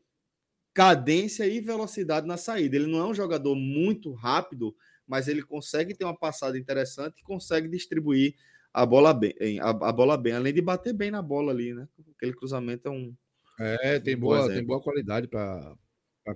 [0.80, 2.78] cadência e velocidade na saída.
[2.78, 4.74] Ele não é um jogador muito rápido,
[5.06, 8.34] mas ele consegue ter uma passada interessante e consegue distribuir
[8.74, 11.86] a bola bem, a, a bola bem, além de bater bem na bola ali, né?
[12.16, 13.14] Aquele cruzamento é um
[13.60, 15.76] é, tem um boa, tem boa qualidade para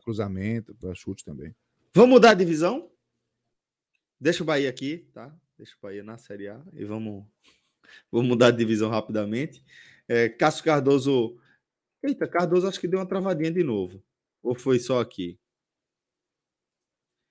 [0.04, 1.56] cruzamento, para chute também.
[1.94, 2.92] Vamos mudar a divisão?
[4.20, 5.34] Deixa o Bahia aqui, tá?
[5.58, 7.24] Deixa o Bahia na Série A e vamos,
[8.12, 9.64] vamos mudar de divisão rapidamente.
[10.06, 11.38] É, Cássio Cardoso.
[12.04, 14.04] Eita, Cardoso acho que deu uma travadinha de novo.
[14.44, 15.40] Ou foi só aqui?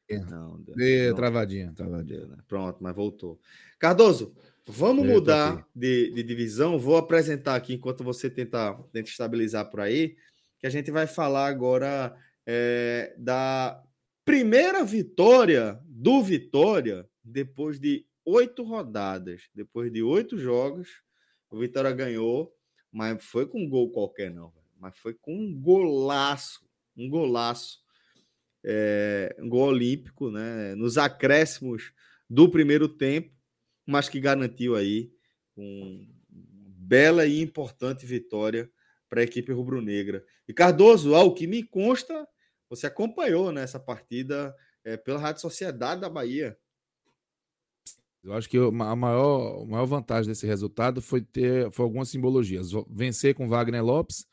[0.09, 0.19] É.
[0.19, 2.27] Não, deu, deu travadinha, travadinha.
[2.27, 2.39] Né?
[2.49, 3.39] Pronto, mas voltou.
[3.79, 4.35] Cardoso,
[4.67, 6.79] vamos mudar de, de, divisão.
[6.79, 10.17] Vou apresentar aqui enquanto você tenta, tenta estabilizar por aí,
[10.59, 12.17] que a gente vai falar agora
[12.47, 13.83] é, da
[14.25, 20.89] primeira vitória do Vitória depois de oito rodadas, depois de oito jogos.
[21.51, 22.55] O Vitória ganhou,
[22.91, 24.53] mas foi com um gol qualquer, não.
[24.79, 26.65] Mas foi com um golaço,
[26.97, 27.83] um golaço
[28.65, 30.75] é, um gol olímpico, né?
[30.75, 31.93] Nos acréscimos
[32.29, 33.35] do primeiro tempo,
[33.87, 35.11] mas que garantiu aí
[35.57, 38.71] uma bela e importante vitória
[39.09, 40.25] para a equipe rubro-negra.
[40.49, 42.27] E Cardoso, ao que me consta,
[42.69, 44.55] você acompanhou nessa né, partida
[44.85, 46.57] é, pela Rádio Sociedade da Bahia.
[48.25, 52.71] Eu acho que a maior, a maior vantagem desse resultado foi ter foi algumas simbologias.
[52.89, 54.27] Vencer com Wagner Lopes,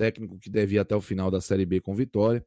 [0.00, 2.42] técnico que deve ir até o final da Série B com vitória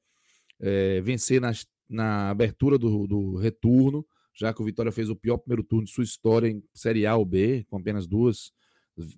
[0.60, 4.04] é, vencer nas, na abertura do, do, retorno,
[4.34, 7.16] já que o Vitória fez o pior primeiro turno de sua história em Série A
[7.16, 8.52] ou B, com apenas duas,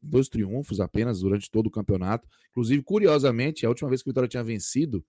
[0.01, 2.27] dois triunfos apenas durante todo o campeonato.
[2.51, 5.05] Inclusive, curiosamente, a última vez que o Vitória tinha vencido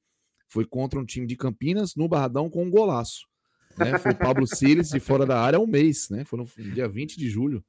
[0.47, 3.27] foi contra um time de Campinas no Barradão com um golaço.
[3.77, 3.99] Né?
[3.99, 6.25] Foi o Pablo Siles de fora da área um mês, né?
[6.25, 7.65] Foi no dia 20 de julho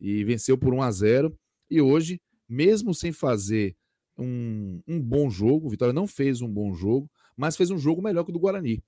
[0.00, 1.38] e venceu por 1 a 0
[1.70, 3.76] E hoje, mesmo sem fazer
[4.18, 8.02] um, um bom jogo, o Vitória não fez um bom jogo, mas fez um jogo
[8.02, 8.82] melhor que o do Guarani.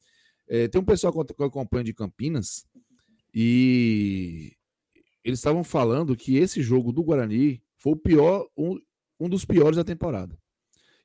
[0.49, 2.65] É, tem um pessoal que eu acompanho de Campinas
[3.35, 4.57] e
[5.25, 8.79] eles estavam falando que esse jogo do Guarani foi o pior, um,
[9.19, 10.39] um dos piores da temporada.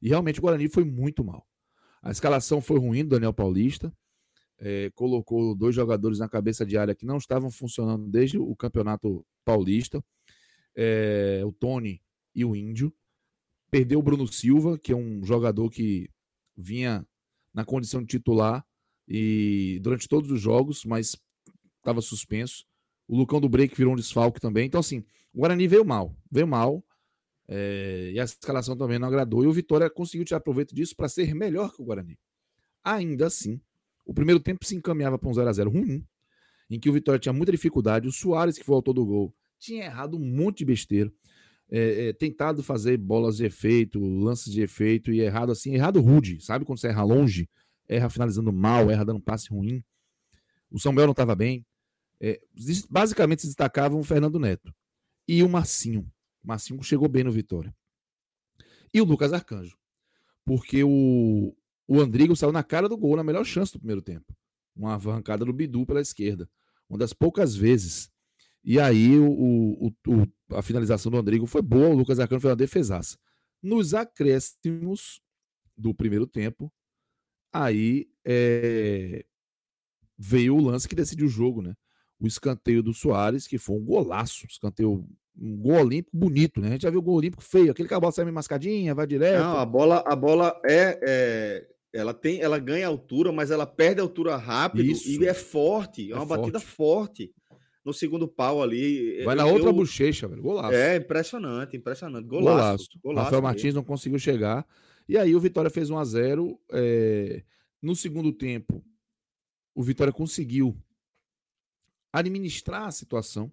[0.01, 1.45] E realmente o Guarani foi muito mal.
[2.01, 3.93] A escalação foi ruim do Daniel Paulista.
[4.59, 9.25] É, colocou dois jogadores na cabeça de área que não estavam funcionando desde o campeonato
[9.43, 10.03] paulista.
[10.75, 12.01] É, o Tony
[12.33, 12.93] e o Índio.
[13.71, 16.09] Perdeu o Bruno Silva, que é um jogador que
[16.55, 17.07] vinha
[17.53, 18.65] na condição de titular
[19.07, 21.15] e durante todos os jogos, mas
[21.77, 22.65] estava suspenso.
[23.07, 24.67] O Lucão do Break virou um desfalque também.
[24.67, 25.03] Então, assim,
[25.33, 26.83] o Guarani veio mal, veio mal.
[27.47, 29.43] É, e a escalação também não agradou.
[29.43, 32.17] E o Vitória conseguiu tirar proveito disso para ser melhor que o Guarani.
[32.83, 33.59] Ainda assim,
[34.05, 36.05] o primeiro tempo se encaminhava para um 0x0 ruim,
[36.69, 38.07] em que o Vitória tinha muita dificuldade.
[38.07, 41.11] O Soares, que foi o autor do gol, tinha errado um monte de besteira
[41.71, 46.41] é, é, tentado fazer bolas de efeito, lances de efeito e errado assim, errado rude,
[46.41, 46.65] sabe?
[46.65, 47.49] Quando você erra longe,
[47.87, 49.81] erra finalizando mal, erra dando passe ruim.
[50.69, 51.65] O Samuel não estava bem.
[52.19, 52.39] É,
[52.89, 54.73] basicamente se destacavam o Fernando Neto
[55.27, 56.01] e o Marcinho.
[56.43, 57.73] O Marcinho chegou bem no Vitória.
[58.93, 59.77] E o Lucas Arcanjo.
[60.43, 61.55] Porque o,
[61.87, 64.35] o Andrigo saiu na cara do gol na melhor chance do primeiro tempo.
[64.75, 66.49] Uma arrancada do Bidu pela esquerda.
[66.89, 68.11] Uma das poucas vezes
[68.63, 72.51] e aí o, o, o, a finalização do Rodrigo foi boa, o Lucas Arcano foi
[72.51, 73.17] uma defesaça.
[73.61, 75.19] Nos acréscimos
[75.75, 76.71] do primeiro tempo,
[77.51, 79.25] aí é,
[80.17, 81.73] veio o lance que decidiu o jogo, né?
[82.19, 86.67] O escanteio do Soares, que foi um golaço, escanteio, um gol olímpico bonito, né?
[86.67, 88.93] A gente já viu o gol olímpico feio, aquele que a bola sai meio mascadinha,
[88.93, 89.41] vai direto.
[89.41, 94.01] Não, a bola, a bola é, é, ela tem, ela ganha altura, mas ela perde
[94.01, 95.09] altura rápido Isso.
[95.09, 96.41] e é forte, é, é uma forte.
[96.41, 97.33] batida forte
[97.83, 99.23] no segundo pau ali.
[99.23, 100.41] Vai na eu, outra bochecha, velho.
[100.41, 100.73] Golaço.
[100.73, 102.27] É, impressionante, impressionante.
[102.27, 102.53] Golaço.
[102.53, 102.89] Golaço.
[103.03, 104.65] golaço Rafael Martins não conseguiu chegar.
[105.07, 107.43] E aí o Vitória fez 1 a 0 é...
[107.81, 108.83] No segundo tempo,
[109.73, 110.77] o Vitória conseguiu
[112.13, 113.51] administrar a situação.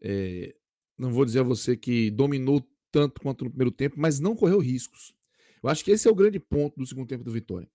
[0.00, 0.54] É...
[0.98, 2.62] Não vou dizer a você que dominou
[2.92, 5.14] tanto quanto no primeiro tempo, mas não correu riscos.
[5.62, 7.68] Eu acho que esse é o grande ponto do segundo tempo do Vitória.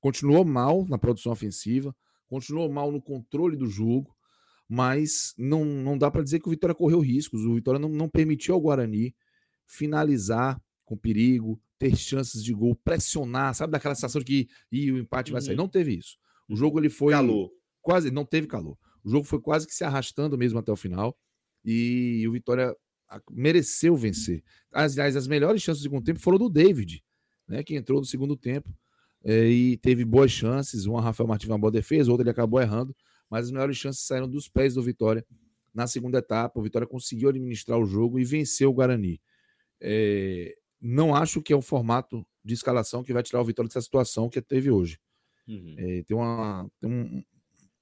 [0.00, 1.94] continuou mal na produção ofensiva,
[2.26, 4.15] continuou mal no controle do jogo,
[4.68, 7.44] mas não, não dá para dizer que o Vitória correu riscos.
[7.44, 9.14] O Vitória não, não permitiu ao Guarani
[9.64, 14.98] finalizar com perigo, ter chances de gol, pressionar, sabe daquela sensação de que e o
[14.98, 15.54] empate vai sair.
[15.54, 15.62] Uhum.
[15.62, 16.16] Não teve isso.
[16.48, 17.50] O jogo ele foi calor.
[17.82, 18.78] quase, não teve calor.
[19.04, 21.16] O jogo foi quase que se arrastando mesmo até o final
[21.64, 22.74] e o Vitória
[23.30, 24.42] mereceu vencer.
[24.72, 27.02] Aliás, as melhores chances do segundo tempo foram do David,
[27.46, 28.74] né, que entrou no segundo tempo
[29.24, 30.86] é, e teve boas chances.
[30.86, 32.94] Uma Rafael Martins uma boa defesa, outra ele acabou errando,
[33.30, 35.24] mas as melhores chances saíram dos pés do Vitória
[35.74, 36.58] na segunda etapa.
[36.58, 39.20] O Vitória conseguiu administrar o jogo e venceu o Guarani.
[39.80, 43.82] É, não acho que é um formato de escalação que vai tirar o Vitória dessa
[43.82, 44.98] situação que teve hoje.
[45.46, 45.74] Uhum.
[45.78, 47.22] É, tem, uma, tem um,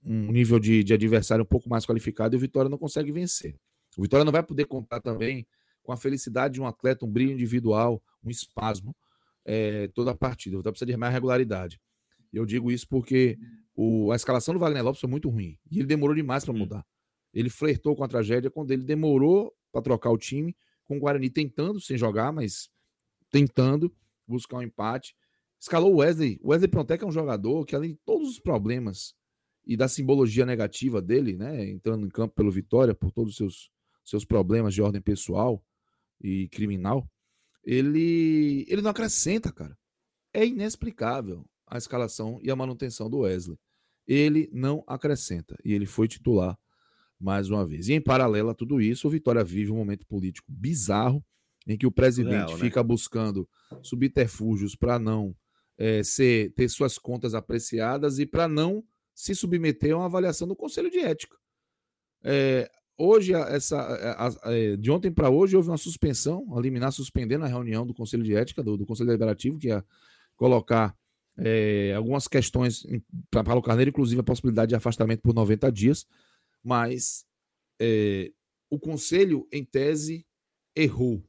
[0.04, 3.54] um, nível de, de, adversário um pouco mais qualificado e o Vitória não consegue vencer.
[3.96, 5.46] O Vitória não vai poder contar também
[5.82, 8.96] com a felicidade de um atleta, um brilho individual, um espasmo
[9.44, 10.56] é, toda a partida.
[10.56, 11.80] O Vitória precisa de mais regularidade.
[12.32, 13.38] Eu digo isso porque
[13.74, 16.86] o, a escalação do Wagner Lopes foi muito ruim e ele demorou demais para mudar.
[17.32, 21.28] Ele flertou com a tragédia quando ele demorou para trocar o time, com o Guarani
[21.28, 22.70] tentando sem jogar, mas
[23.30, 23.92] tentando
[24.26, 25.16] buscar um empate.
[25.58, 26.38] Escalou o Wesley.
[26.42, 29.14] O Wesley Prontec é um jogador que, além de todos os problemas
[29.66, 33.70] e da simbologia negativa dele, né, entrando em campo pelo Vitória, por todos os seus,
[34.04, 35.64] seus problemas de ordem pessoal
[36.20, 37.10] e criminal,
[37.64, 39.76] ele, ele não acrescenta, cara.
[40.32, 43.58] É inexplicável a escalação e a manutenção do Wesley.
[44.06, 45.56] Ele não acrescenta.
[45.64, 46.58] E ele foi titular
[47.18, 47.88] mais uma vez.
[47.88, 51.24] E em paralelo a tudo isso, o Vitória vive um momento político bizarro
[51.66, 52.58] em que o presidente Real, né?
[52.58, 53.48] fica buscando
[53.82, 55.34] subterfúgios para não
[55.78, 58.84] é, ser, ter suas contas apreciadas e para não
[59.14, 61.36] se submeter a uma avaliação do Conselho de Ética.
[62.22, 66.92] É, hoje, essa, a, a, é, de ontem para hoje, houve uma suspensão, a liminar
[66.92, 69.84] suspendendo a reunião do Conselho de Ética, do, do Conselho Deliberativo, que ia
[70.36, 70.96] colocar
[71.36, 72.86] é, algumas questões
[73.30, 76.06] para Paulo Carneiro, inclusive a possibilidade de afastamento por 90 dias,
[76.62, 77.24] mas
[77.80, 78.32] é,
[78.70, 80.26] o Conselho, em tese,
[80.74, 81.24] errou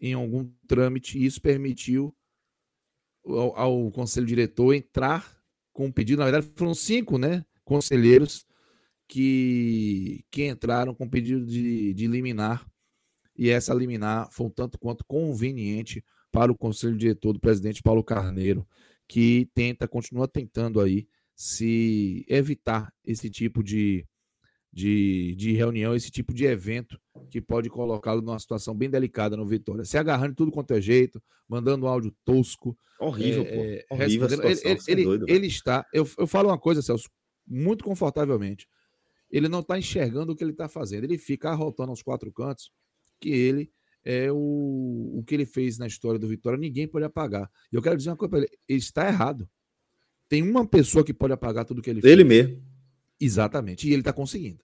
[0.00, 2.14] em algum trâmite e isso permitiu
[3.24, 5.40] ao, ao conselho diretor entrar
[5.72, 6.18] com um pedido.
[6.18, 8.46] Na verdade, foram cinco né, conselheiros
[9.08, 12.66] que, que entraram com pedido de, de liminar
[13.36, 18.02] e essa liminar foi um tanto quanto conveniente para o conselho diretor do presidente Paulo
[18.02, 18.66] Carneiro,
[19.08, 24.06] que tenta, continua tentando aí se evitar esse tipo de,
[24.72, 26.98] de, de reunião, esse tipo de evento
[27.30, 29.84] que pode colocá-lo numa situação bem delicada no Vitória.
[29.84, 32.76] Se agarrando tudo quanto é jeito, mandando um áudio tosco.
[32.98, 33.62] Horrível, é, pô.
[33.62, 35.84] É, Horrível ele, ele, é ele, doido, ele está.
[35.92, 37.08] Eu, eu falo uma coisa, Celso,
[37.46, 38.68] muito confortavelmente.
[39.30, 41.04] Ele não está enxergando o que ele está fazendo.
[41.04, 42.70] Ele fica arrotando aos quatro cantos
[43.20, 43.72] que ele
[44.04, 47.50] é o, o que ele fez na história do Vitória, ninguém pode apagar.
[47.72, 49.48] E eu quero dizer uma coisa para ele: ele está errado.
[50.28, 52.12] Tem uma pessoa que pode apagar tudo que ele fez.
[52.12, 52.62] Ele mesmo.
[53.20, 53.88] Exatamente.
[53.88, 54.62] E ele está conseguindo.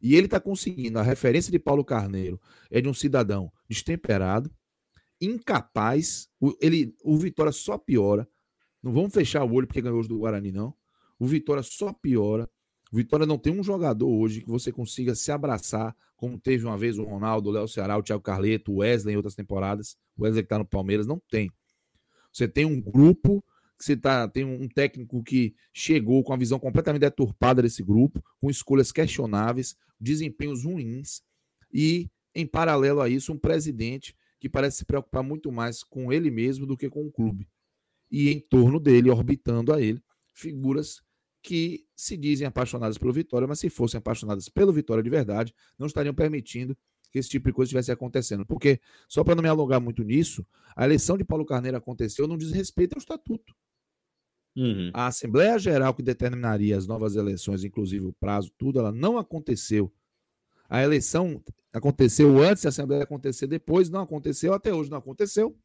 [0.00, 0.98] E ele está conseguindo.
[0.98, 2.40] A referência de Paulo Carneiro
[2.70, 4.50] é de um cidadão destemperado,
[5.20, 6.28] incapaz.
[6.40, 8.28] O, ele, o Vitória só piora.
[8.82, 10.74] Não vamos fechar o olho porque ganhou hoje do Guarani, não.
[11.18, 12.50] O Vitória só piora.
[12.92, 16.76] O Vitória não tem um jogador hoje que você consiga se abraçar, como teve uma
[16.76, 19.96] vez o Ronaldo, o Léo Ceará, o Thiago Carleto, o Wesley em outras temporadas.
[20.16, 21.50] O Wesley que está no Palmeiras, não tem.
[22.30, 23.42] Você tem um grupo
[23.82, 28.48] você tá, tem um técnico que chegou com a visão completamente deturpada desse grupo, com
[28.48, 31.20] escolhas questionáveis, desempenhos ruins,
[31.74, 36.30] e, em paralelo a isso, um presidente que parece se preocupar muito mais com ele
[36.30, 37.48] mesmo do que com o clube.
[38.08, 40.00] E em torno dele, orbitando a ele,
[40.32, 41.02] figuras
[41.42, 45.86] que se dizem apaixonadas pelo Vitória, mas se fossem apaixonadas pelo Vitória de verdade, não
[45.86, 46.76] estariam permitindo
[47.10, 48.46] que esse tipo de coisa estivesse acontecendo.
[48.46, 52.38] Porque, só para não me alongar muito nisso, a eleição de Paulo Carneiro aconteceu não
[52.38, 53.54] diz respeito ao estatuto.
[54.56, 54.90] Uhum.
[54.94, 59.92] A Assembleia Geral que determinaria as novas eleições, inclusive o prazo, tudo, ela não aconteceu.
[60.68, 61.42] A eleição
[61.72, 65.58] aconteceu antes, a Assembleia acontecer depois, não aconteceu, até hoje não aconteceu.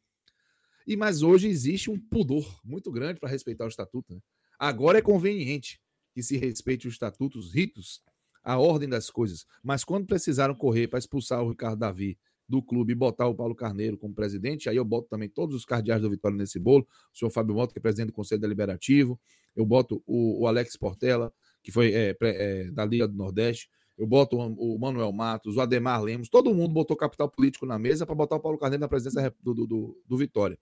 [0.86, 4.14] E mas hoje existe um pudor muito grande para respeitar o estatuto.
[4.14, 4.20] Né?
[4.58, 5.80] Agora é conveniente
[6.12, 8.02] que se respeite o estatuto, os ritos,
[8.42, 9.46] a ordem das coisas.
[9.62, 12.18] Mas quando precisaram correr para expulsar o Ricardo Davi
[12.48, 15.64] do clube e botar o Paulo Carneiro como presidente, aí eu boto também todos os
[15.64, 19.20] cardeais do Vitória nesse bolo, o senhor Fábio Mota, que é presidente do Conselho Deliberativo,
[19.54, 21.32] eu boto o, o Alex Portela,
[21.62, 23.68] que foi é, é, da Liga do Nordeste,
[23.98, 27.78] eu boto o, o, Manuel Matos, o Ademar Lemos, todo mundo botou capital político na
[27.78, 30.58] mesa para botar o Paulo Carneiro na presidência do, do, do, do Vitória.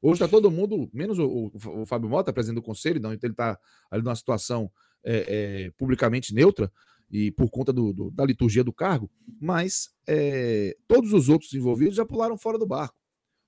[0.00, 3.20] Hoje está todo mundo, menos o, o, o Fábio Mota, presidente do Conselho, então ele
[3.24, 3.58] está
[3.90, 4.70] ali numa situação
[5.04, 6.70] é, é, publicamente neutra,
[7.10, 9.10] e por conta do, do, da liturgia do cargo,
[9.40, 12.96] mas é, todos os outros envolvidos já pularam fora do barco.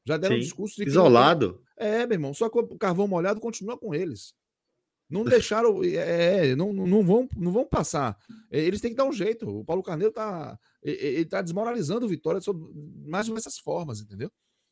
[0.07, 1.63] Já deram Sim, discurso de isolado.
[1.77, 1.85] Que...
[1.85, 4.35] É, meu irmão, só que o carvão molhado continua com eles.
[5.11, 5.83] Não deixaram.
[5.85, 8.17] É, não, não, vão, não vão passar.
[8.51, 9.47] Eles têm que dar um jeito.
[9.49, 10.59] O Paulo Carneiro tá.
[10.83, 12.41] Ele tá desmoralizando o Vitória
[13.05, 14.31] mais ou menos essas formas, entendeu?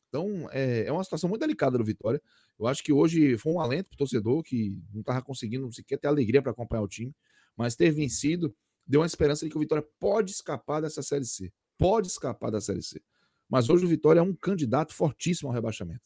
[0.09, 2.20] Então, é, é uma situação muito delicada do Vitória.
[2.59, 5.98] Eu acho que hoje foi um alento para o torcedor que não estava conseguindo sequer
[5.98, 7.14] ter alegria para acompanhar o time,
[7.56, 8.55] mas ter vencido
[8.86, 11.52] deu uma esperança de que o Vitória pode escapar dessa Série C.
[11.76, 13.02] Pode escapar da Série C.
[13.48, 16.01] Mas hoje o Vitória é um candidato fortíssimo ao rebaixamento.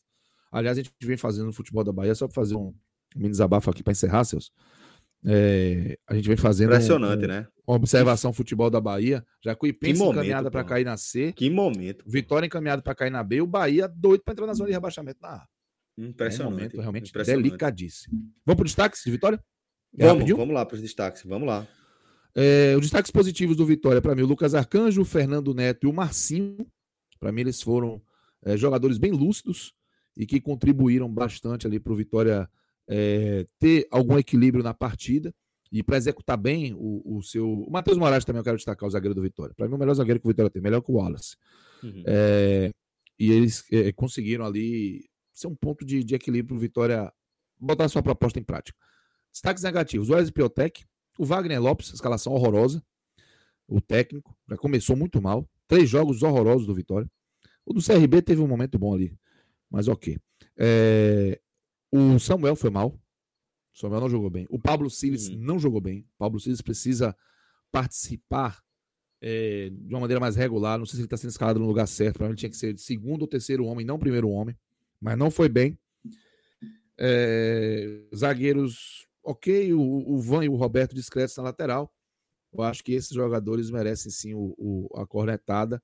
[0.50, 2.74] Aliás, a gente vem fazendo no futebol da Bahia, só para fazer um,
[3.14, 4.52] mini desabafo aqui para encerrar, seus.
[5.24, 6.70] É, a gente vem fazendo.
[6.70, 7.46] Impressionante, um, né?
[7.66, 9.24] Uma observação futebol da Bahia.
[9.44, 11.32] Jacuipense encaminhada para cair na C.
[11.32, 12.04] Que momento.
[12.06, 13.40] Vitória encaminhada para cair na B.
[13.40, 15.46] O Bahia doido para entrar na zona de rebaixamento na A.
[15.96, 16.42] Impressionante.
[16.42, 17.44] É um momento realmente impressionante.
[17.44, 18.18] delicadíssimo.
[18.44, 19.44] Vamos para o destaque de Vitória?
[19.96, 21.22] vamos, vamos lá para os destaques.
[21.24, 21.66] Vamos lá.
[22.34, 25.90] É, os destaques positivos do Vitória, para mim, o Lucas Arcanjo, o Fernando Neto e
[25.90, 26.66] o Marcinho.
[27.20, 28.02] Para mim, eles foram
[28.44, 29.74] é, jogadores bem lúcidos
[30.16, 32.48] e que contribuíram bastante ali para o Vitória
[32.88, 35.34] é, ter algum equilíbrio na partida
[35.70, 37.50] e para executar bem o, o, seu.
[37.50, 39.54] O Matheus Moraes também eu quero destacar, o zagueiro do Vitória.
[39.56, 41.36] Para mim, o melhor zagueiro que o Vitória tem, melhor que o Wallace.
[41.82, 42.02] Uhum.
[42.06, 42.70] É,
[43.18, 47.12] e eles é, conseguiram ali ser um ponto de, de equilíbrio para o Vitória
[47.58, 48.78] botar sua proposta em prática.
[49.32, 50.84] Destaques negativos: o Wesley Piotec,
[51.18, 52.82] o Wagner Lopes, escalação horrorosa.
[53.66, 55.48] O técnico já começou muito mal.
[55.66, 57.10] Três jogos horrorosos do Vitória.
[57.64, 59.14] O do CRB teve um momento bom ali,
[59.70, 60.18] mas ok.
[60.58, 61.40] É...
[61.92, 62.98] O Samuel foi mal.
[63.74, 64.46] O Samuel não jogou bem.
[64.48, 65.36] O Pablo Siles uhum.
[65.36, 66.00] não jogou bem.
[66.14, 67.14] O Pablo Siles precisa
[67.70, 68.62] participar
[69.20, 70.78] é, de uma maneira mais regular.
[70.78, 72.16] Não sei se ele está sendo escalado no lugar certo.
[72.16, 74.56] Para mim, ele tinha que ser segundo ou terceiro homem, não primeiro homem.
[74.98, 75.78] Mas não foi bem.
[76.98, 78.00] É...
[78.14, 81.92] Zagueiros ok, o, o Van e o Roberto discretos na lateral.
[82.52, 85.82] Eu acho que esses jogadores merecem sim o, o, a cornetada.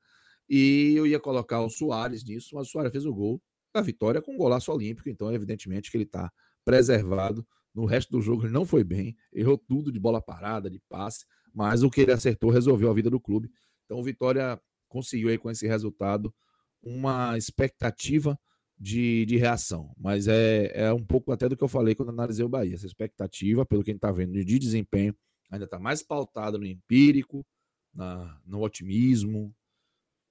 [0.49, 3.41] E eu ia colocar o Soares nisso, mas o Soares fez o gol
[3.73, 6.31] da vitória com um golaço olímpico, então evidentemente que ele está
[6.65, 7.47] preservado.
[7.75, 11.25] No resto do jogo ele não foi bem, errou tudo de bola parada, de passe,
[11.55, 13.51] mas o que ele acertou resolveu a vida do clube.
[13.85, 16.35] Então o Vitória conseguiu aí com esse resultado
[16.83, 18.39] uma expectativa
[18.79, 19.93] de, de reação.
[19.99, 22.75] Mas é, é um pouco até do que eu falei quando analisei o Bahia.
[22.75, 25.15] Essa expectativa, pelo que a gente está vendo de desempenho,
[25.51, 27.45] ainda está mais pautada no empírico,
[27.93, 29.55] na, no otimismo.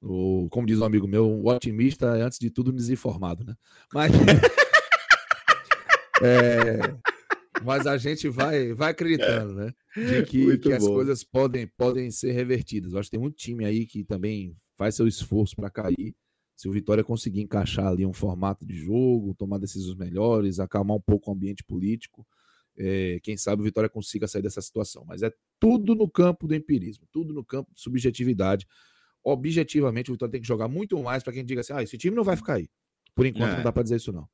[0.01, 3.55] No, como diz um amigo meu, o otimista é antes de tudo desinformado, né?
[3.93, 4.11] Mas,
[6.21, 6.77] é,
[7.63, 9.73] mas a gente vai, vai acreditando, né?
[9.95, 12.93] De que, que as coisas podem, podem ser revertidas.
[12.93, 16.15] Eu acho que tem muito time aí que também faz seu esforço para cair
[16.57, 21.01] se o Vitória conseguir encaixar ali um formato de jogo, tomar decisões melhores, acalmar um
[21.01, 22.25] pouco o ambiente político,
[22.75, 25.05] é, quem sabe o Vitória consiga sair dessa situação.
[25.05, 28.65] Mas é tudo no campo do empirismo, tudo no campo de subjetividade.
[29.29, 32.15] Objetivamente, o Vitória tem que jogar muito mais para quem diga assim: ah, esse time
[32.15, 32.69] não vai ficar aí.
[33.13, 33.55] Por enquanto, é.
[33.57, 34.25] não dá para dizer isso, não.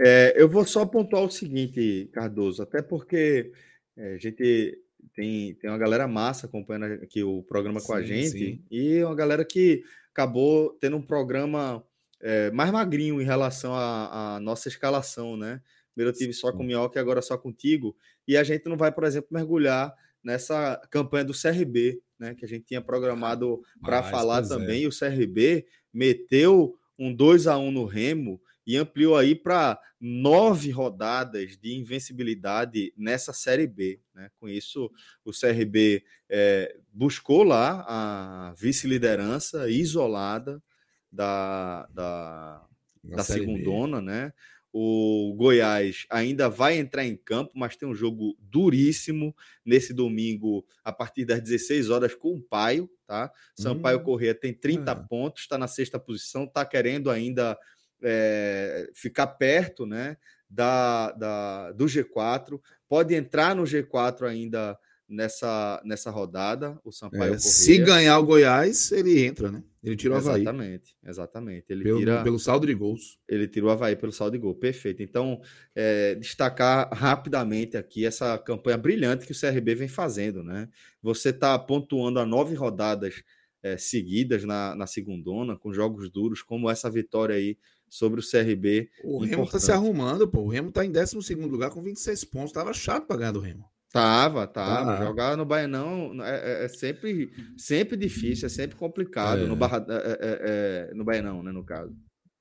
[0.00, 3.50] É, eu vou só pontuar o seguinte, Cardoso, até porque
[3.96, 4.78] é, a gente
[5.12, 8.64] tem, tem uma galera massa acompanhando aqui o programa sim, com a gente sim.
[8.70, 11.84] e uma galera que acabou tendo um programa
[12.20, 15.60] é, mais magrinho em relação à, nossa escalação, né?
[15.92, 17.96] Primeiro eu tive só com o Minhoca e agora só contigo.
[18.28, 19.92] E a gente não vai, por exemplo, mergulhar
[20.22, 22.34] nessa campanha do CRB, né?
[22.36, 24.48] Que a gente tinha programado para falar é.
[24.48, 24.82] também.
[24.82, 24.84] É.
[24.84, 30.70] E o CRB meteu um 2 a 1 no Remo e ampliou aí para nove
[30.70, 34.00] rodadas de invencibilidade nessa Série B.
[34.14, 34.30] Né?
[34.38, 34.88] Com isso,
[35.24, 40.62] o CRB é, buscou lá a vice-liderança isolada
[41.10, 42.64] da, da,
[43.02, 44.32] da segundona, né?
[44.72, 50.90] O Goiás ainda vai entrar em campo, mas tem um jogo duríssimo nesse domingo, a
[50.90, 53.30] partir das 16 horas, com o Paio, tá?
[53.54, 54.02] Sampaio hum.
[54.02, 54.96] Corrêa tem 30 ah.
[54.96, 57.58] pontos, está na sexta posição, está querendo ainda
[58.02, 60.16] é, ficar perto né,
[60.48, 62.58] da, da, do G4,
[62.88, 68.90] pode entrar no G4 ainda nessa, nessa rodada, o Sampaio é, Se ganhar o Goiás,
[68.90, 69.62] ele entra, né?
[69.82, 70.42] Ele tira o Havaí.
[70.42, 71.66] Exatamente, exatamente.
[71.68, 73.18] Ele pelo, tira, pelo saldo de gols.
[73.28, 75.02] Ele tira o Havaí pelo saldo de gol, perfeito.
[75.02, 75.40] Então,
[75.74, 80.68] é, destacar rapidamente aqui essa campanha brilhante que o CRB vem fazendo, né?
[81.02, 83.24] Você está pontuando a nove rodadas
[83.60, 88.88] é, seguidas na, na segundona, com jogos duros, como essa vitória aí sobre o CRB.
[89.02, 90.42] O Remo está se arrumando, pô.
[90.42, 92.52] O Remo está em 12 lugar com 26 pontos.
[92.52, 93.71] Tava chato para ganhar do Remo.
[93.92, 94.96] Tava, tava.
[94.96, 95.04] Tá.
[95.04, 99.42] Jogar no Baianão é, é, é, sempre, sempre difícil, é sempre complicado.
[99.42, 99.46] É.
[99.46, 101.94] No, Barra, é, é, é no Baianão, né, no caso.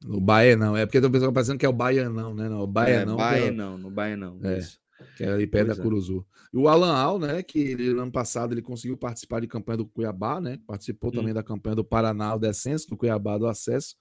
[0.04, 2.48] No Baianão, é porque o pessoal pensando que é o Baianão, né?
[2.48, 3.16] Não, o Baianão.
[3.16, 4.40] É, Baianão, no Baianão.
[4.44, 4.80] É, isso.
[5.18, 6.26] que é ali perto pois da Curuzu.
[6.54, 9.86] E o Alan Al, né, que ele, ano passado ele conseguiu participar de campanha do
[9.86, 10.58] Cuiabá, né?
[10.66, 11.14] Participou hum.
[11.14, 13.96] também da campanha do Paraná, o descenso, do Cuiabá, do acesso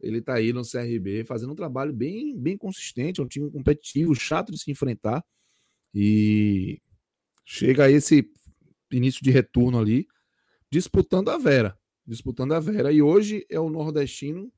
[0.00, 4.14] ele tá aí no CRB fazendo um trabalho bem, bem consistente, é um time competitivo,
[4.14, 5.24] chato de se enfrentar.
[5.94, 6.80] E
[7.48, 8.30] chega a esse
[8.92, 10.06] início de retorno ali,
[10.70, 11.74] disputando a Vera.
[12.06, 12.92] Disputando a Vera.
[12.92, 14.52] E hoje é o nordestino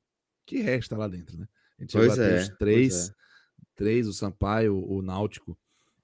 [0.44, 1.46] que resta lá dentro, né?
[1.78, 3.12] A gente Pois é, os três, é.
[3.76, 5.56] três, o Sampaio, o Náutico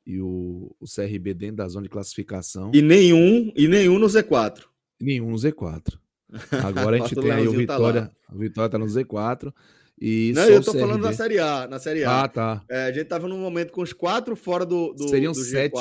[0.06, 2.70] e o, o CRB dentro da zona de classificação.
[2.72, 4.62] E nenhum, e nenhum no Z4.
[5.00, 5.98] Nenhum no Z4.
[6.64, 8.00] Agora a gente tem aí o tá Vitória.
[8.02, 8.36] lá.
[8.36, 9.52] o Vitória tá no Z4.
[10.00, 11.02] E Não, eu tô falando CRB.
[11.02, 12.22] da Série A, na Série A.
[12.22, 12.64] Ah, tá.
[12.70, 15.74] É, a gente tava num momento com os quatro fora do, do, Seriam do sete.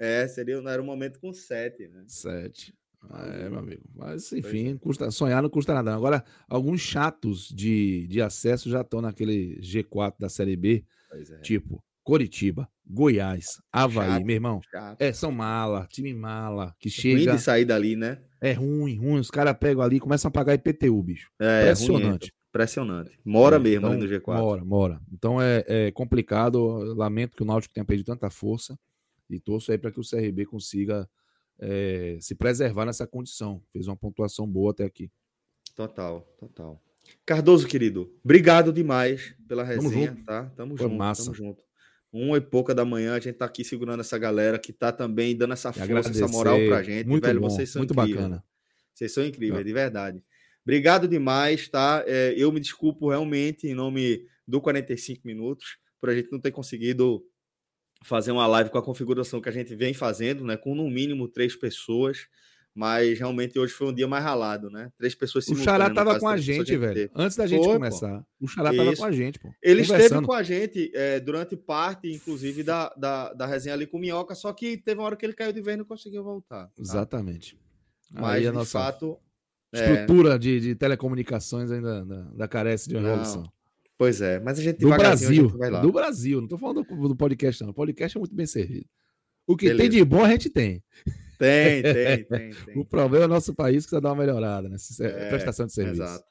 [0.00, 0.06] G4.
[0.06, 2.04] É, seria, não era um momento com sete, né?
[2.06, 2.74] Sete.
[3.14, 3.82] É, meu amigo.
[3.94, 5.94] Mas, enfim, custa, sonhar não custa nada.
[5.94, 11.36] Agora, alguns chatos de, de acesso já estão naquele G4 da Série B, é.
[11.38, 14.24] tipo Coritiba, Goiás, Havaí, Chato.
[14.26, 14.60] meu irmão.
[14.70, 15.00] Chato.
[15.00, 17.32] É, são mala, time mala, que Ruim chega.
[17.36, 18.18] de sair dali, né?
[18.40, 19.18] É ruim, ruim.
[19.20, 21.30] Os caras pegam ali e começam a pagar IPTU, bicho.
[21.38, 22.22] É, Impressionante.
[22.24, 23.20] ruim, impressionante.
[23.24, 24.38] Mora É, mesmo ali então, no G4.
[24.38, 25.00] Mora, mora.
[25.12, 26.94] Então é, é complicado.
[26.94, 28.78] Lamento que o Náutico tenha perdido tanta força
[29.30, 31.08] e torço aí para que o CRB consiga
[31.58, 33.62] é, se preservar nessa condição.
[33.72, 35.10] Fez uma pontuação boa até aqui.
[35.74, 36.82] Total, total.
[37.24, 40.24] Cardoso, querido, obrigado demais pela Tamo resenha, junto.
[40.24, 40.44] tá?
[40.56, 41.24] Tamo Foi junto, massa.
[41.24, 41.64] tamo junto.
[42.12, 45.36] Uma e pouca da manhã, a gente tá aqui segurando essa galera que tá também
[45.36, 46.26] dando essa força, essa agradecer.
[46.32, 47.06] moral pra gente.
[47.06, 48.16] Muito velho, bom, vocês são muito incríveis.
[48.16, 48.44] bacana.
[48.92, 49.62] Vocês são incríveis, Tá.
[49.64, 50.24] de verdade.
[50.64, 52.04] Obrigado demais, tá?
[52.06, 56.50] É, eu me desculpo realmente em nome do 45 minutos por a gente não ter
[56.50, 57.24] conseguido
[58.02, 60.56] fazer uma live com a configuração que a gente vem fazendo, né?
[60.56, 62.26] Com no mínimo três pessoas.
[62.72, 64.92] Mas realmente hoje foi um dia mais ralado, né?
[64.96, 66.94] Três pessoas O Xará tava caso, com a gente, velho.
[66.94, 67.10] teve.
[67.16, 67.78] Antes da gente Foi, pô.
[67.80, 68.24] começar.
[68.40, 69.02] O Xará tava Isso.
[69.02, 69.52] com a gente, pô.
[69.60, 73.96] Ele esteve com a gente é, durante parte, inclusive, da, da, da resenha ali com
[73.96, 76.22] o Minhoca, só que teve uma hora que ele caiu de vez e não conseguiu
[76.22, 76.66] voltar.
[76.66, 76.72] tá?
[76.78, 77.58] Exatamente.
[78.12, 79.18] Mas, Aí a de nossa fato,
[79.74, 83.52] é, estrutura de, de telecomunicações ainda, ainda, ainda carece de uma Não, evolução.
[84.00, 84.40] Pois é.
[84.40, 85.44] Mas a gente Do Brasil.
[85.44, 85.82] gente vai lá.
[85.82, 86.40] Do Brasil.
[86.40, 87.68] Não tô falando do, do podcast, não.
[87.68, 88.86] O podcast é muito bem servido.
[89.46, 89.82] O que Beleza.
[89.82, 90.82] tem de bom a gente tem.
[91.38, 92.78] Tem, tem, tem, tem.
[92.78, 95.74] O problema é o nosso país que precisa dar uma melhorada nessa É, prestação de
[95.74, 96.02] serviço.
[96.02, 96.24] Exato.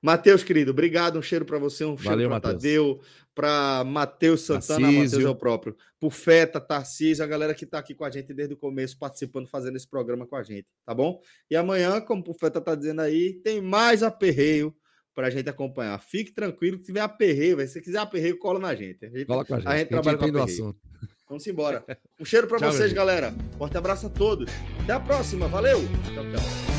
[0.00, 1.18] Matheus, querido, obrigado.
[1.18, 2.38] Um cheiro para você, um cheiro para.
[2.38, 3.00] Tadeu,
[3.34, 4.86] para Matheus Santana.
[4.88, 8.32] Matheus é o próprio, pro Feta, Tarcísio, a galera que tá aqui com a gente
[8.32, 11.20] desde o começo, participando, fazendo esse programa com a gente, tá bom?
[11.50, 14.72] E amanhã, como o Feta tá dizendo aí, tem mais aperreio
[15.16, 15.98] pra gente acompanhar.
[15.98, 19.06] Fique tranquilo, que tiver aperreio, se quiser aperreio, cola na gente.
[19.06, 19.66] A gente, Fala com a gente.
[19.68, 20.78] a gente a trabalha com assunto.
[21.26, 21.84] Vamos embora.
[22.20, 23.34] Um cheiro para vocês, galera.
[23.56, 24.52] Forte abraço a todos.
[24.84, 25.48] Até a próxima.
[25.48, 25.80] Valeu.
[26.14, 26.75] Tchau, tchau.